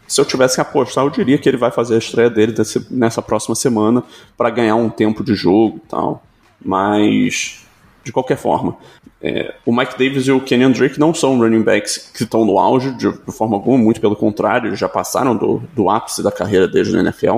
Se 0.10 0.20
eu 0.20 0.26
tivesse 0.26 0.56
que 0.56 0.62
apostar, 0.62 1.06
eu 1.06 1.10
diria 1.12 1.38
que 1.38 1.48
ele 1.48 1.56
vai 1.56 1.70
fazer 1.70 1.94
a 1.94 1.98
estreia 2.00 2.32
dele 2.32 2.52
desse, 2.52 2.86
nessa 2.90 3.22
próxima 3.22 3.54
semana 3.54 4.04
para 4.36 4.50
ganhar 4.50 4.76
um 4.76 4.90
tempo 4.90 5.24
de 5.24 5.36
jogo 5.36 5.80
e 5.86 5.88
tal. 5.88 6.24
Mas, 6.60 7.64
de 8.04 8.12
qualquer 8.12 8.36
forma, 8.36 8.76
é, 9.22 9.54
o 9.64 9.72
Mike 9.72 10.00
Davis 10.00 10.26
e 10.26 10.32
o 10.32 10.42
Kenyon 10.42 10.72
Drake 10.72 11.00
não 11.00 11.14
são 11.14 11.38
running 11.38 11.62
backs 11.62 12.12
que 12.12 12.24
estão 12.24 12.44
no 12.44 12.58
auge 12.58 12.92
de, 12.94 13.12
de 13.12 13.32
forma 13.32 13.56
alguma, 13.56 13.78
muito 13.78 14.02
pelo 14.02 14.16
contrário, 14.16 14.70
eles 14.70 14.80
já 14.80 14.90
passaram 14.90 15.38
do, 15.38 15.62
do 15.76 15.92
ápice 15.92 16.24
da 16.24 16.32
carreira 16.32 16.68
deles 16.68 16.92
na 16.92 17.02
NFL. 17.02 17.38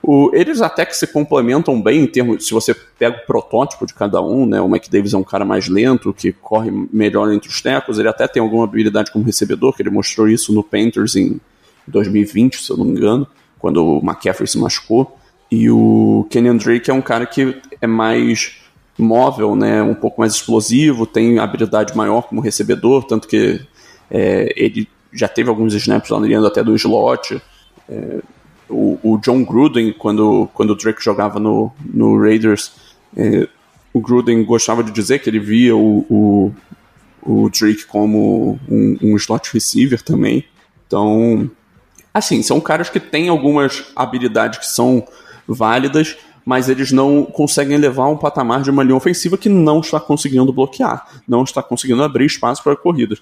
O, 0.00 0.30
eles 0.32 0.62
até 0.62 0.86
que 0.86 0.96
se 0.96 1.08
complementam 1.08 1.80
bem 1.80 2.02
em 2.02 2.06
termos. 2.06 2.46
Se 2.46 2.54
você 2.54 2.72
pega 2.74 3.18
o 3.18 3.26
protótipo 3.26 3.84
de 3.84 3.94
cada 3.94 4.20
um, 4.20 4.46
né? 4.46 4.60
O 4.60 4.68
Mike 4.68 4.90
Davis 4.90 5.12
é 5.12 5.16
um 5.16 5.24
cara 5.24 5.44
mais 5.44 5.68
lento, 5.68 6.12
que 6.12 6.32
corre 6.32 6.70
melhor 6.92 7.32
entre 7.32 7.48
os 7.48 7.60
tecos. 7.60 7.98
Ele 7.98 8.08
até 8.08 8.26
tem 8.26 8.42
alguma 8.42 8.64
habilidade 8.64 9.12
como 9.12 9.24
recebedor, 9.24 9.74
que 9.74 9.82
ele 9.82 9.90
mostrou 9.90 10.28
isso 10.28 10.52
no 10.52 10.62
Panthers 10.62 11.14
em 11.14 11.40
2020, 11.86 12.62
se 12.62 12.70
eu 12.70 12.76
não 12.76 12.84
me 12.84 12.92
engano, 12.92 13.26
quando 13.58 13.84
o 13.84 13.98
McCaffrey 13.98 14.48
se 14.48 14.58
machucou. 14.58 15.18
E 15.50 15.70
o 15.70 16.26
Kenyon 16.30 16.56
Drake 16.56 16.90
é 16.90 16.94
um 16.94 17.02
cara 17.02 17.26
que 17.26 17.60
é 17.80 17.86
mais 17.86 18.62
móvel, 18.98 19.54
né? 19.54 19.82
Um 19.82 19.94
pouco 19.94 20.20
mais 20.20 20.34
explosivo, 20.34 21.06
tem 21.06 21.38
habilidade 21.38 21.96
maior 21.96 22.22
como 22.22 22.40
recebedor, 22.40 23.04
tanto 23.04 23.28
que 23.28 23.60
é, 24.10 24.52
ele 24.56 24.88
já 25.12 25.28
teve 25.28 25.48
alguns 25.48 25.74
snaps 25.74 26.10
lá 26.10 26.18
até 26.46 26.62
do 26.62 26.74
slot. 26.74 27.40
É, 27.88 28.20
o, 28.68 28.98
o, 29.02 29.18
John 29.18 29.44
Gruden, 29.44 29.92
quando, 29.92 30.48
quando 30.54 30.70
o 30.70 30.74
Drake 30.74 31.02
jogava 31.02 31.38
no, 31.38 31.70
no 31.84 32.18
Raiders, 32.18 32.72
é, 33.16 33.46
o 33.92 34.00
Gruden 34.00 34.44
gostava 34.44 34.82
de 34.82 34.90
dizer 34.90 35.18
que 35.18 35.28
ele 35.28 35.38
via 35.38 35.76
o, 35.76 36.06
o, 36.08 36.52
o 37.22 37.50
Drake 37.50 37.84
como 37.84 38.58
um, 38.68 38.96
um, 39.02 39.16
slot 39.16 39.52
receiver 39.52 40.02
também. 40.02 40.44
Então, 40.86 41.50
assim, 42.12 42.42
são 42.42 42.60
caras 42.60 42.90
que 42.90 43.00
têm 43.00 43.28
algumas 43.28 43.84
habilidades 43.96 44.58
que 44.58 44.66
são 44.66 45.06
válidas, 45.46 46.16
mas 46.44 46.68
eles 46.68 46.90
não 46.90 47.24
conseguem 47.24 47.76
levar 47.76 48.08
um 48.08 48.16
patamar 48.16 48.62
de 48.62 48.70
uma 48.70 48.82
linha 48.82 48.96
ofensiva 48.96 49.38
que 49.38 49.48
não 49.48 49.80
está 49.80 50.00
conseguindo 50.00 50.52
bloquear, 50.52 51.06
não 51.26 51.44
está 51.44 51.62
conseguindo 51.62 52.02
abrir 52.02 52.26
espaço 52.26 52.62
para 52.62 52.76
corridas. 52.76 53.20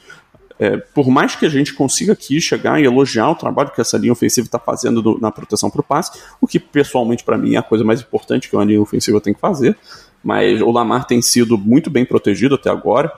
É, 0.59 0.77
por 0.77 1.09
mais 1.09 1.35
que 1.35 1.47
a 1.47 1.49
gente 1.49 1.73
consiga 1.73 2.13
aqui 2.13 2.39
chegar 2.39 2.79
e 2.79 2.85
elogiar 2.85 3.31
o 3.31 3.35
trabalho 3.35 3.71
que 3.71 3.81
essa 3.81 3.97
linha 3.97 4.13
ofensiva 4.13 4.47
está 4.47 4.59
fazendo 4.59 5.01
do, 5.01 5.19
na 5.19 5.31
proteção 5.31 5.71
para 5.71 5.81
o 5.81 5.85
passe, 5.85 6.21
o 6.39 6.47
que 6.47 6.59
pessoalmente 6.59 7.25
para 7.25 7.39
mim 7.39 7.55
é 7.55 7.57
a 7.57 7.63
coisa 7.63 7.83
mais 7.83 8.03
importante 8.03 8.49
que 8.49 8.55
uma 8.55 8.65
linha 8.65 8.81
ofensiva 8.81 9.21
tem 9.23 9.33
que 9.33 9.41
fazer, 9.41 9.77
mas 10.23 10.61
o 10.61 10.71
Lamar 10.71 11.07
tem 11.07 11.23
sido 11.23 11.57
muito 11.57 11.89
bem 11.89 12.05
protegido 12.05 12.57
até 12.57 12.69
agora, 12.69 13.11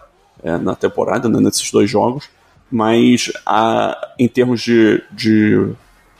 é, 0.43 0.57
na 0.57 0.77
temporada, 0.77 1.29
né, 1.29 1.41
nesses 1.41 1.69
dois 1.73 1.91
jogos, 1.91 2.29
mas 2.73 3.31
a, 3.45 4.15
em 4.19 4.27
termos 4.27 4.63
de, 4.63 5.03
de 5.13 5.69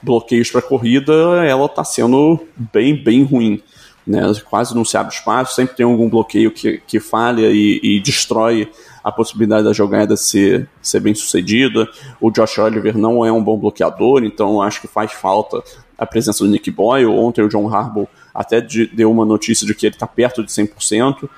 bloqueios 0.03 0.51
para 0.51 0.61
corrida, 0.61 1.13
ela 1.47 1.65
está 1.65 1.83
sendo 1.83 2.39
bem, 2.55 2.95
bem 2.95 3.25
ruim. 3.25 3.63
Né? 4.07 4.21
Quase 4.51 4.75
não 4.75 4.85
se 4.85 4.97
abre 4.97 5.15
espaço, 5.15 5.55
sempre 5.55 5.77
tem 5.77 5.87
algum 5.87 6.11
bloqueio 6.11 6.51
que, 6.51 6.83
que 6.87 7.01
falha 7.01 7.51
e, 7.51 7.81
e 7.83 8.01
destrói 8.01 8.71
a 9.03 9.11
possibilidade 9.11 9.65
da 9.65 9.73
jogada 9.73 10.17
ser, 10.17 10.69
ser 10.83 11.01
bem 11.01 11.15
sucedida. 11.15 11.89
O 12.21 12.31
Josh 12.31 12.59
Oliver 12.59 12.99
não 12.99 13.25
é 13.25 13.33
um 13.33 13.43
bom 13.43 13.59
bloqueador, 13.59 14.23
então 14.25 14.61
acho 14.61 14.81
que 14.81 14.89
faz 14.89 15.13
falta 15.13 15.63
a 15.97 16.05
presença 16.05 16.45
do 16.45 16.51
Nick 16.51 16.71
Boyle. 16.71 17.07
Ontem 17.07 17.43
o 17.43 17.49
John 17.49 17.73
Harbaugh 17.73 18.09
até 18.35 18.61
de, 18.61 18.87
deu 18.87 19.11
uma 19.11 19.25
notícia 19.25 19.67
de 19.67 19.75
que 19.75 19.87
ele 19.87 19.95
está 19.95 20.07
perto 20.07 20.45
de 20.45 20.51
100%. 20.51 21.29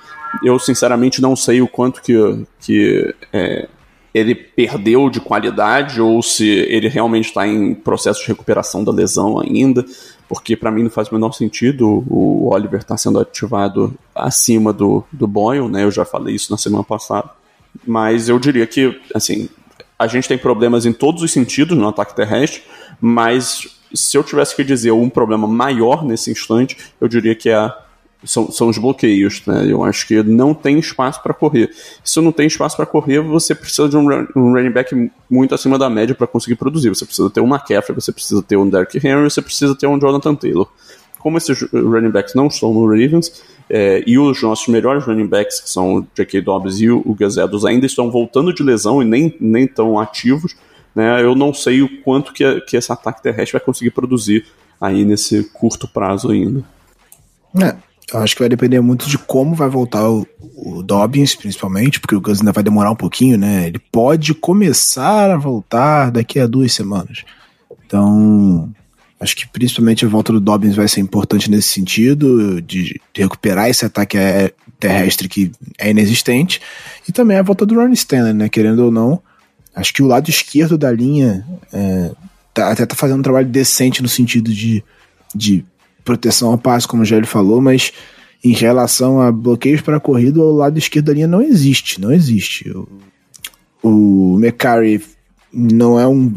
Eu, 0.43 0.59
sinceramente, 0.59 1.21
não 1.21 1.35
sei 1.35 1.61
o 1.61 1.67
quanto 1.67 2.01
que, 2.01 2.13
que 2.59 3.15
é, 3.31 3.67
ele 4.15 4.33
perdeu 4.33 5.09
de 5.09 5.19
qualidade 5.19 5.99
ou 5.99 6.23
se 6.23 6.47
ele 6.47 6.87
realmente 6.87 7.25
está 7.25 7.45
em 7.45 7.73
processo 7.73 8.21
de 8.21 8.27
recuperação 8.27 8.81
da 8.81 8.89
lesão 8.89 9.41
ainda, 9.41 9.85
porque 10.29 10.55
para 10.55 10.71
mim 10.71 10.83
não 10.83 10.89
faz 10.89 11.09
o 11.09 11.13
menor 11.13 11.33
sentido 11.33 12.01
o 12.09 12.47
Oliver 12.49 12.79
estar 12.79 12.93
tá 12.93 12.97
sendo 12.97 13.19
ativado 13.19 13.93
acima 14.15 14.71
do, 14.71 15.03
do 15.11 15.27
Boyle, 15.27 15.67
né? 15.67 15.83
Eu 15.83 15.91
já 15.91 16.05
falei 16.05 16.33
isso 16.33 16.49
na 16.49 16.57
semana 16.57 16.81
passada. 16.81 17.29
Mas 17.85 18.29
eu 18.29 18.39
diria 18.39 18.65
que, 18.65 18.97
assim, 19.13 19.49
a 19.99 20.07
gente 20.07 20.29
tem 20.29 20.37
problemas 20.37 20.85
em 20.85 20.93
todos 20.93 21.21
os 21.21 21.33
sentidos 21.33 21.77
no 21.77 21.85
ataque 21.85 22.15
terrestre, 22.15 22.63
mas 23.01 23.67
se 23.93 24.17
eu 24.17 24.23
tivesse 24.23 24.55
que 24.55 24.63
dizer 24.63 24.91
um 24.91 25.09
problema 25.09 25.45
maior 25.45 26.05
nesse 26.05 26.31
instante, 26.31 26.77
eu 27.01 27.09
diria 27.09 27.35
que 27.35 27.49
é 27.49 27.69
são, 28.23 28.51
são 28.51 28.69
os 28.69 28.77
bloqueios, 28.77 29.41
né? 29.45 29.65
Eu 29.67 29.83
acho 29.83 30.07
que 30.07 30.21
não 30.23 30.53
tem 30.53 30.79
espaço 30.79 31.21
para 31.21 31.33
correr. 31.33 31.69
Se 32.03 32.19
não 32.21 32.31
tem 32.31 32.47
espaço 32.47 32.75
para 32.75 32.85
correr, 32.85 33.19
você 33.21 33.53
precisa 33.53 33.89
de 33.89 33.97
um, 33.97 34.07
um 34.35 34.53
running 34.53 34.71
back 34.71 35.11
muito 35.29 35.53
acima 35.53 35.77
da 35.77 35.89
média 35.89 36.15
para 36.15 36.27
conseguir 36.27 36.55
produzir. 36.55 36.89
Você 36.89 37.05
precisa 37.05 37.29
ter 37.29 37.41
um 37.41 37.47
McCaffrey, 37.47 37.95
você 37.95 38.11
precisa 38.11 38.41
ter 38.41 38.57
um 38.57 38.69
Derrick 38.69 38.97
Henry, 38.97 39.23
você 39.23 39.41
precisa 39.41 39.75
ter 39.75 39.87
um 39.87 39.99
Jonathan 39.99 40.35
Taylor. 40.35 40.67
Como 41.19 41.37
esses 41.37 41.59
running 41.71 42.11
backs 42.11 42.35
não 42.35 42.47
estão 42.47 42.73
no 42.73 42.85
Ravens, 42.85 43.43
é, 43.69 44.03
e 44.05 44.17
os 44.17 44.41
nossos 44.41 44.67
melhores 44.67 45.03
running 45.03 45.25
backs, 45.25 45.59
que 45.59 45.69
são 45.69 45.95
o 45.95 46.07
J.K. 46.15 46.41
Dobbs 46.41 46.79
e 46.79 46.89
o 46.89 47.17
Edwards, 47.19 47.65
ainda 47.65 47.85
estão 47.85 48.11
voltando 48.11 48.53
de 48.53 48.61
lesão 48.61 49.01
e 49.01 49.05
nem, 49.05 49.35
nem 49.39 49.67
tão 49.67 49.99
ativos. 49.99 50.55
Né? 50.93 51.21
Eu 51.21 51.35
não 51.35 51.53
sei 51.53 51.81
o 51.81 52.01
quanto 52.01 52.31
que, 52.31 52.61
que 52.61 52.77
esse 52.77 52.91
ataque 52.91 53.23
terrestre 53.23 53.53
vai 53.53 53.65
conseguir 53.65 53.91
produzir 53.91 54.45
aí 54.79 55.03
nesse 55.03 55.43
curto 55.45 55.87
prazo 55.87 56.29
ainda. 56.29 56.63
É, 57.61 57.75
eu 58.13 58.19
acho 58.19 58.35
que 58.35 58.41
vai 58.41 58.49
depender 58.49 58.79
muito 58.81 59.09
de 59.09 59.17
como 59.17 59.55
vai 59.55 59.67
voltar 59.67 60.09
o, 60.09 60.27
o 60.55 60.83
Dobbins, 60.83 61.35
principalmente, 61.35 61.99
porque 61.99 62.15
o 62.15 62.21
Gus 62.21 62.39
ainda 62.39 62.51
vai 62.51 62.63
demorar 62.63 62.91
um 62.91 62.95
pouquinho, 62.95 63.37
né? 63.37 63.67
Ele 63.67 63.79
pode 63.91 64.33
começar 64.33 65.31
a 65.31 65.37
voltar 65.37 66.11
daqui 66.11 66.39
a 66.39 66.47
duas 66.47 66.73
semanas. 66.73 67.23
Então, 67.85 68.71
Acho 69.19 69.35
que 69.35 69.47
principalmente 69.47 70.05
a 70.05 70.09
volta 70.09 70.33
do 70.33 70.41
Dobbins 70.41 70.75
vai 70.75 70.87
ser 70.87 70.99
importante 70.99 71.49
nesse 71.49 71.69
sentido, 71.69 72.61
de, 72.61 72.99
de 73.13 73.21
recuperar 73.21 73.69
esse 73.69 73.85
ataque 73.85 74.17
terrestre 74.77 75.29
que 75.29 75.51
é 75.79 75.89
inexistente, 75.89 76.61
e 77.07 77.11
também 77.11 77.37
a 77.37 77.41
volta 77.41 77.65
do 77.65 77.75
Ron 77.75 77.93
Stanley, 77.93 78.33
né? 78.33 78.49
Querendo 78.49 78.79
ou 78.79 78.91
não, 78.91 79.21
acho 79.73 79.93
que 79.93 80.03
o 80.03 80.07
lado 80.07 80.29
esquerdo 80.29 80.77
da 80.77 80.91
linha 80.91 81.45
é, 81.71 82.11
tá, 82.53 82.71
até 82.71 82.85
tá 82.85 82.93
fazendo 82.93 83.19
um 83.19 83.23
trabalho 83.23 83.47
decente 83.47 84.03
no 84.03 84.09
sentido 84.09 84.53
de, 84.53 84.83
de 85.33 85.65
proteção 86.05 86.51
ao 86.51 86.57
passe, 86.57 86.87
como 86.87 87.03
já 87.03 87.17
ele 87.17 87.25
falou, 87.25 87.59
mas 87.59 87.91
em 88.43 88.53
relação 88.53 89.19
a 89.19 89.31
bloqueios 89.31 89.81
para 89.81 89.99
corrida, 89.99 90.39
o 90.39 90.55
lado 90.55 90.77
esquerdo 90.77 91.07
da 91.07 91.13
linha 91.13 91.27
não 91.27 91.41
existe, 91.41 91.99
não 91.99 92.13
existe. 92.13 92.69
O, 92.69 92.87
o 93.81 94.39
McCarry 94.39 95.03
não 95.51 95.99
é 95.99 96.07
um 96.07 96.33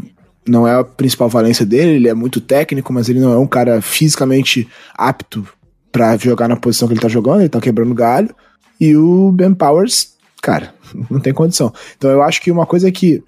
não 0.47 0.67
é 0.67 0.73
a 0.73 0.83
principal 0.83 1.29
valência 1.29 1.63
dele, 1.63 1.91
ele 1.91 2.07
é 2.07 2.13
muito 2.15 2.41
técnico, 2.41 2.91
mas 2.91 3.07
ele 3.07 3.19
não 3.19 3.31
é 3.31 3.37
um 3.37 3.45
cara 3.45 3.81
fisicamente 3.81 4.67
apto 4.95 5.47
para 5.91 6.17
jogar 6.17 6.47
na 6.47 6.55
posição 6.55 6.87
que 6.87 6.95
ele 6.95 7.01
tá 7.01 7.07
jogando, 7.07 7.41
ele 7.41 7.49
tá 7.49 7.61
quebrando 7.61 7.93
galho. 7.93 8.33
E 8.81 8.95
o 8.95 9.31
Ben 9.31 9.53
Powers, 9.53 10.13
cara, 10.41 10.73
não 11.07 11.19
tem 11.19 11.33
condição. 11.33 11.71
Então 11.95 12.09
eu 12.09 12.23
acho 12.23 12.41
que 12.41 12.49
uma 12.49 12.65
coisa 12.65 12.87
é 12.87 12.91
que 12.91 13.23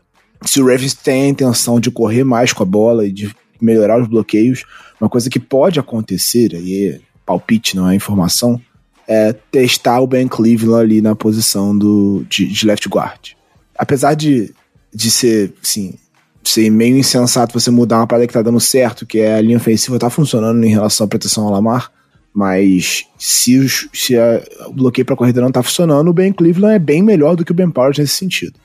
se 0.45 0.59
o 0.59 0.65
Ravens 0.65 0.95
tem 0.95 1.23
a 1.23 1.27
intenção 1.27 1.79
de 1.79 1.91
correr 1.91 2.23
mais 2.23 2.51
com 2.51 2.63
a 2.63 2.65
bola 2.65 3.05
e 3.05 3.11
de 3.11 3.35
melhorar 3.61 4.01
os 4.01 4.07
bloqueios, 4.07 4.65
uma 5.01 5.09
coisa 5.09 5.29
que 5.29 5.39
pode 5.39 5.79
acontecer, 5.79 6.55
aí 6.55 7.01
palpite, 7.25 7.75
não 7.75 7.89
é 7.89 7.95
informação, 7.95 8.61
é 9.07 9.33
testar 9.33 9.99
o 9.99 10.07
Ben 10.07 10.27
Cleveland 10.27 10.83
ali 10.83 11.01
na 11.01 11.15
posição 11.15 11.77
do, 11.77 12.23
de, 12.29 12.45
de 12.45 12.65
left 12.65 12.87
guard. 12.87 13.31
Apesar 13.75 14.13
de, 14.13 14.53
de 14.93 15.09
ser, 15.09 15.53
assim, 15.61 15.95
ser 16.43 16.69
meio 16.69 16.97
insensato 16.97 17.59
você 17.59 17.71
mudar 17.71 17.97
uma 17.97 18.07
parada 18.07 18.27
que 18.27 18.33
tá 18.33 18.41
dando 18.41 18.59
certo, 18.59 19.05
que 19.05 19.19
é 19.19 19.35
a 19.35 19.41
linha 19.41 19.57
ofensiva 19.57 19.97
tá 19.97 20.09
funcionando 20.09 20.63
em 20.63 20.69
relação 20.69 21.05
à 21.05 21.07
proteção 21.07 21.45
ao 21.45 21.51
Lamar, 21.51 21.91
mas 22.33 23.05
se, 23.17 23.57
os, 23.57 23.89
se 23.91 24.17
a, 24.17 24.41
o 24.67 24.73
bloqueio 24.73 25.05
para 25.05 25.15
corrida 25.15 25.41
não 25.41 25.51
tá 25.51 25.63
funcionando, 25.63 26.09
o 26.09 26.13
Ben 26.13 26.31
Cleveland 26.31 26.75
é 26.75 26.79
bem 26.79 27.01
melhor 27.01 27.35
do 27.35 27.43
que 27.43 27.51
o 27.51 27.55
Ben 27.55 27.69
Powers 27.69 27.97
nesse 27.97 28.15
sentido. 28.15 28.59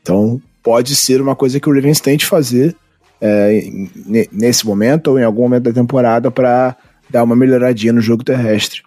Então 0.00 0.40
pode 0.62 0.94
ser 0.94 1.20
uma 1.20 1.36
coisa 1.36 1.58
que 1.58 1.68
o 1.68 1.74
Ravens 1.74 2.00
tente 2.00 2.24
fazer 2.24 2.76
é, 3.20 3.70
nesse 4.32 4.66
momento 4.66 5.08
ou 5.08 5.18
em 5.18 5.24
algum 5.24 5.42
momento 5.42 5.64
da 5.64 5.72
temporada 5.72 6.30
para 6.30 6.76
dar 7.08 7.22
uma 7.22 7.36
melhoradinha 7.36 7.92
no 7.92 8.00
jogo 8.00 8.24
terrestre, 8.24 8.82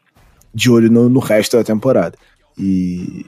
de 0.54 0.70
olho 0.70 0.92
no, 0.92 1.10
no 1.10 1.20
resto 1.20 1.58
da 1.58 1.64
temporada. 1.64 2.18
E 2.58 3.26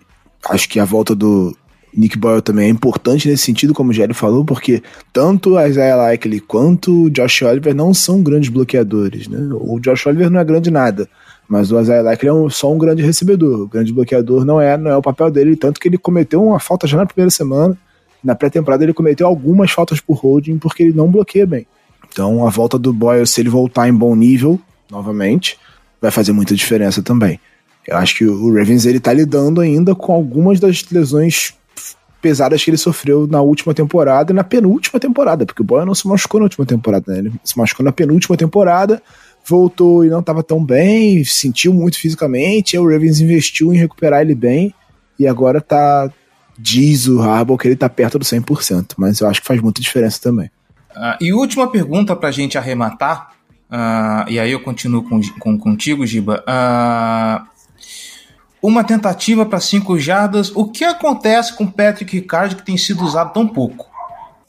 acho 0.49 0.69
que 0.69 0.79
a 0.79 0.85
volta 0.85 1.15
do, 1.15 1.55
Nick 1.95 2.17
Boyle 2.17 2.41
também 2.41 2.67
é 2.67 2.69
importante 2.69 3.27
nesse 3.27 3.43
sentido, 3.43 3.73
como 3.73 3.91
o 3.91 3.93
Jerry 3.93 4.13
falou, 4.13 4.43
porque 4.43 4.83
tanto 5.13 5.57
a 5.57 5.67
Isaiah 5.67 5.95
Likely 5.95 6.41
quanto 6.41 7.05
o 7.05 7.09
Josh 7.09 7.41
Oliver 7.43 7.73
não 7.73 7.93
são 7.93 8.21
grandes 8.21 8.49
bloqueadores, 8.49 9.27
né? 9.27 9.39
O 9.53 9.79
Josh 9.79 10.05
Oliver 10.05 10.29
não 10.29 10.39
é 10.39 10.43
grande 10.43 10.69
nada, 10.69 11.07
mas 11.47 11.71
o 11.71 11.79
Isaiah 11.79 12.03
Likely 12.03 12.29
é 12.29 12.33
um, 12.33 12.49
só 12.49 12.71
um 12.71 12.77
grande 12.77 13.01
recebedor. 13.01 13.61
O 13.61 13.67
grande 13.67 13.93
bloqueador 13.93 14.43
não 14.43 14.59
é, 14.59 14.77
não 14.77 14.91
é 14.91 14.97
o 14.97 15.01
papel 15.01 15.31
dele, 15.31 15.55
tanto 15.55 15.79
que 15.79 15.87
ele 15.87 15.97
cometeu 15.97 16.43
uma 16.43 16.59
falta 16.59 16.85
já 16.85 16.97
na 16.97 17.05
primeira 17.05 17.31
semana. 17.31 17.77
Na 18.25 18.33
pré-temporada 18.33 18.83
ele 18.83 18.93
cometeu 18.93 19.27
algumas 19.27 19.69
faltas 19.69 19.99
por 19.99 20.17
holding 20.17 20.57
porque 20.57 20.81
ele 20.81 20.93
não 20.93 21.11
bloqueia 21.11 21.45
bem. 21.45 21.67
Então 22.11 22.45
a 22.45 22.49
volta 22.49 22.79
do 22.79 22.91
Boyle, 22.91 23.27
se 23.27 23.39
ele 23.39 23.49
voltar 23.49 23.87
em 23.87 23.93
bom 23.93 24.15
nível, 24.15 24.59
novamente, 24.89 25.59
vai 26.01 26.09
fazer 26.09 26.31
muita 26.31 26.55
diferença 26.55 27.03
também. 27.03 27.39
Eu 27.87 27.97
acho 27.97 28.17
que 28.17 28.25
o 28.25 28.51
Ravens 28.51 28.87
ele 28.87 28.99
tá 28.99 29.13
lidando 29.13 29.61
ainda 29.61 29.93
com 29.93 30.11
algumas 30.11 30.59
das 30.59 30.83
lesões 30.89 31.53
pesadas 32.19 32.63
que 32.63 32.71
ele 32.71 32.77
sofreu 32.77 33.27
na 33.27 33.39
última 33.41 33.75
temporada 33.75 34.31
e 34.31 34.35
na 34.35 34.43
penúltima 34.43 34.99
temporada, 34.99 35.45
porque 35.45 35.61
o 35.61 35.65
Boyan 35.65 35.85
não 35.85 35.93
se 35.93 36.07
machucou 36.07 36.39
na 36.39 36.45
última 36.45 36.65
temporada, 36.65 37.13
né? 37.13 37.19
Ele 37.19 37.33
se 37.43 37.55
machucou 37.55 37.85
na 37.85 37.91
penúltima 37.91 38.35
temporada, 38.35 39.03
voltou 39.47 40.03
e 40.03 40.09
não 40.09 40.21
estava 40.21 40.41
tão 40.41 40.65
bem, 40.65 41.23
sentiu 41.23 41.71
muito 41.71 41.99
fisicamente, 41.99 42.75
aí 42.75 42.81
o 42.81 42.89
Ravens 42.89 43.21
investiu 43.21 43.71
em 43.71 43.77
recuperar 43.77 44.21
ele 44.21 44.33
bem 44.33 44.73
e 45.19 45.27
agora 45.27 45.61
tá 45.61 46.11
diz 46.57 47.07
o 47.07 47.21
Harbaugh 47.21 47.57
que 47.57 47.67
ele 47.67 47.75
tá 47.75 47.89
perto 47.89 48.19
do 48.19 48.25
100%, 48.25 48.93
mas 48.97 49.19
eu 49.19 49.27
acho 49.27 49.41
que 49.41 49.47
faz 49.47 49.61
muita 49.61 49.81
diferença 49.81 50.19
também. 50.21 50.49
Uh, 50.95 51.17
e 51.21 51.33
última 51.33 51.69
pergunta 51.69 52.15
pra 52.15 52.31
gente 52.31 52.57
arrematar, 52.57 53.31
uh, 53.69 54.29
e 54.29 54.39
aí 54.39 54.51
eu 54.51 54.61
continuo 54.61 55.03
com, 55.03 55.19
com 55.39 55.57
contigo, 55.57 56.05
Giba. 56.05 56.43
Uh, 56.47 57.55
uma 58.61 58.83
tentativa 58.83 59.45
para 59.45 59.59
cinco 59.59 59.99
jardas. 59.99 60.51
O 60.55 60.65
que 60.65 60.83
acontece 60.83 61.53
com 61.55 61.65
o 61.65 61.71
Patrick 61.71 62.15
Ricard 62.15 62.55
que 62.55 62.65
tem 62.65 62.77
sido 62.77 63.03
usado 63.03 63.31
tão 63.31 63.47
pouco? 63.47 63.85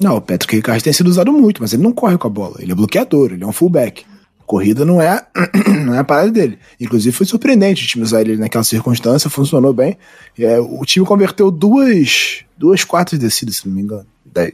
Não, 0.00 0.16
o 0.16 0.20
Patrick 0.20 0.56
Ricard 0.56 0.82
tem 0.82 0.92
sido 0.92 1.08
usado 1.08 1.32
muito, 1.32 1.60
mas 1.60 1.72
ele 1.72 1.82
não 1.82 1.92
corre 1.92 2.16
com 2.16 2.26
a 2.26 2.30
bola. 2.30 2.56
Ele 2.60 2.72
é 2.72 2.74
bloqueador, 2.74 3.32
ele 3.32 3.44
é 3.44 3.46
um 3.46 3.52
fullback. 3.52 4.04
Corrida 4.46 4.84
não 4.84 5.00
é, 5.00 5.26
não 5.84 5.94
é 5.94 5.98
a 5.98 6.04
parada 6.04 6.30
dele. 6.30 6.58
Inclusive 6.80 7.14
foi 7.14 7.26
surpreendente 7.26 7.84
o 7.84 7.88
time 7.88 8.04
usar 8.04 8.20
ele 8.20 8.36
naquela 8.36 8.64
circunstância, 8.64 9.28
funcionou 9.28 9.72
bem. 9.72 9.98
É, 10.38 10.58
o 10.58 10.84
time 10.84 11.04
converteu 11.04 11.50
duas, 11.50 12.44
duas 12.56 12.84
quartas 12.84 13.18
descidas, 13.18 13.56
se 13.56 13.68
não 13.68 13.74
me 13.74 13.82
engano. 13.82 14.06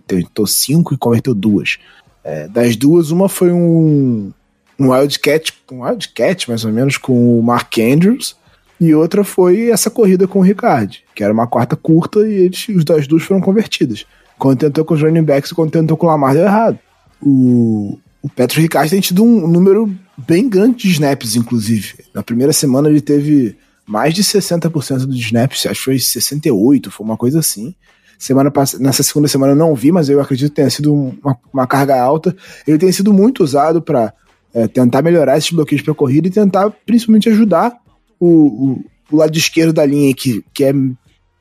Tentou 0.07 0.47
cinco 0.47 0.95
e 0.95 0.97
converteu 0.99 1.35
duas. 1.35 1.79
É, 2.25 2.49
das 2.49 2.77
duas, 2.77 3.11
uma 3.11 3.29
foi 3.29 3.53
um, 3.53 4.33
um 4.79 4.91
Wildcat, 4.91 5.53
um 5.71 5.83
Wildcat 5.83 6.49
mais 6.49 6.65
ou 6.65 6.73
menos, 6.73 6.97
com 6.97 7.39
o 7.39 7.43
Mark 7.43 7.77
Andrews 7.79 8.37
e 8.83 8.93
outra 8.97 9.23
foi 9.23 9.71
essa 9.71 9.89
corrida 9.89 10.27
com 10.27 10.41
o 10.41 10.43
Ricard, 10.43 11.05
que 11.15 11.23
era 11.23 11.33
uma 11.33 11.47
quarta 11.47 11.77
curta 11.77 12.27
e 12.27 12.33
eles, 12.33 12.67
os 12.69 12.85
das 12.85 13.07
duas 13.07 13.23
foram 13.23 13.41
convertidas. 13.41 14.05
Quando 14.37 14.59
tentou 14.59 14.85
com 14.85 14.95
os 14.95 15.01
running 15.01 15.23
backs 15.23 15.53
quando 15.53 15.71
tentou 15.71 15.97
com 15.97 16.07
o 16.07 16.11
Lamar 16.11 16.35
deu 16.35 16.43
errado. 16.43 16.77
O, 17.25 17.97
o 18.23 18.29
Patrick 18.29 18.63
Ricard 18.63 18.89
tem 18.89 19.01
tido 19.01 19.25
um 19.25 19.49
número 19.49 19.93
bem 20.17 20.49
grande 20.49 20.77
de 20.79 20.89
snaps, 20.91 21.35
inclusive. 21.35 21.95
Na 22.15 22.23
primeira 22.23 22.53
semana 22.53 22.89
ele 22.89 23.01
teve 23.01 23.57
mais 23.85 24.15
de 24.15 24.23
60% 24.23 25.07
dos 25.07 25.19
snaps, 25.19 25.67
acho 25.67 25.81
que 25.81 25.85
foi 25.85 25.99
68, 25.99 26.91
foi 26.91 27.05
uma 27.05 27.17
coisa 27.17 27.41
assim. 27.41 27.75
Semana 28.17 28.53
pass... 28.53 28.79
Nessa 28.79 29.03
segunda 29.03 29.27
semana 29.27 29.53
eu 29.53 29.57
não 29.57 29.75
vi, 29.75 29.91
mas 29.91 30.09
eu 30.09 30.21
acredito 30.21 30.51
que 30.51 30.55
tenha 30.55 30.71
sido 30.71 30.95
uma, 30.95 31.37
uma 31.53 31.67
carga 31.67 32.01
alta. 32.01 32.35
Ele 32.65 32.79
tem 32.79 32.93
sido 32.93 33.13
muito 33.13 33.43
usado 33.43 33.83
para 33.83 34.15
é, 34.55 34.69
tentar 34.69 35.03
melhorar 35.03 35.37
esses 35.37 35.51
bloqueios 35.51 35.83
para 35.83 35.93
corrida 35.93 36.29
e 36.29 36.31
tentar 36.31 36.71
principalmente 36.87 37.29
ajudar 37.29 37.73
o, 38.21 38.27
o, 38.27 38.85
o, 39.11 39.17
lado 39.17 39.37
esquerdo 39.37 39.73
da 39.73 39.85
linha, 39.85 40.15
que, 40.15 40.45
que 40.55 40.63
é 40.63 40.73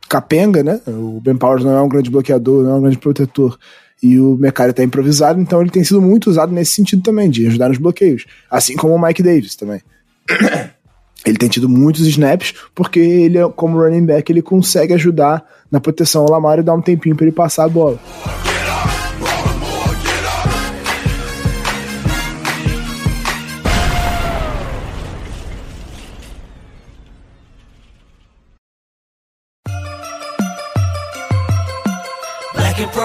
capenga, 0.10 0.64
né? 0.64 0.82
O 0.88 1.22
Ben 1.22 1.38
Powers 1.38 1.64
não 1.64 1.78
é 1.78 1.82
um 1.82 1.88
grande 1.88 2.10
bloqueador, 2.10 2.64
não 2.64 2.72
é 2.72 2.76
um 2.76 2.82
grande 2.82 2.98
protetor. 2.98 3.60
E 4.02 4.20
o 4.20 4.36
Mecari 4.36 4.74
tá 4.74 4.84
improvisado, 4.84 5.40
então 5.40 5.62
ele 5.62 5.70
tem 5.70 5.84
sido 5.84 6.02
muito 6.02 6.30
usado 6.30 6.52
nesse 6.52 6.74
sentido 6.74 7.04
também, 7.04 7.30
de 7.30 7.46
ajudar 7.48 7.70
nos 7.70 7.78
bloqueios. 7.78 8.26
Assim 8.50 8.76
como 8.76 8.96
o 8.96 9.02
Mike 9.02 9.22
Davis 9.22 9.56
também. 9.56 9.82
ele 11.26 11.38
tem 11.38 11.50
tido 11.50 11.70
muitos 11.70 12.06
snaps, 12.08 12.54
porque 12.74 13.00
ele, 13.00 13.38
como 13.56 13.80
running 13.80 14.06
back, 14.06 14.32
ele 14.32 14.42
consegue 14.42 14.94
ajudar 14.94 15.44
na 15.70 15.80
proteção 15.80 16.24
ao 16.24 16.32
Lamar 16.32 16.60
e 16.60 16.64
dar 16.64 16.74
um 16.74 16.82
tempinho 16.82 17.16
para 17.16 17.26
ele 17.26 17.36
passar 17.36 17.66
a 17.66 17.70
bola. 17.70 18.00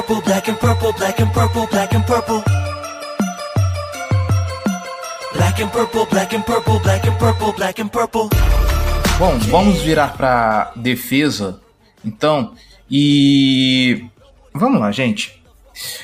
Purple, 0.06 0.22
black 0.22 0.48
and 0.48 0.56
purple, 0.58 0.92
black 0.92 1.20
and 1.20 1.32
purple, 1.32 1.66
black 1.66 1.94
and 1.94 2.06
purple. 2.06 2.42
Black 5.34 5.60
and 5.60 5.72
purple, 5.72 6.06
black 6.06 6.34
and 6.34 6.42
purple, 6.42 6.78
black 6.80 7.06
and 7.06 7.18
purple, 7.18 7.52
black 7.52 7.80
and 7.80 7.88
purple. 7.88 8.28
Bom, 9.18 9.38
vamos 9.50 9.82
virar 9.82 10.16
para 10.16 10.72
defesa, 10.76 11.60
então, 12.04 12.52
e 12.88 14.06
vamos 14.54 14.80
lá, 14.80 14.92
gente. 14.92 15.42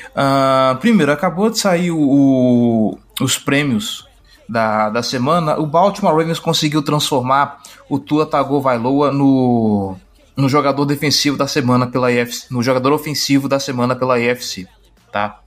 Uh, 0.09 0.75
primeiro, 0.79 1.11
acabou 1.11 1.49
de 1.49 1.59
sair 1.59 1.91
o, 1.91 2.97
os 3.21 3.37
prêmios 3.37 4.05
da, 4.49 4.89
da 4.89 5.01
semana. 5.01 5.57
O 5.57 5.65
Baltimore 5.65 6.15
Ravens 6.15 6.39
conseguiu 6.39 6.81
transformar 6.81 7.61
o 7.89 7.97
Tua 7.97 8.25
Tagovailoa 8.25 9.11
no 9.11 9.95
no 10.35 10.49
jogador 10.49 10.85
defensivo 10.85 11.37
da 11.37 11.47
semana 11.47 11.87
pela 11.87 12.11
IFC, 12.11 12.47
no 12.51 12.63
jogador 12.63 12.91
ofensivo 12.91 13.47
da 13.47 13.59
semana 13.59 13.95
pela 13.95 14.19
IFC, 14.19 14.67
tá? 15.11 15.39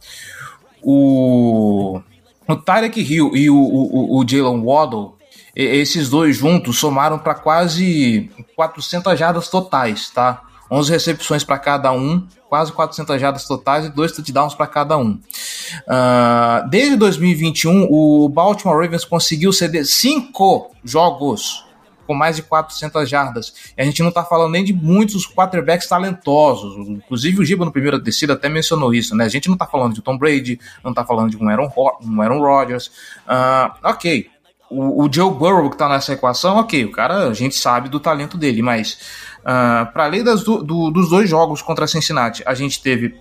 O 0.83 2.01
o 2.49 2.55
Tarek 2.55 3.01
Hill 3.01 3.33
e 3.35 3.51
o, 3.51 3.57
o, 3.57 4.19
o 4.21 4.29
Jalen 4.29 4.63
Waddle, 4.63 5.17
esses 5.55 6.09
dois 6.09 6.37
juntos 6.37 6.79
somaram 6.79 7.19
para 7.19 7.35
quase 7.35 8.31
400 8.55 9.19
jardas 9.19 9.49
totais, 9.49 10.11
tá? 10.11 10.43
11 10.71 10.93
recepções 10.93 11.45
para 11.45 11.59
cada 11.59 11.93
um, 11.93 12.27
quase 12.49 12.73
400 12.73 13.21
jardas 13.21 13.47
totais 13.47 13.87
e 13.87 13.89
dois 13.89 14.13
touchdowns 14.13 14.55
para 14.55 14.67
cada 14.67 14.97
um. 14.97 15.13
Uh, 15.13 16.69
desde 16.69 16.97
2021, 16.97 17.87
o 17.91 18.29
Baltimore 18.29 18.81
Ravens 18.81 19.05
conseguiu 19.05 19.53
ceder 19.53 19.85
cinco 19.85 20.71
jogos 20.85 21.65
com 22.07 22.15
mais 22.15 22.37
de 22.37 22.43
400 22.43 23.09
jardas. 23.09 23.53
E 23.77 23.83
a 23.83 23.85
gente 23.85 24.03
não 24.03 24.11
está 24.11 24.25
falando 24.25 24.53
nem 24.53 24.65
de 24.65 24.73
muitos 24.73 25.27
quarterbacks 25.27 25.89
talentosos. 25.89 26.89
Inclusive 26.89 27.41
o 27.41 27.45
Giba 27.45 27.65
no 27.65 27.73
primeiro 27.73 27.99
descida 27.99 28.35
até 28.35 28.49
mencionou 28.49 28.95
isso, 28.95 29.15
né? 29.15 29.25
A 29.25 29.29
gente 29.29 29.49
não 29.49 29.55
está 29.55 29.67
falando 29.67 29.95
de 29.95 30.03
Tom 30.03 30.17
Brady, 30.17 30.61
não 30.83 30.93
está 30.93 31.05
falando 31.05 31.31
de 31.31 31.37
um 31.37 31.49
Aaron, 31.49 31.71
um 32.03 32.23
Aaron 32.23 32.41
Rodgers. 32.41 32.89
Uh, 33.27 33.73
ok, 33.83 34.31
o, 34.71 35.05
o, 35.05 35.13
Joe 35.13 35.31
Burrow 35.31 35.69
que 35.69 35.75
está 35.75 35.89
nessa 35.89 36.13
equação, 36.13 36.57
ok, 36.57 36.85
o 36.85 36.93
cara 36.93 37.29
a 37.29 37.35
gente 37.35 37.55
sabe 37.57 37.89
do 37.89 38.01
talento 38.01 38.37
dele, 38.37 38.63
mas 38.63 38.99
uh, 39.41 39.93
para 39.93 40.05
além 40.05 40.25
das 40.25 40.43
do, 40.43 40.63
do, 40.63 40.91
dos 40.91 41.09
dois 41.09 41.29
jogos 41.29 41.63
contra 41.63 41.87
Cincinnati, 41.87 42.43
a 42.47 42.55
gente 42.55 42.83
teve 42.83 43.15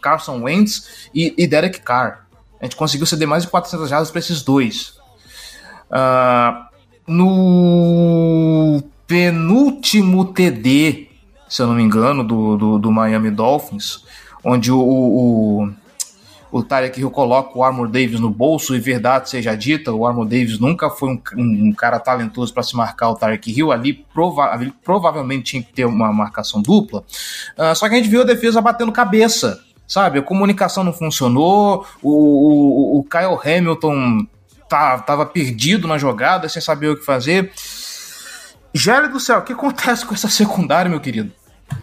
Carson 0.00 0.42
Wentz 0.42 1.08
e, 1.14 1.34
e 1.36 1.46
Derek 1.46 1.80
Carr. 1.80 2.26
A 2.60 2.64
gente 2.64 2.76
conseguiu 2.76 3.06
ceder 3.06 3.26
mais 3.26 3.42
de 3.42 3.48
400 3.48 3.88
jardas 3.88 4.10
para 4.10 4.20
esses 4.20 4.42
dois. 4.42 4.96
Uh, 5.90 6.71
no 7.12 8.82
penúltimo 9.06 10.24
TD, 10.24 11.08
se 11.48 11.60
eu 11.60 11.66
não 11.66 11.74
me 11.74 11.82
engano, 11.82 12.24
do, 12.24 12.56
do, 12.56 12.78
do 12.78 12.90
Miami 12.90 13.30
Dolphins, 13.30 14.04
onde 14.42 14.72
o, 14.72 14.80
o, 14.80 15.70
o 16.50 16.62
Tyreek 16.62 16.98
Hill 16.98 17.10
coloca 17.10 17.56
o 17.56 17.62
Armor 17.62 17.88
Davis 17.88 18.18
no 18.18 18.30
bolso, 18.30 18.74
e 18.74 18.80
verdade 18.80 19.28
seja 19.28 19.54
dita, 19.54 19.92
o 19.92 20.06
Armor 20.06 20.24
Davis 20.24 20.58
nunca 20.58 20.88
foi 20.88 21.10
um, 21.10 21.20
um, 21.36 21.68
um 21.68 21.72
cara 21.72 22.00
talentoso 22.00 22.54
para 22.54 22.62
se 22.62 22.74
marcar 22.74 23.10
o 23.10 23.14
Tyreek 23.14 23.52
Hill, 23.52 23.70
ali, 23.70 23.92
prova 24.14 24.44
ali 24.52 24.72
provavelmente 24.82 25.44
tinha 25.44 25.62
que 25.62 25.72
ter 25.72 25.84
uma 25.84 26.12
marcação 26.12 26.62
dupla, 26.62 27.04
uh, 27.58 27.74
só 27.76 27.88
que 27.88 27.94
a 27.94 27.98
gente 27.98 28.08
viu 28.08 28.22
a 28.22 28.24
defesa 28.24 28.60
batendo 28.60 28.90
cabeça, 28.90 29.62
sabe? 29.86 30.18
A 30.18 30.22
comunicação 30.22 30.82
não 30.82 30.92
funcionou, 30.92 31.86
o, 32.02 32.10
o, 32.10 32.98
o 33.00 33.04
Kyle 33.04 33.38
Hamilton 33.44 34.26
tá, 34.72 34.98
tava 35.00 35.26
perdido 35.26 35.86
na 35.86 35.98
jogada, 35.98 36.48
sem 36.48 36.62
saber 36.62 36.88
o 36.88 36.96
que 36.96 37.04
fazer. 37.04 37.52
Gélio 38.72 39.12
do 39.12 39.20
céu, 39.20 39.38
o 39.38 39.42
que 39.42 39.52
acontece 39.52 40.06
com 40.06 40.14
essa 40.14 40.28
secundária, 40.28 40.88
meu 40.88 40.98
querido? 40.98 41.30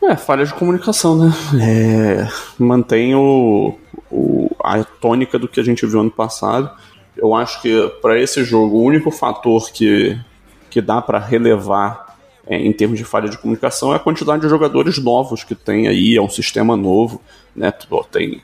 É, 0.02 0.16
falha 0.16 0.44
de 0.44 0.54
comunicação, 0.54 1.16
né? 1.16 1.32
É, 1.62 2.28
mantém 2.58 3.14
o, 3.14 3.78
o, 4.10 4.50
a 4.64 4.84
tônica 4.84 5.38
do 5.38 5.48
que 5.48 5.60
a 5.60 5.64
gente 5.64 5.86
viu 5.86 6.00
ano 6.00 6.10
passado. 6.10 6.72
Eu 7.16 7.36
acho 7.36 7.62
que 7.62 7.88
para 8.02 8.20
esse 8.20 8.44
jogo, 8.44 8.78
o 8.78 8.84
único 8.84 9.12
fator 9.12 9.72
que, 9.72 10.20
que 10.70 10.82
dá 10.82 11.00
para 11.00 11.20
relevar 11.20 12.18
é, 12.48 12.58
em 12.58 12.74
termos 12.74 12.98
de 12.98 13.06
falha 13.06 13.30
de 13.30 13.38
comunicação 13.38 13.94
é 13.94 13.98
a 13.98 14.00
quantidade 14.00 14.42
de 14.42 14.50
jogadores 14.50 14.98
novos 14.98 15.44
que 15.44 15.54
tem 15.54 15.88
aí, 15.88 16.18
é 16.18 16.22
um 16.22 16.30
sistema 16.30 16.76
novo, 16.76 17.22
né? 17.56 17.72
Tem 18.12 18.42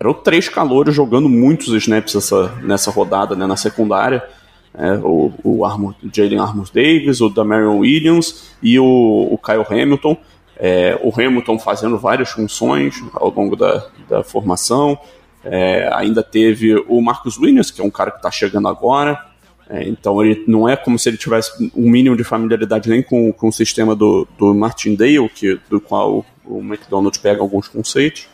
eram 0.00 0.14
três 0.14 0.48
calores 0.48 0.94
jogando 0.94 1.28
muitos 1.28 1.68
snaps 1.74 2.14
nessa, 2.14 2.48
nessa 2.62 2.90
rodada, 2.90 3.36
né, 3.36 3.46
na 3.46 3.56
secundária. 3.56 4.24
É, 4.72 4.94
o, 4.94 5.30
o 5.44 5.64
Armor, 5.64 5.94
Jalen 6.10 6.38
Armor 6.38 6.70
Davis, 6.72 7.20
o 7.20 7.28
Damarion 7.28 7.78
Williams 7.78 8.50
e 8.62 8.78
o, 8.78 9.28
o 9.30 9.36
Kyle 9.36 9.66
Hamilton. 9.68 10.16
É, 10.56 10.98
o 11.02 11.12
Hamilton 11.14 11.58
fazendo 11.58 11.98
várias 11.98 12.30
funções 12.30 13.02
ao 13.12 13.30
longo 13.30 13.54
da, 13.54 13.86
da 14.08 14.22
formação. 14.22 14.98
É, 15.44 15.90
ainda 15.92 16.22
teve 16.22 16.74
o 16.88 17.00
Marcus 17.02 17.38
Williams, 17.38 17.70
que 17.70 17.82
é 17.82 17.84
um 17.84 17.90
cara 17.90 18.10
que 18.10 18.18
está 18.18 18.30
chegando 18.30 18.68
agora. 18.68 19.20
É, 19.68 19.86
então 19.86 20.24
ele 20.24 20.44
não 20.48 20.66
é 20.66 20.76
como 20.76 20.98
se 20.98 21.10
ele 21.10 21.18
tivesse 21.18 21.70
um 21.76 21.90
mínimo 21.90 22.16
de 22.16 22.24
familiaridade 22.24 22.88
nem 22.88 23.02
com, 23.02 23.32
com 23.32 23.48
o 23.48 23.52
sistema 23.52 23.94
do, 23.94 24.26
do 24.38 24.54
Martindale, 24.54 25.28
que, 25.28 25.60
do 25.68 25.78
qual 25.78 26.24
o 26.44 26.60
McDonald 26.60 27.18
pega 27.18 27.42
alguns 27.42 27.68
conceitos. 27.68 28.28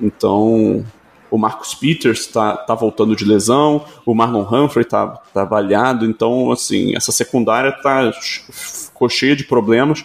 Então 0.00 0.84
o 1.30 1.38
Marcus 1.38 1.74
Peters 1.74 2.20
está 2.20 2.56
tá 2.56 2.74
voltando 2.74 3.14
de 3.14 3.24
lesão, 3.24 3.84
o 4.04 4.14
Marlon 4.14 4.42
Humphrey 4.42 4.84
está 4.84 5.06
tá 5.06 5.44
baleado, 5.44 6.06
então, 6.06 6.50
assim, 6.50 6.96
essa 6.96 7.12
secundária 7.12 7.72
tá, 7.72 8.12
ficou 8.12 9.08
cheia 9.08 9.36
de 9.36 9.44
problemas, 9.44 10.04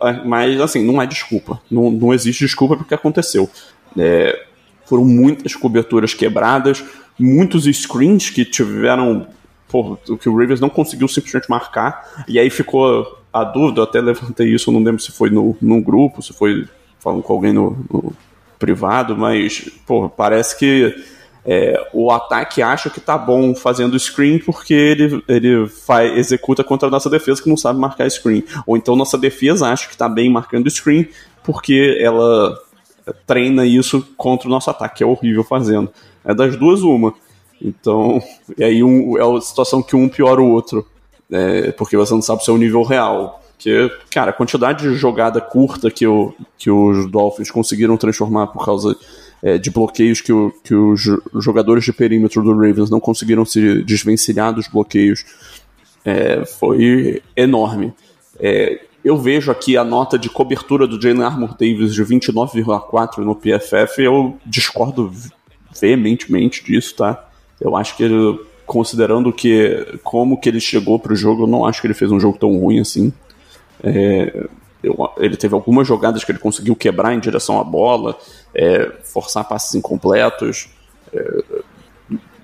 ah, 0.00 0.22
mas, 0.24 0.60
assim, 0.60 0.84
não 0.84 1.00
é 1.00 1.06
desculpa, 1.06 1.60
não, 1.70 1.90
não 1.90 2.12
existe 2.12 2.44
desculpa 2.44 2.76
porque 2.76 2.94
aconteceu. 2.94 3.48
É, 3.98 4.46
foram 4.86 5.04
muitas 5.04 5.54
coberturas 5.54 6.14
quebradas, 6.14 6.82
muitos 7.18 7.64
screens 7.64 8.30
que 8.30 8.44
tiveram, 8.44 9.26
o 9.72 10.16
que 10.16 10.28
o 10.28 10.36
Rivers 10.36 10.60
não 10.60 10.68
conseguiu 10.68 11.08
simplesmente 11.08 11.48
marcar, 11.48 12.24
e 12.26 12.38
aí 12.38 12.50
ficou 12.50 13.18
a 13.32 13.44
dúvida, 13.44 13.80
eu 13.80 13.84
até 13.84 14.00
levantei 14.00 14.52
isso, 14.52 14.70
não 14.70 14.82
lembro 14.82 15.00
se 15.00 15.12
foi 15.12 15.30
no, 15.30 15.56
num 15.60 15.80
grupo, 15.80 16.22
se 16.22 16.32
foi 16.32 16.66
falando 16.98 17.22
com 17.22 17.32
alguém 17.32 17.52
no, 17.52 17.78
no 17.90 18.12
privado, 18.62 19.16
mas 19.16 19.68
pô, 19.84 20.08
parece 20.08 20.56
que 20.56 20.94
é, 21.44 21.88
o 21.92 22.12
ataque 22.12 22.62
acha 22.62 22.88
que 22.88 23.00
tá 23.00 23.18
bom 23.18 23.56
fazendo 23.56 23.98
screen 23.98 24.38
porque 24.38 24.72
ele, 24.72 25.20
ele 25.26 25.66
faz, 25.66 26.16
executa 26.16 26.62
contra 26.62 26.86
a 26.86 26.90
nossa 26.90 27.10
defesa 27.10 27.42
que 27.42 27.48
não 27.48 27.56
sabe 27.56 27.80
marcar 27.80 28.08
screen. 28.08 28.44
Ou 28.64 28.76
então 28.76 28.94
nossa 28.94 29.18
defesa 29.18 29.66
acha 29.66 29.88
que 29.88 29.96
tá 29.96 30.08
bem 30.08 30.30
marcando 30.30 30.70
screen 30.70 31.08
porque 31.42 31.98
ela 32.00 32.56
treina 33.26 33.66
isso 33.66 34.06
contra 34.16 34.46
o 34.46 34.50
nosso 34.50 34.70
ataque, 34.70 34.98
que 34.98 35.02
é 35.02 35.06
horrível 35.06 35.42
fazendo. 35.42 35.90
É 36.24 36.32
das 36.32 36.54
duas 36.54 36.82
uma. 36.82 37.12
Então, 37.60 38.22
e 38.56 38.62
aí 38.62 38.84
um, 38.84 39.18
é 39.18 39.38
a 39.38 39.40
situação 39.40 39.82
que 39.82 39.96
um 39.96 40.08
piora 40.08 40.40
o 40.40 40.50
outro. 40.52 40.86
É, 41.28 41.72
porque 41.72 41.96
você 41.96 42.14
não 42.14 42.22
sabe 42.22 42.42
o 42.42 42.44
seu 42.44 42.56
nível 42.56 42.84
real. 42.84 43.41
Porque, 43.62 43.92
cara, 44.10 44.30
a 44.30 44.34
quantidade 44.34 44.88
de 44.88 44.96
jogada 44.96 45.40
curta 45.40 45.88
que, 45.88 46.04
o, 46.04 46.34
que 46.58 46.68
os 46.68 47.08
Dolphins 47.08 47.48
conseguiram 47.48 47.96
transformar 47.96 48.48
por 48.48 48.64
causa 48.64 48.96
é, 49.40 49.56
de 49.56 49.70
bloqueios 49.70 50.20
que, 50.20 50.32
o, 50.32 50.52
que 50.64 50.74
os 50.74 51.00
jogadores 51.34 51.84
de 51.84 51.92
perímetro 51.92 52.42
do 52.42 52.50
Ravens 52.50 52.90
não 52.90 52.98
conseguiram 52.98 53.44
se 53.44 53.84
desvencilhar 53.84 54.52
dos 54.52 54.66
bloqueios 54.66 55.24
é, 56.04 56.44
foi 56.44 57.22
enorme. 57.36 57.92
É, 58.40 58.80
eu 59.04 59.16
vejo 59.16 59.52
aqui 59.52 59.76
a 59.76 59.84
nota 59.84 60.18
de 60.18 60.28
cobertura 60.28 60.84
do 60.84 61.00
Jalen 61.00 61.22
Armour 61.22 61.50
Davis 61.50 61.94
de 61.94 62.04
29,4 62.04 63.18
no 63.18 63.36
PFF, 63.36 64.02
eu 64.02 64.36
discordo 64.44 65.12
veementemente 65.80 66.64
disso, 66.64 66.96
tá? 66.96 67.28
Eu 67.60 67.76
acho 67.76 67.96
que 67.96 68.04
considerando 68.66 69.32
que 69.32 69.98
como 70.02 70.40
que 70.40 70.48
ele 70.48 70.60
chegou 70.60 70.98
para 70.98 71.12
o 71.12 71.16
jogo, 71.16 71.44
eu 71.44 71.46
não 71.46 71.64
acho 71.64 71.80
que 71.80 71.86
ele 71.86 71.94
fez 71.94 72.10
um 72.10 72.18
jogo 72.18 72.38
tão 72.38 72.56
ruim 72.58 72.80
assim. 72.80 73.12
É, 73.82 74.46
ele 75.18 75.36
teve 75.36 75.54
algumas 75.54 75.86
jogadas 75.86 76.24
que 76.24 76.32
ele 76.32 76.38
conseguiu 76.38 76.74
quebrar 76.74 77.14
em 77.14 77.20
direção 77.20 77.60
à 77.60 77.64
bola, 77.64 78.18
é, 78.54 78.90
forçar 79.04 79.46
passes 79.46 79.74
incompletos. 79.74 80.68
É, 81.12 81.44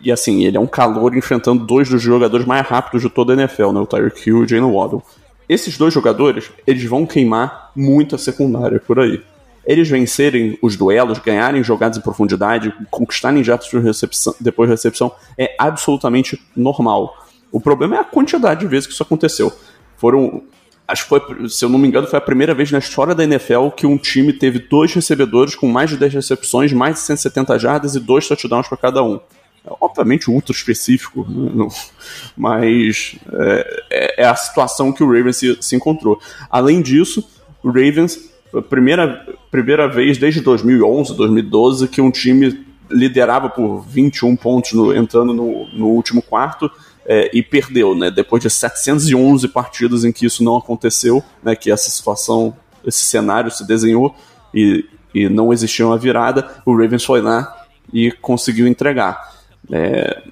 e 0.00 0.12
assim, 0.12 0.44
ele 0.44 0.56
é 0.56 0.60
um 0.60 0.66
calor 0.66 1.16
enfrentando 1.16 1.64
dois 1.64 1.88
dos 1.88 2.00
jogadores 2.00 2.46
mais 2.46 2.66
rápidos 2.66 3.02
de 3.02 3.10
toda 3.10 3.32
a 3.32 3.36
NFL, 3.36 3.72
né? 3.72 3.80
o 3.80 3.86
Tyreek 3.86 4.28
Hill 4.28 4.38
e 4.38 4.44
o 4.44 4.48
Jalen 4.48 4.72
Waddle. 4.72 5.02
Esses 5.48 5.76
dois 5.76 5.92
jogadores, 5.92 6.50
eles 6.66 6.84
vão 6.84 7.06
queimar 7.06 7.72
muito 7.74 8.14
a 8.14 8.18
secundária 8.18 8.78
por 8.78 9.00
aí. 9.00 9.22
Eles 9.64 9.88
vencerem 9.88 10.58
os 10.62 10.76
duelos, 10.76 11.18
ganharem 11.18 11.62
jogadas 11.62 11.98
em 11.98 12.00
profundidade, 12.00 12.72
conquistarem 12.90 13.42
jatos 13.42 13.68
de 13.68 13.78
recepção, 13.78 14.34
depois 14.40 14.68
de 14.68 14.74
recepção, 14.74 15.12
é 15.36 15.54
absolutamente 15.58 16.40
normal. 16.56 17.26
O 17.50 17.60
problema 17.60 17.96
é 17.96 17.98
a 17.98 18.04
quantidade 18.04 18.60
de 18.60 18.66
vezes 18.66 18.86
que 18.86 18.92
isso 18.92 19.02
aconteceu. 19.02 19.52
Foram 19.96 20.42
acho 20.88 21.02
que 21.02 21.08
foi, 21.10 21.48
se 21.50 21.62
eu 21.62 21.68
não 21.68 21.78
me 21.78 21.86
engano, 21.86 22.06
foi 22.06 22.18
a 22.18 22.22
primeira 22.22 22.54
vez 22.54 22.72
na 22.72 22.78
história 22.78 23.14
da 23.14 23.22
NFL 23.22 23.68
que 23.76 23.86
um 23.86 23.98
time 23.98 24.32
teve 24.32 24.58
dois 24.58 24.92
recebedores 24.94 25.54
com 25.54 25.68
mais 25.68 25.90
de 25.90 25.98
10 25.98 26.14
recepções, 26.14 26.72
mais 26.72 26.94
de 26.94 27.00
170 27.02 27.58
jardas 27.58 27.94
e 27.94 28.00
dois 28.00 28.26
touchdowns 28.26 28.66
para 28.66 28.78
cada 28.78 29.02
um. 29.02 29.20
É, 29.66 29.70
obviamente 29.80 30.30
ultra 30.30 30.52
específico, 30.52 31.26
né? 31.28 31.68
mas 32.34 33.16
é, 33.30 33.82
é, 33.90 34.22
é, 34.22 34.26
a 34.26 34.34
situação 34.34 34.90
que 34.90 35.04
o 35.04 35.06
Ravens 35.06 35.36
se, 35.36 35.58
se 35.60 35.76
encontrou. 35.76 36.18
Além 36.50 36.80
disso, 36.80 37.22
o 37.62 37.68
Ravens 37.68 38.30
primeira, 38.70 39.26
primeira 39.50 39.86
vez 39.86 40.16
desde 40.16 40.40
2011, 40.40 41.14
2012 41.14 41.88
que 41.88 42.00
um 42.00 42.10
time 42.10 42.66
liderava 42.90 43.50
por 43.50 43.82
21 43.82 44.34
pontos 44.36 44.72
no, 44.72 44.96
entrando 44.96 45.34
no, 45.34 45.68
no 45.74 45.88
último 45.88 46.22
quarto 46.22 46.70
é, 47.08 47.30
e 47.32 47.42
perdeu, 47.42 47.94
né? 47.94 48.10
Depois 48.10 48.42
de 48.42 48.50
711 48.50 49.48
partidas 49.48 50.04
em 50.04 50.12
que 50.12 50.26
isso 50.26 50.44
não 50.44 50.58
aconteceu, 50.58 51.24
né? 51.42 51.56
Que 51.56 51.70
essa 51.70 51.90
situação, 51.90 52.54
esse 52.86 52.98
cenário 52.98 53.50
se 53.50 53.66
desenhou 53.66 54.14
e, 54.54 54.84
e 55.14 55.26
não 55.26 55.50
existia 55.50 55.86
uma 55.86 55.96
virada, 55.96 56.62
o 56.66 56.76
Ravens 56.76 57.04
foi 57.04 57.22
lá 57.22 57.64
e 57.90 58.12
conseguiu 58.12 58.68
entregar. 58.68 59.32
É, 59.72 60.22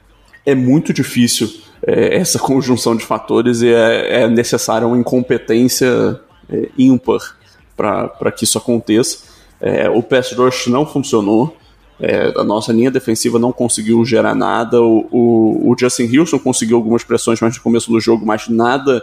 é 0.44 0.54
muito 0.54 0.92
difícil 0.92 1.50
é, 1.82 2.14
essa 2.16 2.38
conjunção 2.40 2.94
de 2.94 3.04
fatores 3.04 3.62
e 3.62 3.72
é, 3.72 4.22
é 4.22 4.28
necessária 4.28 4.86
uma 4.86 4.98
incompetência 4.98 6.20
é, 6.50 6.68
ímpar 6.76 7.38
para 7.74 8.30
que 8.30 8.44
isso 8.44 8.58
aconteça. 8.58 9.34
É, 9.58 9.88
o 9.88 10.02
pass 10.02 10.32
rush 10.32 10.66
não 10.66 10.84
funcionou. 10.84 11.56
É, 11.98 12.34
a 12.36 12.44
nossa 12.44 12.72
linha 12.72 12.90
defensiva 12.90 13.38
não 13.38 13.52
conseguiu 13.52 14.04
gerar 14.04 14.34
nada. 14.34 14.80
O, 14.80 15.06
o, 15.10 15.70
o, 15.70 15.76
Justin 15.78 16.04
Wilson 16.04 16.38
conseguiu 16.38 16.76
algumas 16.76 17.02
pressões 17.02 17.40
mais 17.40 17.56
no 17.56 17.62
começo 17.62 17.90
do 17.90 17.98
jogo, 18.00 18.26
mas 18.26 18.48
nada 18.48 19.02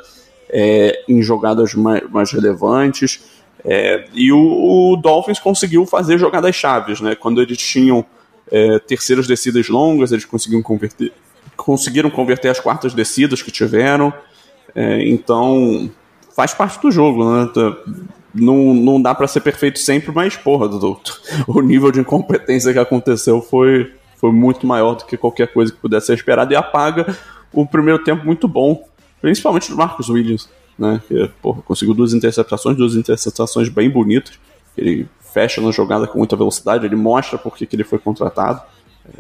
é, 0.50 1.04
em 1.08 1.22
jogadas 1.22 1.74
mais, 1.74 2.08
mais 2.12 2.32
relevantes. 2.32 3.42
É, 3.66 4.06
e 4.14 4.32
o, 4.32 4.38
o, 4.38 4.96
Dolphins 4.98 5.40
conseguiu 5.40 5.86
fazer 5.86 6.18
jogadas 6.18 6.56
chaves, 6.56 7.02
né? 7.02 7.16
Quando 7.16 7.42
eles 7.42 7.58
tinham 7.58 8.06
é, 8.52 8.78
terceiras 8.80 9.26
descidas 9.26 9.70
longas, 9.70 10.12
eles 10.12 10.26
conseguiram 10.26 10.62
converter, 10.62 11.12
conseguiram 11.56 12.10
converter 12.10 12.50
as 12.50 12.60
quartas 12.60 12.94
descidas 12.94 13.42
que 13.42 13.52
tiveram. 13.52 14.14
É, 14.76 15.08
então 15.08 15.90
faz 16.36 16.54
parte 16.54 16.80
do 16.80 16.92
jogo, 16.92 17.24
né? 17.32 17.50
Não, 18.34 18.74
não 18.74 19.02
dá 19.02 19.14
para 19.14 19.28
ser 19.28 19.42
perfeito 19.42 19.80
sempre, 19.80 20.12
mas, 20.12 20.36
porra, 20.36 20.68
do, 20.68 21.00
o 21.48 21.62
nível 21.62 21.92
de 21.92 22.00
incompetência 22.00 22.74
que 22.74 22.80
aconteceu 22.80 23.42
foi, 23.42 23.94
foi 24.16 24.32
muito 24.32 24.66
maior 24.66 24.96
do 24.96 25.06
que 25.06 25.16
qualquer 25.16 25.54
coisa 25.54 25.72
que 25.72 25.78
pudesse 25.78 26.08
ser 26.08 26.14
esperado 26.14 26.52
e 26.52 26.56
apaga 26.56 27.16
o 27.52 27.66
primeiro 27.66 28.04
tempo 28.04 28.26
muito 28.26 28.48
bom, 28.48 28.84
principalmente 29.22 29.70
do 29.70 29.78
Marcos 29.78 30.10
Williams, 30.10 30.50
né? 30.78 31.02
Que, 31.08 31.30
porra, 31.42 31.62
conseguiu 31.62 31.94
duas 31.94 32.14
interceptações, 32.14 32.76
duas 32.76 32.96
interceptações 32.96 33.70
bem 33.70 33.90
bonitas. 33.90 34.40
Ele 34.76 35.08
fecha 35.34 35.62
na 35.62 35.72
jogada 35.72 36.08
com 36.08 36.18
muita 36.18 36.36
velocidade, 36.36 36.86
ele 36.86 36.96
mostra 36.96 37.38
por 37.38 37.56
que 37.56 37.68
ele 37.72 37.84
foi 37.84 38.00
contratado, 38.00 38.62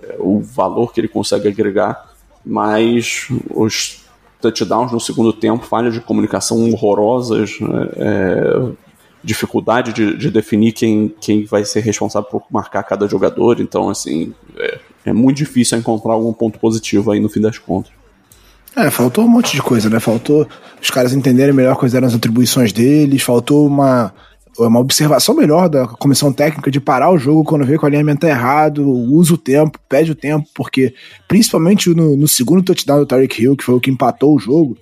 é, 0.01 0.15
o 0.19 0.39
valor 0.39 0.91
que 0.91 0.99
ele 0.99 1.07
consegue 1.07 1.47
agregar, 1.47 2.11
mas 2.45 3.27
os 3.49 4.03
touchdowns 4.41 4.91
no 4.91 4.99
segundo 4.99 5.31
tempo, 5.31 5.65
falhas 5.65 5.93
de 5.93 6.01
comunicação 6.01 6.69
horrorosas, 6.71 7.59
né? 7.59 7.89
é, 7.95 8.71
dificuldade 9.23 9.93
de, 9.93 10.17
de, 10.17 10.29
definir 10.29 10.73
quem, 10.73 11.13
quem 11.21 11.45
vai 11.45 11.63
ser 11.63 11.79
responsável 11.79 12.29
por 12.29 12.43
marcar 12.51 12.83
cada 12.83 13.07
jogador. 13.07 13.59
Então, 13.61 13.89
assim, 13.89 14.33
é, 14.57 14.79
é, 15.05 15.13
muito 15.13 15.37
difícil 15.37 15.77
encontrar 15.77 16.13
algum 16.13 16.33
ponto 16.33 16.59
positivo 16.59 17.11
aí 17.11 17.19
no 17.19 17.29
fim 17.29 17.39
das 17.39 17.57
contas. 17.57 17.91
É, 18.75 18.89
faltou 18.89 19.23
um 19.23 19.27
monte 19.27 19.53
de 19.53 19.61
coisa, 19.61 19.89
né? 19.89 19.99
Faltou 19.99 20.47
os 20.81 20.89
caras 20.89 21.13
entenderem 21.13 21.53
melhor 21.53 21.75
quais 21.75 21.93
eram 21.93 22.07
as 22.07 22.15
atribuições 22.15 22.73
deles, 22.73 23.21
faltou 23.21 23.67
uma, 23.67 24.11
uma 24.57 24.79
observação 24.79 25.35
melhor 25.35 25.69
da 25.69 25.87
comissão 25.87 26.33
técnica 26.33 26.71
de 26.71 26.81
parar 26.81 27.11
o 27.11 27.17
jogo 27.17 27.43
quando 27.43 27.65
vê 27.65 27.77
que 27.77 27.83
o 27.83 27.87
alinhamento 27.87 28.21
tá 28.21 28.29
errado, 28.29 28.87
usa 28.87 29.35
o 29.35 29.37
tempo, 29.37 29.79
pede 29.87 30.11
o 30.11 30.15
tempo, 30.15 30.47
porque 30.55 30.93
principalmente 31.27 31.89
no, 31.91 32.17
no 32.17 32.27
segundo 32.27 32.63
touchdown 32.63 32.99
do 32.99 33.05
Tyreek 33.05 33.41
Hill, 33.41 33.55
que 33.55 33.63
foi 33.63 33.75
o 33.75 33.79
que 33.79 33.91
empatou 33.91 34.35
o 34.35 34.39
jogo, 34.39 34.75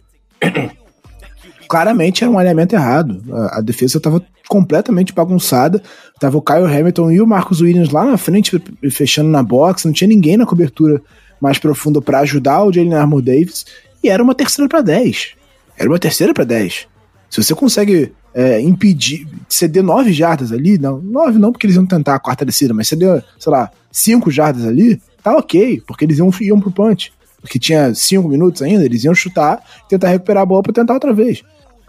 claramente 1.71 2.21
era 2.21 2.29
um 2.29 2.37
alinhamento 2.37 2.75
errado. 2.75 3.23
A, 3.31 3.59
a 3.59 3.61
defesa 3.61 3.97
estava 3.97 4.21
completamente 4.49 5.13
bagunçada. 5.13 5.81
Tava 6.19 6.37
o 6.37 6.41
Kyle 6.41 6.65
Hamilton 6.65 7.11
e 7.13 7.21
o 7.21 7.25
Marcus 7.25 7.61
Williams 7.61 7.91
lá 7.91 8.03
na 8.03 8.17
frente, 8.17 8.61
fechando 8.91 9.29
na 9.29 9.41
box, 9.41 9.85
não 9.85 9.93
tinha 9.93 10.09
ninguém 10.09 10.35
na 10.35 10.45
cobertura 10.45 11.01
mais 11.39 11.57
profunda 11.57 12.01
para 12.01 12.19
ajudar 12.19 12.65
o 12.65 12.73
Jalen 12.73 12.95
Armour 12.95 13.21
Davis. 13.21 13.65
E 14.03 14.09
era 14.09 14.21
uma 14.21 14.35
terceira 14.35 14.67
para 14.67 14.81
10. 14.81 15.35
Era 15.77 15.87
uma 15.87 15.97
terceira 15.97 16.33
para 16.33 16.43
10. 16.43 16.87
Se 17.29 17.41
você 17.41 17.55
consegue 17.55 18.11
é, 18.33 18.59
impedir, 18.59 19.25
ceder 19.47 19.81
9 19.81 20.11
jardas 20.11 20.51
ali, 20.51 20.77
não, 20.77 20.97
9 21.01 21.39
não, 21.39 21.53
porque 21.53 21.67
eles 21.67 21.77
iam 21.77 21.85
tentar 21.85 22.15
a 22.15 22.19
quarta 22.19 22.43
descida, 22.43 22.73
mas 22.73 22.89
ceder, 22.89 23.23
sei 23.39 23.49
lá, 23.49 23.71
5 23.89 24.29
jardas 24.29 24.65
ali, 24.65 25.01
tá 25.23 25.37
ok, 25.37 25.81
porque 25.87 26.03
eles 26.03 26.17
iam, 26.17 26.29
iam 26.41 26.59
pro 26.59 26.69
punch. 26.69 27.13
Porque 27.39 27.57
tinha 27.57 27.95
5 27.95 28.27
minutos 28.27 28.61
ainda, 28.61 28.83
eles 28.83 29.05
iam 29.05 29.15
chutar, 29.15 29.63
tentar 29.87 30.09
recuperar 30.09 30.43
a 30.43 30.45
bola 30.45 30.63
para 30.63 30.73
tentar 30.73 30.95
outra 30.95 31.13
vez 31.13 31.41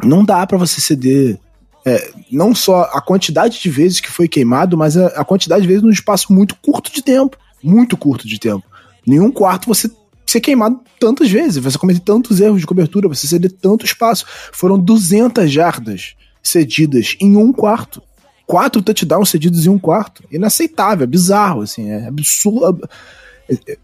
não 0.03 0.25
dá 0.25 0.47
para 0.47 0.59
você 0.59 0.81
ceder 0.81 1.39
é, 1.85 2.13
não 2.31 2.55
só 2.55 2.83
a 2.93 3.01
quantidade 3.01 3.61
de 3.61 3.71
vezes 3.71 4.01
que 4.01 4.11
foi 4.11 4.29
queimado, 4.29 4.77
mas 4.77 4.97
a, 4.97 5.07
a, 5.09 5.25
quantidade 5.25 5.63
de 5.63 5.69
vezes 5.69 5.83
num 5.83 5.91
espaço 5.91 6.33
muito 6.33 6.55
curto 6.57 6.93
de 6.93 7.03
tempo. 7.03 7.37
Muito 7.63 7.97
curto 7.97 8.27
de 8.27 8.39
tempo. 8.39 8.65
Nenhum 9.07 9.31
quarto 9.31 9.67
você 9.67 9.91
ser 10.27 10.41
queimado 10.41 10.81
tantas 10.99 11.31
vezes, 11.31 11.63
você 11.63 11.77
cometer 11.77 12.01
tantos 12.01 12.41
erros 12.41 12.61
de 12.61 12.67
cobertura, 12.67 13.09
você 13.09 13.27
ceder 13.27 13.53
tanto 13.53 13.85
espaço. 13.85 14.25
Foram 14.53 14.79
200 14.79 15.51
jardas 15.51 16.15
cedidas 16.43 17.17
em 17.21 17.37
um 17.37 17.53
quarto. 17.53 18.03
Quatro 18.47 18.83
touchdowns 18.83 19.31
cedidos 19.31 19.67
em 19.67 19.69
um 19.69 19.79
quarto. 19.79 20.23
Inaceitável, 20.31 21.05
é 21.05 21.07
bizarro, 21.07 21.63
assim, 21.63 21.91
é 21.91 22.07
absurdo. 22.07 22.89
É, 23.49 23.79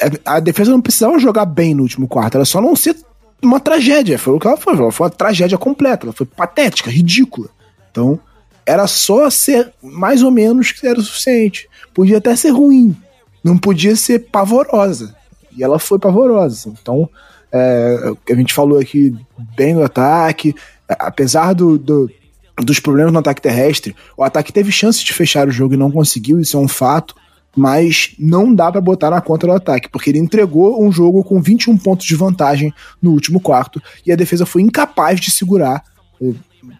é, 0.00 0.10
a 0.24 0.40
defesa 0.40 0.70
não 0.70 0.80
precisava 0.80 1.18
jogar 1.18 1.44
bem 1.44 1.74
no 1.74 1.82
último 1.82 2.08
quarto, 2.08 2.36
era 2.36 2.44
só 2.44 2.60
não 2.60 2.74
ser 2.74 2.96
uma 3.42 3.60
tragédia. 3.60 4.18
Foi 4.18 4.34
o 4.34 4.38
que 4.38 4.46
ela 4.46 4.56
foi. 4.56 4.74
Ela 4.74 4.92
foi 4.92 5.06
uma 5.06 5.10
tragédia 5.10 5.58
completa. 5.58 6.06
Ela 6.06 6.12
foi 6.12 6.26
patética, 6.26 6.90
ridícula. 6.90 7.48
Então, 7.90 8.18
era 8.64 8.86
só 8.86 9.28
ser 9.28 9.72
mais 9.82 10.22
ou 10.22 10.30
menos 10.30 10.72
que 10.72 10.86
era 10.86 10.98
o 10.98 11.02
suficiente. 11.02 11.68
Podia 11.92 12.18
até 12.18 12.34
ser 12.36 12.50
ruim. 12.50 12.96
Não 13.42 13.58
podia 13.58 13.96
ser 13.96 14.30
pavorosa. 14.30 15.14
E 15.56 15.62
ela 15.62 15.78
foi 15.78 15.98
pavorosa. 15.98 16.72
Então, 16.80 17.08
é, 17.50 18.12
a 18.30 18.34
gente 18.34 18.54
falou 18.54 18.78
aqui 18.78 19.14
bem 19.56 19.74
do 19.74 19.82
ataque. 19.82 20.54
Apesar 20.88 21.52
do, 21.52 21.78
do, 21.78 22.10
dos 22.58 22.80
problemas 22.80 23.12
no 23.12 23.18
ataque 23.18 23.42
terrestre, 23.42 23.94
o 24.16 24.22
ataque 24.22 24.52
teve 24.52 24.70
chance 24.70 25.04
de 25.04 25.12
fechar 25.12 25.48
o 25.48 25.52
jogo 25.52 25.74
e 25.74 25.78
não 25.78 25.90
conseguiu. 25.90 26.40
Isso 26.40 26.56
é 26.56 26.60
um 26.60 26.68
fato 26.68 27.14
mas 27.56 28.14
não 28.18 28.54
dá 28.54 28.70
para 28.70 28.80
botar 28.80 29.10
na 29.10 29.20
conta 29.20 29.46
do 29.46 29.52
ataque, 29.52 29.88
porque 29.88 30.10
ele 30.10 30.18
entregou 30.18 30.82
um 30.82 30.90
jogo 30.90 31.22
com 31.22 31.40
21 31.40 31.76
pontos 31.76 32.06
de 32.06 32.16
vantagem 32.16 32.72
no 33.00 33.10
último 33.12 33.40
quarto 33.40 33.80
e 34.06 34.12
a 34.12 34.16
defesa 34.16 34.46
foi 34.46 34.62
incapaz 34.62 35.20
de 35.20 35.30
segurar, 35.30 35.84
eh, 36.20 36.32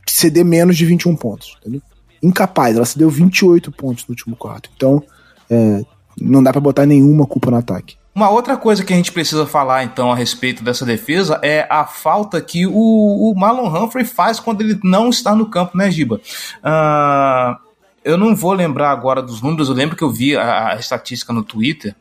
ceder 0.09 0.45
menos 0.45 0.77
de 0.77 0.87
21 0.87 1.14
pontos. 1.14 1.57
Entendeu? 1.61 1.83
Incapaz, 2.23 2.77
ela 2.77 2.87
cedeu 2.87 3.11
28 3.11 3.70
pontos 3.73 4.07
no 4.07 4.12
último 4.12 4.37
quarto. 4.37 4.70
Então, 4.75 5.03
é, 5.51 5.85
não 6.18 6.43
dá 6.43 6.53
para 6.53 6.61
botar 6.61 6.87
nenhuma 6.87 7.27
culpa 7.27 7.51
no 7.51 7.57
ataque. 7.57 7.97
Uma 8.14 8.29
outra 8.29 8.59
coisa 8.59 8.85
que 8.85 8.93
a 8.93 8.97
gente 8.97 9.11
precisa 9.11 9.47
falar 9.47 9.85
então 9.85 10.12
a 10.12 10.14
respeito 10.14 10.62
dessa 10.62 10.85
defesa 10.85 11.41
é 11.43 11.66
a 11.70 11.87
falta 11.87 12.41
que 12.43 12.66
o, 12.66 12.73
o 12.73 13.35
Marlon 13.35 13.68
Humphrey 13.68 14.05
faz 14.05 14.39
quando 14.39 14.61
ele 14.61 14.79
não 14.85 15.09
está 15.09 15.35
no 15.35 15.47
campo, 15.47 15.79
né, 15.79 15.91
Giba? 15.91 16.20
Uh, 16.59 17.72
eu 18.05 18.16
não 18.16 18.34
vou 18.34 18.53
lembrar 18.53 18.90
agora 18.90 19.22
dos 19.22 19.40
números, 19.40 19.68
eu 19.68 19.74
lembro 19.74 19.96
que 19.96 20.03
eu 20.03 20.11
vi 20.11 20.36
a, 20.36 20.72
a 20.72 20.76
estatística 20.76 21.32
no 21.32 21.42
Twitter, 21.42 21.94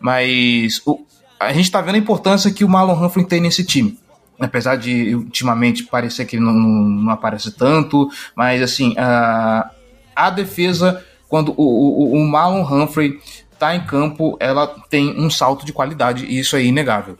mas 0.00 0.80
o, 0.86 1.04
a 1.38 1.52
gente 1.52 1.64
está 1.64 1.80
vendo 1.80 1.96
a 1.96 1.98
importância 1.98 2.50
que 2.50 2.64
o 2.64 2.68
Marlon 2.68 3.04
Humphrey 3.04 3.26
tem 3.26 3.40
nesse 3.40 3.64
time. 3.64 3.98
Apesar 4.38 4.76
de 4.76 5.14
ultimamente 5.14 5.84
parecer 5.84 6.24
que 6.24 6.36
ele 6.36 6.44
não, 6.44 6.52
não, 6.52 7.12
aparece 7.12 7.52
tanto, 7.52 8.08
mas 8.34 8.60
assim, 8.62 8.94
a, 8.98 9.70
a 10.14 10.30
defesa, 10.30 11.04
quando 11.28 11.54
o, 11.56 11.62
o, 11.62 12.12
o 12.14 12.26
Marlon 12.26 12.62
Humphrey 12.62 13.20
tá 13.58 13.76
em 13.76 13.86
campo, 13.86 14.36
ela 14.40 14.66
tem 14.90 15.18
um 15.18 15.30
salto 15.30 15.64
de 15.64 15.72
qualidade, 15.72 16.26
e 16.26 16.38
isso 16.38 16.56
é 16.56 16.64
inegável. 16.64 17.16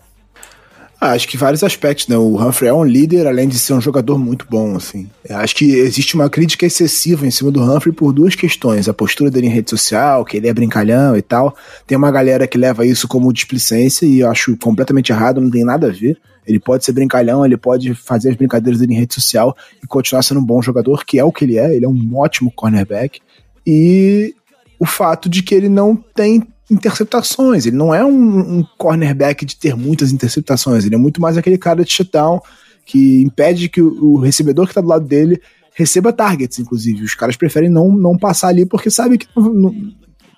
Ah, 1.04 1.12
acho 1.12 1.28
que 1.28 1.36
vários 1.36 1.62
aspectos, 1.62 2.08
né? 2.08 2.16
O 2.16 2.42
Humphrey 2.42 2.70
é 2.70 2.72
um 2.72 2.82
líder, 2.82 3.26
além 3.26 3.46
de 3.46 3.58
ser 3.58 3.74
um 3.74 3.80
jogador 3.80 4.16
muito 4.16 4.46
bom, 4.48 4.74
assim. 4.74 5.06
Acho 5.28 5.54
que 5.54 5.66
existe 5.66 6.14
uma 6.14 6.30
crítica 6.30 6.64
excessiva 6.64 7.26
em 7.26 7.30
cima 7.30 7.50
do 7.50 7.60
Humphrey 7.62 7.94
por 7.94 8.10
duas 8.10 8.34
questões. 8.34 8.88
A 8.88 8.94
postura 8.94 9.30
dele 9.30 9.46
em 9.46 9.50
rede 9.50 9.68
social, 9.68 10.24
que 10.24 10.38
ele 10.38 10.48
é 10.48 10.54
brincalhão 10.54 11.14
e 11.14 11.20
tal. 11.20 11.54
Tem 11.86 11.98
uma 11.98 12.10
galera 12.10 12.46
que 12.46 12.56
leva 12.56 12.86
isso 12.86 13.06
como 13.06 13.34
displicência 13.34 14.06
e 14.06 14.20
eu 14.20 14.30
acho 14.30 14.56
completamente 14.56 15.12
errado, 15.12 15.42
não 15.42 15.50
tem 15.50 15.62
nada 15.62 15.88
a 15.88 15.92
ver. 15.92 16.18
Ele 16.46 16.58
pode 16.58 16.86
ser 16.86 16.92
brincalhão, 16.92 17.44
ele 17.44 17.58
pode 17.58 17.94
fazer 17.94 18.30
as 18.30 18.34
brincadeiras 18.34 18.80
dele 18.80 18.94
em 18.94 19.00
rede 19.00 19.12
social 19.12 19.54
e 19.82 19.86
continuar 19.86 20.22
sendo 20.22 20.40
um 20.40 20.46
bom 20.46 20.62
jogador, 20.62 21.04
que 21.04 21.18
é 21.18 21.24
o 21.24 21.30
que 21.30 21.44
ele 21.44 21.58
é. 21.58 21.76
Ele 21.76 21.84
é 21.84 21.88
um 21.88 22.16
ótimo 22.16 22.50
cornerback. 22.50 23.20
E 23.66 24.34
o 24.80 24.86
fato 24.86 25.28
de 25.28 25.42
que 25.42 25.54
ele 25.54 25.68
não 25.68 25.94
tem 25.94 26.42
interceptações. 26.70 27.66
Ele 27.66 27.76
não 27.76 27.94
é 27.94 28.04
um, 28.04 28.58
um, 28.58 28.64
cornerback 28.78 29.44
de 29.44 29.56
ter 29.56 29.76
muitas 29.76 30.12
interceptações. 30.12 30.84
Ele 30.84 30.94
é 30.94 30.98
muito 30.98 31.20
mais 31.20 31.36
aquele 31.36 31.58
cara 31.58 31.84
de 31.84 31.92
shutdown 31.92 32.40
que 32.84 33.22
impede 33.22 33.68
que 33.68 33.80
o, 33.80 34.14
o 34.14 34.18
recebedor 34.18 34.66
que 34.66 34.72
está 34.72 34.80
do 34.80 34.88
lado 34.88 35.06
dele 35.06 35.40
receba 35.74 36.12
targets, 36.12 36.58
inclusive. 36.58 37.02
Os 37.02 37.14
caras 37.14 37.36
preferem 37.36 37.68
não, 37.68 37.90
não 37.90 38.16
passar 38.16 38.48
ali 38.48 38.64
porque 38.64 38.90
sabem 38.90 39.18
que, 39.18 39.26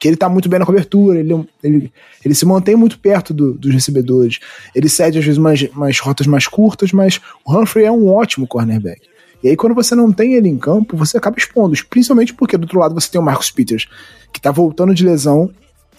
que 0.00 0.08
ele 0.08 0.14
está 0.14 0.28
muito 0.28 0.48
bem 0.48 0.58
na 0.58 0.66
cobertura, 0.66 1.18
ele, 1.18 1.32
ele, 1.62 1.92
ele 2.24 2.34
se 2.34 2.46
mantém 2.46 2.76
muito 2.76 2.98
perto 2.98 3.32
do, 3.32 3.54
dos 3.54 3.72
recebedores. 3.72 4.40
Ele 4.74 4.88
cede 4.88 5.18
às 5.18 5.24
vezes 5.24 5.38
mais, 5.38 5.68
mais 5.72 5.98
rotas 6.00 6.26
mais 6.26 6.46
curtas, 6.46 6.92
mas 6.92 7.20
o 7.44 7.56
Humphrey 7.56 7.84
é 7.84 7.92
um 7.92 8.08
ótimo 8.08 8.46
cornerback. 8.46 9.00
E 9.42 9.48
aí, 9.48 9.56
quando 9.56 9.74
você 9.74 9.94
não 9.94 10.10
tem 10.10 10.34
ele 10.34 10.48
em 10.48 10.56
campo, 10.56 10.96
você 10.96 11.18
acaba 11.18 11.36
expondo, 11.38 11.76
principalmente 11.88 12.32
porque 12.32 12.56
do 12.56 12.62
outro 12.62 12.80
lado 12.80 12.94
você 12.94 13.10
tem 13.10 13.20
o 13.20 13.24
Marcus 13.24 13.50
Peters, 13.50 13.86
que 14.32 14.38
está 14.38 14.50
voltando 14.50 14.94
de 14.94 15.04
lesão 15.04 15.50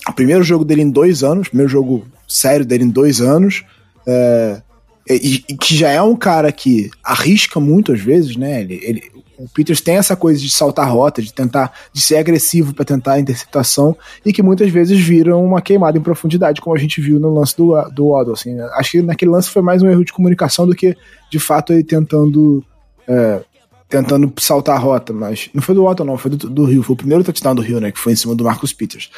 o 0.10 0.14
primeiro 0.14 0.44
jogo 0.44 0.64
dele 0.64 0.82
em 0.82 0.90
dois 0.90 1.24
anos, 1.24 1.50
primeiro 1.50 1.72
jogo 1.72 2.06
sério 2.28 2.66
dele 2.66 2.84
em 2.84 2.90
dois 2.90 3.22
anos, 3.22 3.64
é, 4.06 4.62
e, 5.10 5.44
e, 5.48 5.58
que 5.58 5.76
já 5.76 5.90
é 5.90 6.02
um 6.02 6.16
cara 6.16 6.52
que 6.52 6.90
arrisca 7.04 7.60
muito 7.60 7.94
às 7.94 8.02
vezes, 8.02 8.36
né? 8.36 8.62
Ele, 8.62 8.80
ele, 8.84 9.04
o 9.38 9.48
Peters 9.48 9.80
tem 9.80 9.96
essa 9.96 10.16
coisa 10.16 10.40
de 10.40 10.50
saltar 10.50 10.92
rota, 10.92 11.22
de 11.22 11.32
tentar, 11.32 11.72
de 11.94 12.02
ser 12.02 12.18
agressivo 12.18 12.74
para 12.74 12.84
tentar 12.84 13.14
a 13.14 13.20
interceptação 13.20 13.96
e 14.26 14.34
que 14.34 14.42
muitas 14.42 14.70
vezes 14.70 15.00
viram 15.00 15.46
uma 15.46 15.62
queimada 15.62 15.98
em 15.98 16.02
profundidade, 16.02 16.60
como 16.60 16.76
a 16.76 16.80
gente 16.80 17.00
viu 17.00 17.20
no 17.20 17.34
lance 17.34 17.56
do, 17.56 17.80
do 17.92 18.10
Waddle. 18.10 18.34
Assim, 18.34 18.60
acho 18.60 18.92
que 18.92 19.02
naquele 19.02 19.32
lance 19.32 19.50
foi 19.50 19.62
mais 19.62 19.82
um 19.82 19.90
erro 19.90 20.04
de 20.04 20.12
comunicação 20.12 20.66
do 20.66 20.76
que 20.76 20.98
de 21.32 21.40
fato 21.40 21.72
ele 21.72 21.84
tentando 21.84 22.64
é, 23.08 23.42
tentando 23.90 24.32
saltar 24.40 24.76
a 24.76 24.80
rota, 24.80 25.14
mas 25.14 25.50
não 25.54 25.62
foi 25.62 25.74
do 25.74 25.86
Otto 25.86 26.04
não, 26.04 26.18
foi 26.18 26.32
do, 26.32 26.50
do 26.50 26.66
Rio, 26.66 26.84
foi 26.84 26.94
o 26.94 26.98
primeiro 26.98 27.24
touchdown 27.24 27.56
do 27.56 27.62
Rio, 27.62 27.80
né, 27.80 27.92
que 27.92 28.00
foi 28.00 28.14
em 28.14 28.16
cima 28.16 28.36
do 28.36 28.44
Marcus 28.44 28.74
Peters. 28.74 29.10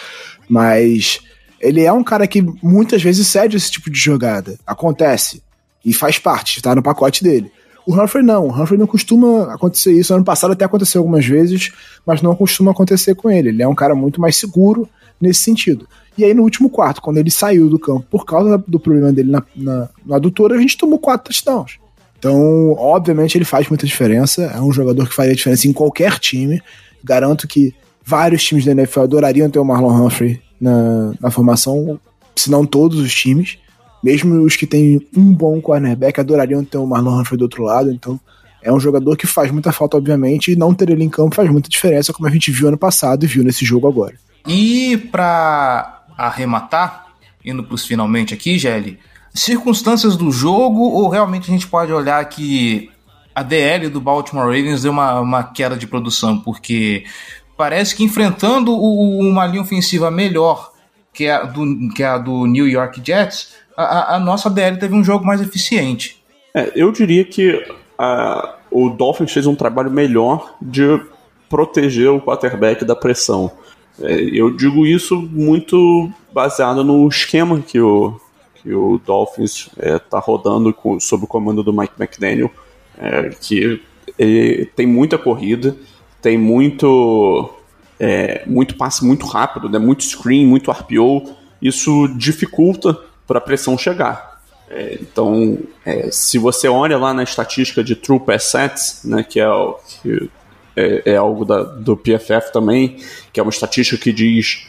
Mas 0.47 1.21
ele 1.59 1.81
é 1.83 1.91
um 1.91 2.03
cara 2.03 2.27
que 2.27 2.41
muitas 2.61 3.01
vezes 3.01 3.27
cede 3.27 3.57
esse 3.57 3.71
tipo 3.71 3.89
de 3.89 3.99
jogada, 3.99 4.57
acontece, 4.65 5.41
e 5.83 5.93
faz 5.93 6.19
parte, 6.19 6.61
tá 6.61 6.75
no 6.75 6.83
pacote 6.83 7.23
dele. 7.23 7.51
O 7.85 7.99
Humphrey 7.99 8.23
não, 8.23 8.47
o 8.47 8.51
Humphrey 8.51 8.77
não 8.77 8.85
costuma 8.85 9.53
acontecer 9.53 9.91
isso, 9.91 10.13
ano 10.13 10.23
passado 10.23 10.51
até 10.51 10.65
aconteceu 10.65 10.99
algumas 10.99 11.25
vezes, 11.25 11.71
mas 12.05 12.21
não 12.21 12.35
costuma 12.35 12.71
acontecer 12.71 13.15
com 13.15 13.29
ele, 13.29 13.49
ele 13.49 13.63
é 13.63 13.67
um 13.67 13.75
cara 13.75 13.95
muito 13.95 14.21
mais 14.21 14.35
seguro 14.37 14.87
nesse 15.19 15.41
sentido. 15.41 15.87
E 16.17 16.23
aí 16.23 16.33
no 16.33 16.43
último 16.43 16.69
quarto, 16.69 17.01
quando 17.01 17.17
ele 17.17 17.31
saiu 17.31 17.69
do 17.69 17.79
campo 17.79 18.05
por 18.09 18.25
causa 18.25 18.63
do 18.67 18.79
problema 18.79 19.11
dele 19.11 19.31
na, 19.31 19.43
na, 19.55 19.89
no 20.05 20.13
adutor, 20.13 20.51
a 20.51 20.57
gente 20.57 20.77
tomou 20.77 20.99
quatro 20.99 21.33
touchdowns. 21.33 21.79
Então, 22.19 22.73
obviamente, 22.73 23.37
ele 23.37 23.45
faz 23.45 23.69
muita 23.69 23.87
diferença. 23.87 24.43
É 24.43 24.61
um 24.61 24.73
jogador 24.73 25.07
que 25.07 25.15
faria 25.15 25.33
diferença 25.33 25.67
em 25.67 25.73
qualquer 25.73 26.19
time. 26.19 26.61
Garanto 27.01 27.47
que 27.47 27.73
vários 28.05 28.43
times 28.43 28.65
da 28.65 28.73
NFL 28.73 29.01
adorariam 29.01 29.49
ter 29.49 29.57
o 29.57 29.65
Marlon 29.65 30.05
Humphrey 30.05 30.41
na, 30.59 31.13
na 31.19 31.31
formação, 31.31 31.99
se 32.35 32.51
não 32.51 32.65
todos 32.65 32.99
os 32.99 33.13
times. 33.15 33.57
Mesmo 34.03 34.43
os 34.43 34.57
que 34.57 34.67
têm 34.67 35.01
um 35.15 35.33
bom 35.33 35.61
cornerback 35.61 36.19
adorariam 36.19 36.63
ter 36.63 36.77
o 36.77 36.85
Marlon 36.85 37.21
Humphrey 37.21 37.37
do 37.37 37.43
outro 37.43 37.63
lado. 37.63 37.89
Então, 37.89 38.19
é 38.61 38.71
um 38.71 38.79
jogador 38.79 39.15
que 39.15 39.25
faz 39.25 39.49
muita 39.49 39.71
falta, 39.71 39.95
obviamente, 39.95 40.51
e 40.51 40.55
não 40.55 40.73
ter 40.73 40.89
ele 40.89 41.03
em 41.03 41.09
campo 41.09 41.35
faz 41.35 41.49
muita 41.49 41.69
diferença, 41.69 42.11
como 42.11 42.27
a 42.27 42.31
gente 42.31 42.51
viu 42.51 42.67
ano 42.67 42.77
passado 42.77 43.23
e 43.23 43.27
viu 43.27 43.43
nesse 43.43 43.63
jogo 43.63 43.87
agora. 43.87 44.15
E 44.45 44.97
para 45.11 46.03
arrematar, 46.17 47.07
indo 47.43 47.63
para 47.63 47.75
os 47.75 47.85
finalmente 47.85 48.33
aqui, 48.33 48.57
Gelli, 48.59 48.99
circunstâncias 49.39 50.15
do 50.15 50.31
jogo 50.31 50.81
ou 50.81 51.09
realmente 51.09 51.49
a 51.49 51.53
gente 51.53 51.67
pode 51.67 51.91
olhar 51.93 52.23
que 52.25 52.89
a 53.33 53.43
DL 53.43 53.89
do 53.89 54.01
Baltimore 54.01 54.45
Ravens 54.45 54.81
deu 54.81 54.91
uma, 54.91 55.19
uma 55.19 55.43
queda 55.43 55.75
de 55.75 55.87
produção? 55.87 56.39
Porque 56.39 57.05
parece 57.57 57.95
que 57.95 58.03
enfrentando 58.03 58.73
o, 58.73 59.19
uma 59.19 59.45
linha 59.45 59.61
ofensiva 59.61 60.11
melhor 60.11 60.71
que 61.13 61.27
a 61.27 61.43
do, 61.43 61.89
que 61.93 62.03
a 62.03 62.17
do 62.17 62.45
New 62.45 62.67
York 62.67 63.01
Jets, 63.03 63.53
a, 63.75 64.15
a 64.15 64.19
nossa 64.19 64.49
DL 64.49 64.77
teve 64.77 64.93
um 64.93 65.03
jogo 65.03 65.25
mais 65.25 65.41
eficiente. 65.41 66.23
É, 66.53 66.71
eu 66.75 66.91
diria 66.91 67.23
que 67.23 67.65
a, 67.97 68.55
o 68.71 68.89
Dolphins 68.89 69.31
fez 69.31 69.45
um 69.45 69.55
trabalho 69.55 69.91
melhor 69.91 70.55
de 70.61 71.01
proteger 71.49 72.09
o 72.09 72.21
quarterback 72.21 72.85
da 72.85 72.95
pressão. 72.95 73.51
É, 74.01 74.13
eu 74.13 74.55
digo 74.55 74.85
isso 74.85 75.19
muito 75.19 76.11
baseado 76.33 76.83
no 76.83 77.07
esquema 77.07 77.59
que 77.59 77.79
o, 77.79 78.19
que 78.61 78.73
o 78.73 78.99
Dolphins 79.05 79.69
está 79.77 80.17
é, 80.17 80.21
rodando 80.21 80.73
com, 80.73 80.99
sob 80.99 81.23
o 81.23 81.27
comando 81.27 81.63
do 81.63 81.73
Mike 81.73 81.93
McDaniel, 81.99 82.51
é, 82.97 83.29
que 83.29 83.81
tem 84.75 84.85
muita 84.85 85.17
corrida, 85.17 85.75
tem 86.21 86.37
muito 86.37 87.53
é, 87.99 88.43
muito 88.45 88.75
passe 88.75 89.05
muito 89.05 89.25
rápido, 89.25 89.69
né, 89.69 89.77
muito 89.77 90.03
screen, 90.03 90.45
muito 90.45 90.71
RPO, 90.71 91.35
isso 91.61 92.07
dificulta 92.15 92.97
para 93.27 93.39
a 93.39 93.41
pressão 93.41 93.77
chegar. 93.77 94.39
É, 94.69 94.97
então, 95.01 95.57
é, 95.85 96.09
se 96.11 96.37
você 96.37 96.67
olha 96.67 96.97
lá 96.97 97.13
na 97.13 97.23
estatística 97.23 97.83
de 97.83 97.95
True 97.95 98.19
Pass 98.19 98.43
Sets, 98.43 99.01
né, 99.03 99.23
que 99.23 99.39
é, 99.39 99.47
que 100.01 100.29
é, 100.75 101.13
é 101.13 101.15
algo 101.15 101.43
da, 101.43 101.63
do 101.63 101.97
PFF 101.97 102.53
também, 102.53 102.97
que 103.33 103.39
é 103.39 103.43
uma 103.43 103.49
estatística 103.49 104.01
que 104.01 104.13
diz 104.13 104.67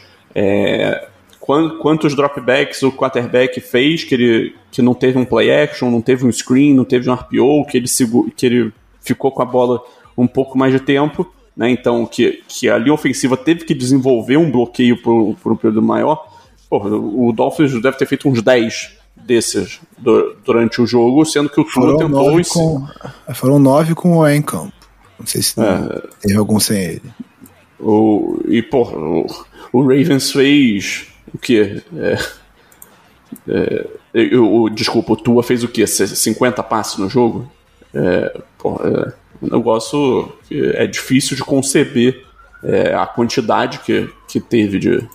quantos 1.41 2.15
dropbacks 2.15 2.83
o 2.83 2.91
quarterback 2.91 3.59
fez 3.59 4.03
que 4.03 4.13
ele 4.13 4.55
que 4.71 4.81
não 4.81 4.93
teve 4.93 5.17
um 5.17 5.25
play 5.25 5.51
action, 5.51 5.89
não 5.89 6.01
teve 6.01 6.25
um 6.25 6.31
screen, 6.31 6.73
não 6.73 6.85
teve 6.85 7.09
um 7.09 7.13
RPO, 7.13 7.65
que 7.65 7.77
ele, 7.77 7.87
que 8.37 8.45
ele 8.45 8.73
ficou 9.01 9.31
com 9.31 9.41
a 9.41 9.45
bola 9.45 9.81
um 10.17 10.27
pouco 10.27 10.57
mais 10.57 10.71
de 10.71 10.79
tempo, 10.79 11.29
né? 11.57 11.69
Então 11.69 12.05
que, 12.05 12.41
que 12.47 12.69
a 12.69 12.77
linha 12.77 12.93
ofensiva 12.93 13.35
teve 13.35 13.65
que 13.65 13.73
desenvolver 13.73 14.37
um 14.37 14.49
bloqueio 14.49 15.01
por, 15.01 15.35
por 15.41 15.51
um 15.51 15.55
período 15.55 15.81
maior. 15.81 16.25
Porra, 16.69 16.89
o 16.95 17.33
Dolphins 17.33 17.73
deve 17.81 17.97
ter 17.97 18.05
feito 18.05 18.29
uns 18.29 18.41
10 18.41 18.97
desses 19.15 19.81
do, 19.97 20.35
durante 20.45 20.81
o 20.81 20.87
jogo, 20.87 21.25
sendo 21.25 21.49
que 21.49 21.59
o 21.59 21.65
Tua 21.65 21.97
tentou 21.97 22.09
nove 22.09 22.43
com, 22.45 22.87
Foram 23.33 23.59
nove 23.59 23.93
com 23.93 24.17
o 24.17 24.27
em 24.27 24.41
campo. 24.41 24.73
Não 25.19 25.27
sei 25.27 25.41
se 25.41 25.59
é, 25.59 26.01
teve 26.21 26.37
algum 26.37 26.59
sem 26.59 26.81
ele. 26.81 27.13
O, 27.79 28.39
e, 28.47 28.61
porra, 28.61 28.97
o, 28.97 29.27
o 29.73 29.81
Ravens 29.81 30.31
fez 30.31 31.07
o 31.33 31.37
que? 31.37 31.81
É, 31.95 32.17
é, 33.47 33.87
eu, 34.13 34.69
desculpa, 34.69 35.13
o 35.13 35.15
Tua 35.15 35.43
fez 35.43 35.63
o 35.63 35.67
que? 35.67 35.85
50 35.85 36.61
passes 36.63 36.97
no 36.97 37.09
jogo? 37.09 37.49
É, 37.93 38.41
porra, 38.57 38.89
é 38.89 39.13
um 39.41 39.57
negócio 39.57 40.31
que 40.47 40.71
é 40.75 40.85
difícil 40.85 41.35
de 41.35 41.43
conceber 41.43 42.23
é, 42.63 42.93
a 42.93 43.05
quantidade 43.05 43.79
que, 43.79 44.09
que 44.27 44.39
teve 44.39 44.79
de. 44.79 45.07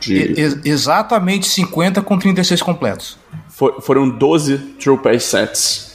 de... 0.00 0.60
exatamente 0.64 1.48
50 1.48 2.02
com 2.02 2.18
36 2.18 2.62
completos. 2.62 3.18
For, 3.48 3.80
foram 3.82 4.08
12 4.08 4.58
true 4.78 4.98
pass 4.98 5.24
sets. 5.24 5.88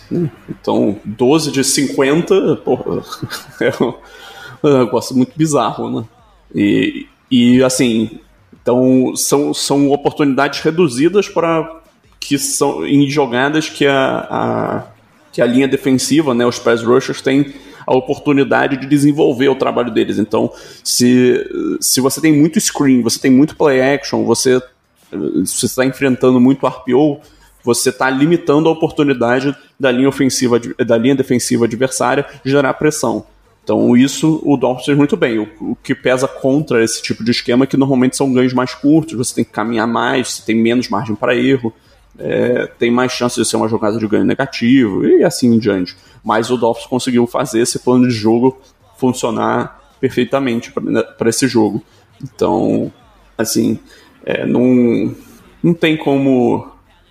Então, 0.48 1.00
12 1.06 1.52
de 1.52 1.64
50, 1.64 2.58
porra, 2.58 3.04
é 3.62 3.72
um 4.64 4.80
negócio 4.80 5.16
muito 5.16 5.32
bizarro, 5.36 6.02
né? 6.02 6.06
E, 6.54 7.08
e 7.32 7.64
assim, 7.64 8.20
então 8.64 9.14
são, 9.16 9.54
são 9.54 9.92
oportunidades 9.92 10.62
reduzidas 10.62 11.28
para 11.28 11.82
que 12.20 12.40
são 12.40 12.86
em 12.88 13.10
jogadas 13.10 13.70
que 13.70 13.86
a, 13.86 14.28
a, 14.30 14.84
que 15.32 15.42
a 15.42 15.46
linha 15.46 15.68
defensiva, 15.68 16.34
né, 16.34 16.46
os 16.46 16.58
pass 16.58 16.82
rushers 16.82 17.22
têm 17.22 17.54
a 17.86 17.94
oportunidade 17.94 18.78
de 18.78 18.88
desenvolver 18.88 19.50
o 19.50 19.56
trabalho 19.56 19.92
deles. 19.92 20.18
Então, 20.18 20.50
se, 20.82 21.46
se 21.82 22.00
você 22.00 22.22
tem 22.22 22.32
muito 22.32 22.58
screen, 22.62 23.02
você 23.02 23.20
tem 23.20 23.30
muito 23.30 23.58
play 23.58 23.82
action, 23.82 24.24
você 24.24 24.62
está 25.46 25.86
enfrentando 25.86 26.40
muito 26.40 26.66
RPO, 26.66 27.20
você 27.62 27.90
está 27.90 28.10
limitando 28.10 28.70
a 28.70 28.72
oportunidade 28.72 29.54
da 29.78 29.92
linha 29.92 30.08
ofensiva, 30.08 30.58
da 30.86 30.98
linha 30.98 31.16
defensiva 31.16 31.66
adversária 31.66 32.26
gerar 32.46 32.74
pressão. 32.76 33.26
Então, 33.64 33.96
isso 33.96 34.42
o 34.44 34.58
Dolphins 34.58 34.86
fez 34.86 34.98
muito 34.98 35.16
bem. 35.16 35.40
O, 35.40 35.72
o, 35.72 35.76
que 35.76 35.96
pesa 35.96 36.28
contra 36.28 36.84
esse 36.84 37.02
tipo 37.02 37.24
de 37.24 37.32
esquema 37.32 37.64
é 37.64 37.68
que 37.68 37.78
normalmente 37.78 38.18
são 38.18 38.32
ganhos 38.34 38.54
mais 38.54 38.74
curtos, 38.74 39.16
você 39.18 39.36
tem 39.36 39.44
que 39.44 39.52
caminhar 39.52 39.88
mais, 39.88 40.28
você 40.30 40.46
tem 40.46 40.56
menos 40.56 40.90
margem 40.90 41.16
para 41.16 41.36
erro, 41.36 41.74
é, 42.20 42.68
tem 42.78 42.92
mais 42.92 43.12
chance 43.12 43.40
de 43.40 43.48
ser 43.48 43.56
uma 43.56 43.70
jogada 43.70 43.98
de 43.98 44.08
ganho 44.08 44.26
negativo 44.26 45.06
e 45.06 45.24
assim 45.24 45.54
em 45.54 45.60
diante. 45.60 45.96
Mas 46.24 46.52
o 46.52 46.58
Dolphins 46.58 46.88
conseguiu 46.88 47.26
fazer 47.26 47.62
esse 47.62 47.80
plano 47.80 48.08
de 48.08 48.14
jogo 48.14 48.60
funcionar 48.98 49.82
perfeitamente 50.00 50.72
para 51.18 51.30
esse 51.30 51.48
jogo. 51.48 51.82
Então, 52.22 52.92
assim, 53.38 53.80
É, 54.26 54.46
não, 54.46 55.14
não 55.62 55.74
tem 55.74 55.98
como 55.98 56.66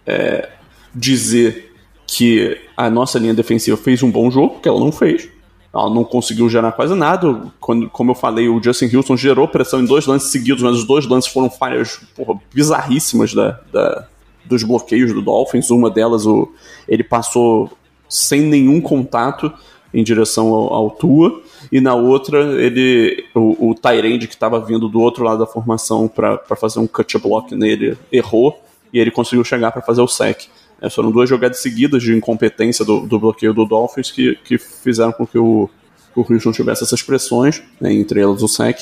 é, 0.06 0.48
dizer 0.94 1.74
que 2.06 2.58
a 2.76 2.88
nossa 2.88 3.18
linha 3.18 3.34
defensiva 3.34 3.76
fez 3.76 4.02
um 4.02 4.10
bom 4.10 4.30
jogo, 4.30 4.54
porque 4.54 4.68
ela 4.68 4.80
não 4.80 4.90
fez. 4.90 5.28
Ela 5.74 5.88
não 5.88 6.04
conseguiu 6.04 6.48
gerar 6.48 6.72
quase 6.72 6.94
nada. 6.94 7.50
Quando, 7.58 7.88
como 7.88 8.10
eu 8.10 8.14
falei, 8.14 8.48
o 8.48 8.62
Justin 8.62 8.94
Houston 8.94 9.16
gerou 9.16 9.48
pressão 9.48 9.80
em 9.80 9.86
dois 9.86 10.06
lances 10.06 10.30
seguidos, 10.30 10.62
mas 10.62 10.76
os 10.76 10.84
dois 10.84 11.06
lances 11.06 11.32
foram 11.32 11.48
falhas 11.48 12.00
porra, 12.14 12.38
bizarríssimas 12.52 13.32
da, 13.32 13.58
da, 13.72 14.06
dos 14.44 14.62
bloqueios 14.62 15.12
do 15.12 15.22
Dolphins. 15.22 15.70
Uma 15.70 15.90
delas, 15.90 16.26
o, 16.26 16.52
ele 16.86 17.02
passou 17.02 17.70
sem 18.08 18.42
nenhum 18.42 18.80
contato 18.80 19.50
em 19.94 20.02
direção 20.02 20.48
ao, 20.48 20.72
ao 20.72 20.90
Tua, 20.90 21.40
e 21.70 21.80
na 21.80 21.94
outra, 21.94 22.38
ele 22.62 23.24
o, 23.34 23.70
o 23.70 23.74
Tyrande 23.74 24.26
que 24.26 24.34
estava 24.34 24.58
vindo 24.60 24.88
do 24.88 25.00
outro 25.00 25.24
lado 25.24 25.38
da 25.38 25.46
formação 25.46 26.08
para 26.08 26.38
fazer 26.56 26.78
um 26.80 26.86
cut 26.86 27.18
block 27.18 27.54
nele 27.54 27.96
errou, 28.10 28.58
e 28.92 28.98
ele 28.98 29.10
conseguiu 29.10 29.44
chegar 29.44 29.72
para 29.72 29.82
fazer 29.82 30.02
o 30.02 30.08
sec. 30.08 30.48
É, 30.82 30.90
foram 30.90 31.12
duas 31.12 31.30
jogadas 31.30 31.62
seguidas 31.62 32.02
de 32.02 32.12
incompetência 32.12 32.84
do, 32.84 33.06
do 33.06 33.18
bloqueio 33.18 33.54
do 33.54 33.64
Dolphins 33.64 34.10
que, 34.10 34.36
que 34.44 34.58
fizeram 34.58 35.12
com 35.12 35.24
que 35.24 35.38
o, 35.38 35.70
o 36.14 36.20
Houston 36.20 36.50
tivesse 36.50 36.82
essas 36.82 37.00
pressões, 37.00 37.62
né, 37.80 37.92
entre 37.92 38.20
elas 38.20 38.42
o 38.42 38.48
sec, 38.48 38.80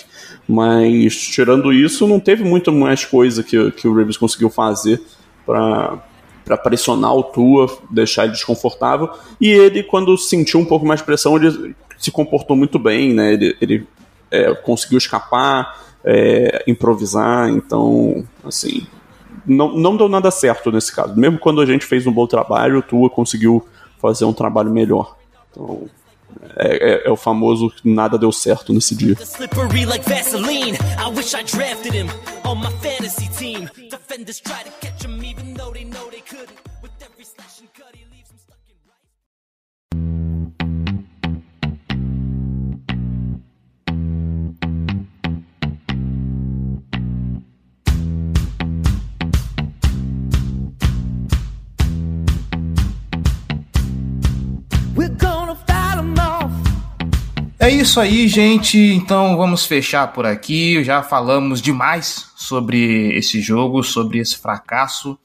mas 0.48 1.14
tirando 1.14 1.72
isso, 1.72 2.06
não 2.06 2.18
teve 2.18 2.42
muito 2.42 2.72
mais 2.72 3.04
coisa 3.04 3.42
que, 3.42 3.70
que 3.72 3.86
o 3.86 3.94
Ravens 3.94 4.16
conseguiu 4.16 4.48
fazer 4.48 5.00
para 5.44 6.02
para 6.42 6.56
pressionar 6.56 7.14
o 7.14 7.22
Tua, 7.22 7.68
deixar 7.88 8.24
ele 8.24 8.32
desconfortável. 8.32 9.08
E 9.40 9.48
ele, 9.48 9.84
quando 9.84 10.16
sentiu 10.18 10.58
um 10.58 10.64
pouco 10.64 10.84
mais 10.84 10.98
de 10.98 11.06
pressão, 11.06 11.36
ele 11.36 11.76
se 11.96 12.10
comportou 12.10 12.56
muito 12.56 12.76
bem, 12.76 13.14
né? 13.14 13.34
Ele, 13.34 13.56
ele 13.60 13.86
é, 14.32 14.52
conseguiu 14.54 14.98
escapar, 14.98 15.78
é, 16.04 16.64
improvisar. 16.66 17.48
Então, 17.50 18.24
assim, 18.44 18.84
não, 19.50 19.76
não 19.76 19.96
deu 19.96 20.08
nada 20.08 20.30
certo 20.30 20.70
nesse 20.70 20.94
caso. 20.94 21.16
Mesmo 21.16 21.38
quando 21.38 21.60
a 21.60 21.66
gente 21.66 21.84
fez 21.84 22.06
um 22.06 22.12
bom 22.12 22.26
trabalho, 22.26 22.78
o 22.78 22.82
Tua 22.82 23.10
conseguiu 23.10 23.66
fazer 24.00 24.24
um 24.24 24.32
trabalho 24.32 24.70
melhor. 24.70 25.16
Então, 25.50 25.88
é, 26.56 26.92
é, 26.92 27.08
é, 27.08 27.10
o 27.10 27.16
famoso 27.16 27.72
nada 27.84 28.16
deu 28.16 28.30
certo 28.30 28.72
nesse 28.72 28.94
dia. 28.94 29.16
É 57.70 57.72
isso 57.72 58.00
aí, 58.00 58.26
gente. 58.26 58.76
Então 58.76 59.36
vamos 59.36 59.64
fechar 59.64 60.08
por 60.08 60.26
aqui. 60.26 60.82
Já 60.82 61.04
falamos 61.04 61.62
demais 61.62 62.26
sobre 62.34 63.16
esse 63.16 63.40
jogo, 63.40 63.84
sobre 63.84 64.18
esse 64.18 64.36
fracasso. 64.36 65.16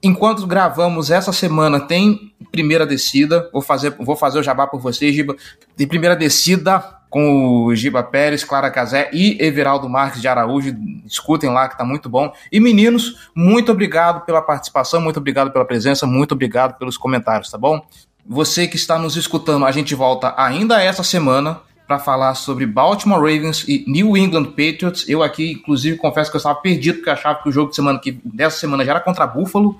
Enquanto 0.00 0.46
gravamos 0.46 1.10
essa 1.10 1.32
semana, 1.32 1.80
tem 1.80 2.32
primeira 2.52 2.86
descida. 2.86 3.50
Vou 3.52 3.60
fazer, 3.60 3.96
vou 3.98 4.14
fazer 4.14 4.38
o 4.38 4.44
jabá 4.44 4.68
por 4.68 4.78
vocês, 4.78 5.12
Giba. 5.12 5.34
Tem 5.76 5.88
primeira 5.88 6.14
descida 6.14 6.78
com 7.10 7.64
o 7.64 7.74
Giba 7.74 8.00
Pérez, 8.00 8.44
Clara 8.44 8.70
Casé 8.70 9.10
e 9.12 9.36
Everaldo 9.44 9.88
Marques 9.88 10.20
de 10.20 10.28
Araújo. 10.28 10.72
Escutem 11.04 11.50
lá 11.50 11.68
que 11.68 11.76
tá 11.76 11.84
muito 11.84 12.08
bom. 12.08 12.32
E 12.52 12.60
meninos, 12.60 13.28
muito 13.34 13.72
obrigado 13.72 14.24
pela 14.24 14.40
participação, 14.40 15.00
muito 15.00 15.16
obrigado 15.16 15.50
pela 15.50 15.64
presença, 15.64 16.06
muito 16.06 16.30
obrigado 16.30 16.78
pelos 16.78 16.96
comentários, 16.96 17.50
tá 17.50 17.58
bom? 17.58 17.84
Você 18.28 18.66
que 18.66 18.76
está 18.76 18.98
nos 18.98 19.16
escutando, 19.16 19.64
a 19.64 19.72
gente 19.72 19.94
volta 19.94 20.34
ainda 20.36 20.82
essa 20.82 21.02
semana 21.02 21.60
para 21.86 21.98
falar 21.98 22.34
sobre 22.34 22.66
Baltimore 22.66 23.20
Ravens 23.20 23.64
e 23.68 23.84
New 23.86 24.16
England 24.16 24.46
Patriots. 24.46 25.08
Eu 25.08 25.22
aqui, 25.22 25.52
inclusive, 25.52 25.96
confesso 25.96 26.30
que 26.30 26.36
eu 26.36 26.38
estava 26.38 26.56
perdido 26.56 26.96
porque 26.96 27.10
achava 27.10 27.40
que 27.40 27.48
o 27.48 27.52
jogo 27.52 27.70
de 27.70 27.76
semana 27.76 27.98
que 27.98 28.18
dessa 28.24 28.58
semana 28.58 28.84
já 28.84 28.92
era 28.92 29.00
contra 29.00 29.26
Buffalo. 29.26 29.78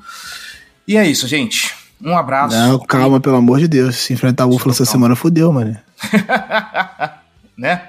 E 0.87 0.97
é 0.97 1.05
isso, 1.07 1.27
gente. 1.27 1.75
Um 2.01 2.17
abraço. 2.17 2.55
Não, 2.55 2.79
calma, 2.79 3.19
pelo 3.19 3.37
amor 3.37 3.59
de 3.59 3.67
Deus. 3.67 3.97
Se 3.97 4.13
enfrentar 4.13 4.47
Buffalo 4.47 4.71
essa 4.71 4.85
semana, 4.85 5.17
fodeu, 5.17 5.53
mano. 5.53 5.77
né? 7.57 7.83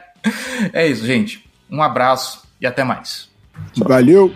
É 0.74 0.88
isso, 0.88 1.06
gente. 1.06 1.46
Um 1.70 1.84
abraço 1.84 2.42
e 2.60 2.66
até 2.66 2.84
mais. 2.84 3.30
Valeu! 3.76 4.34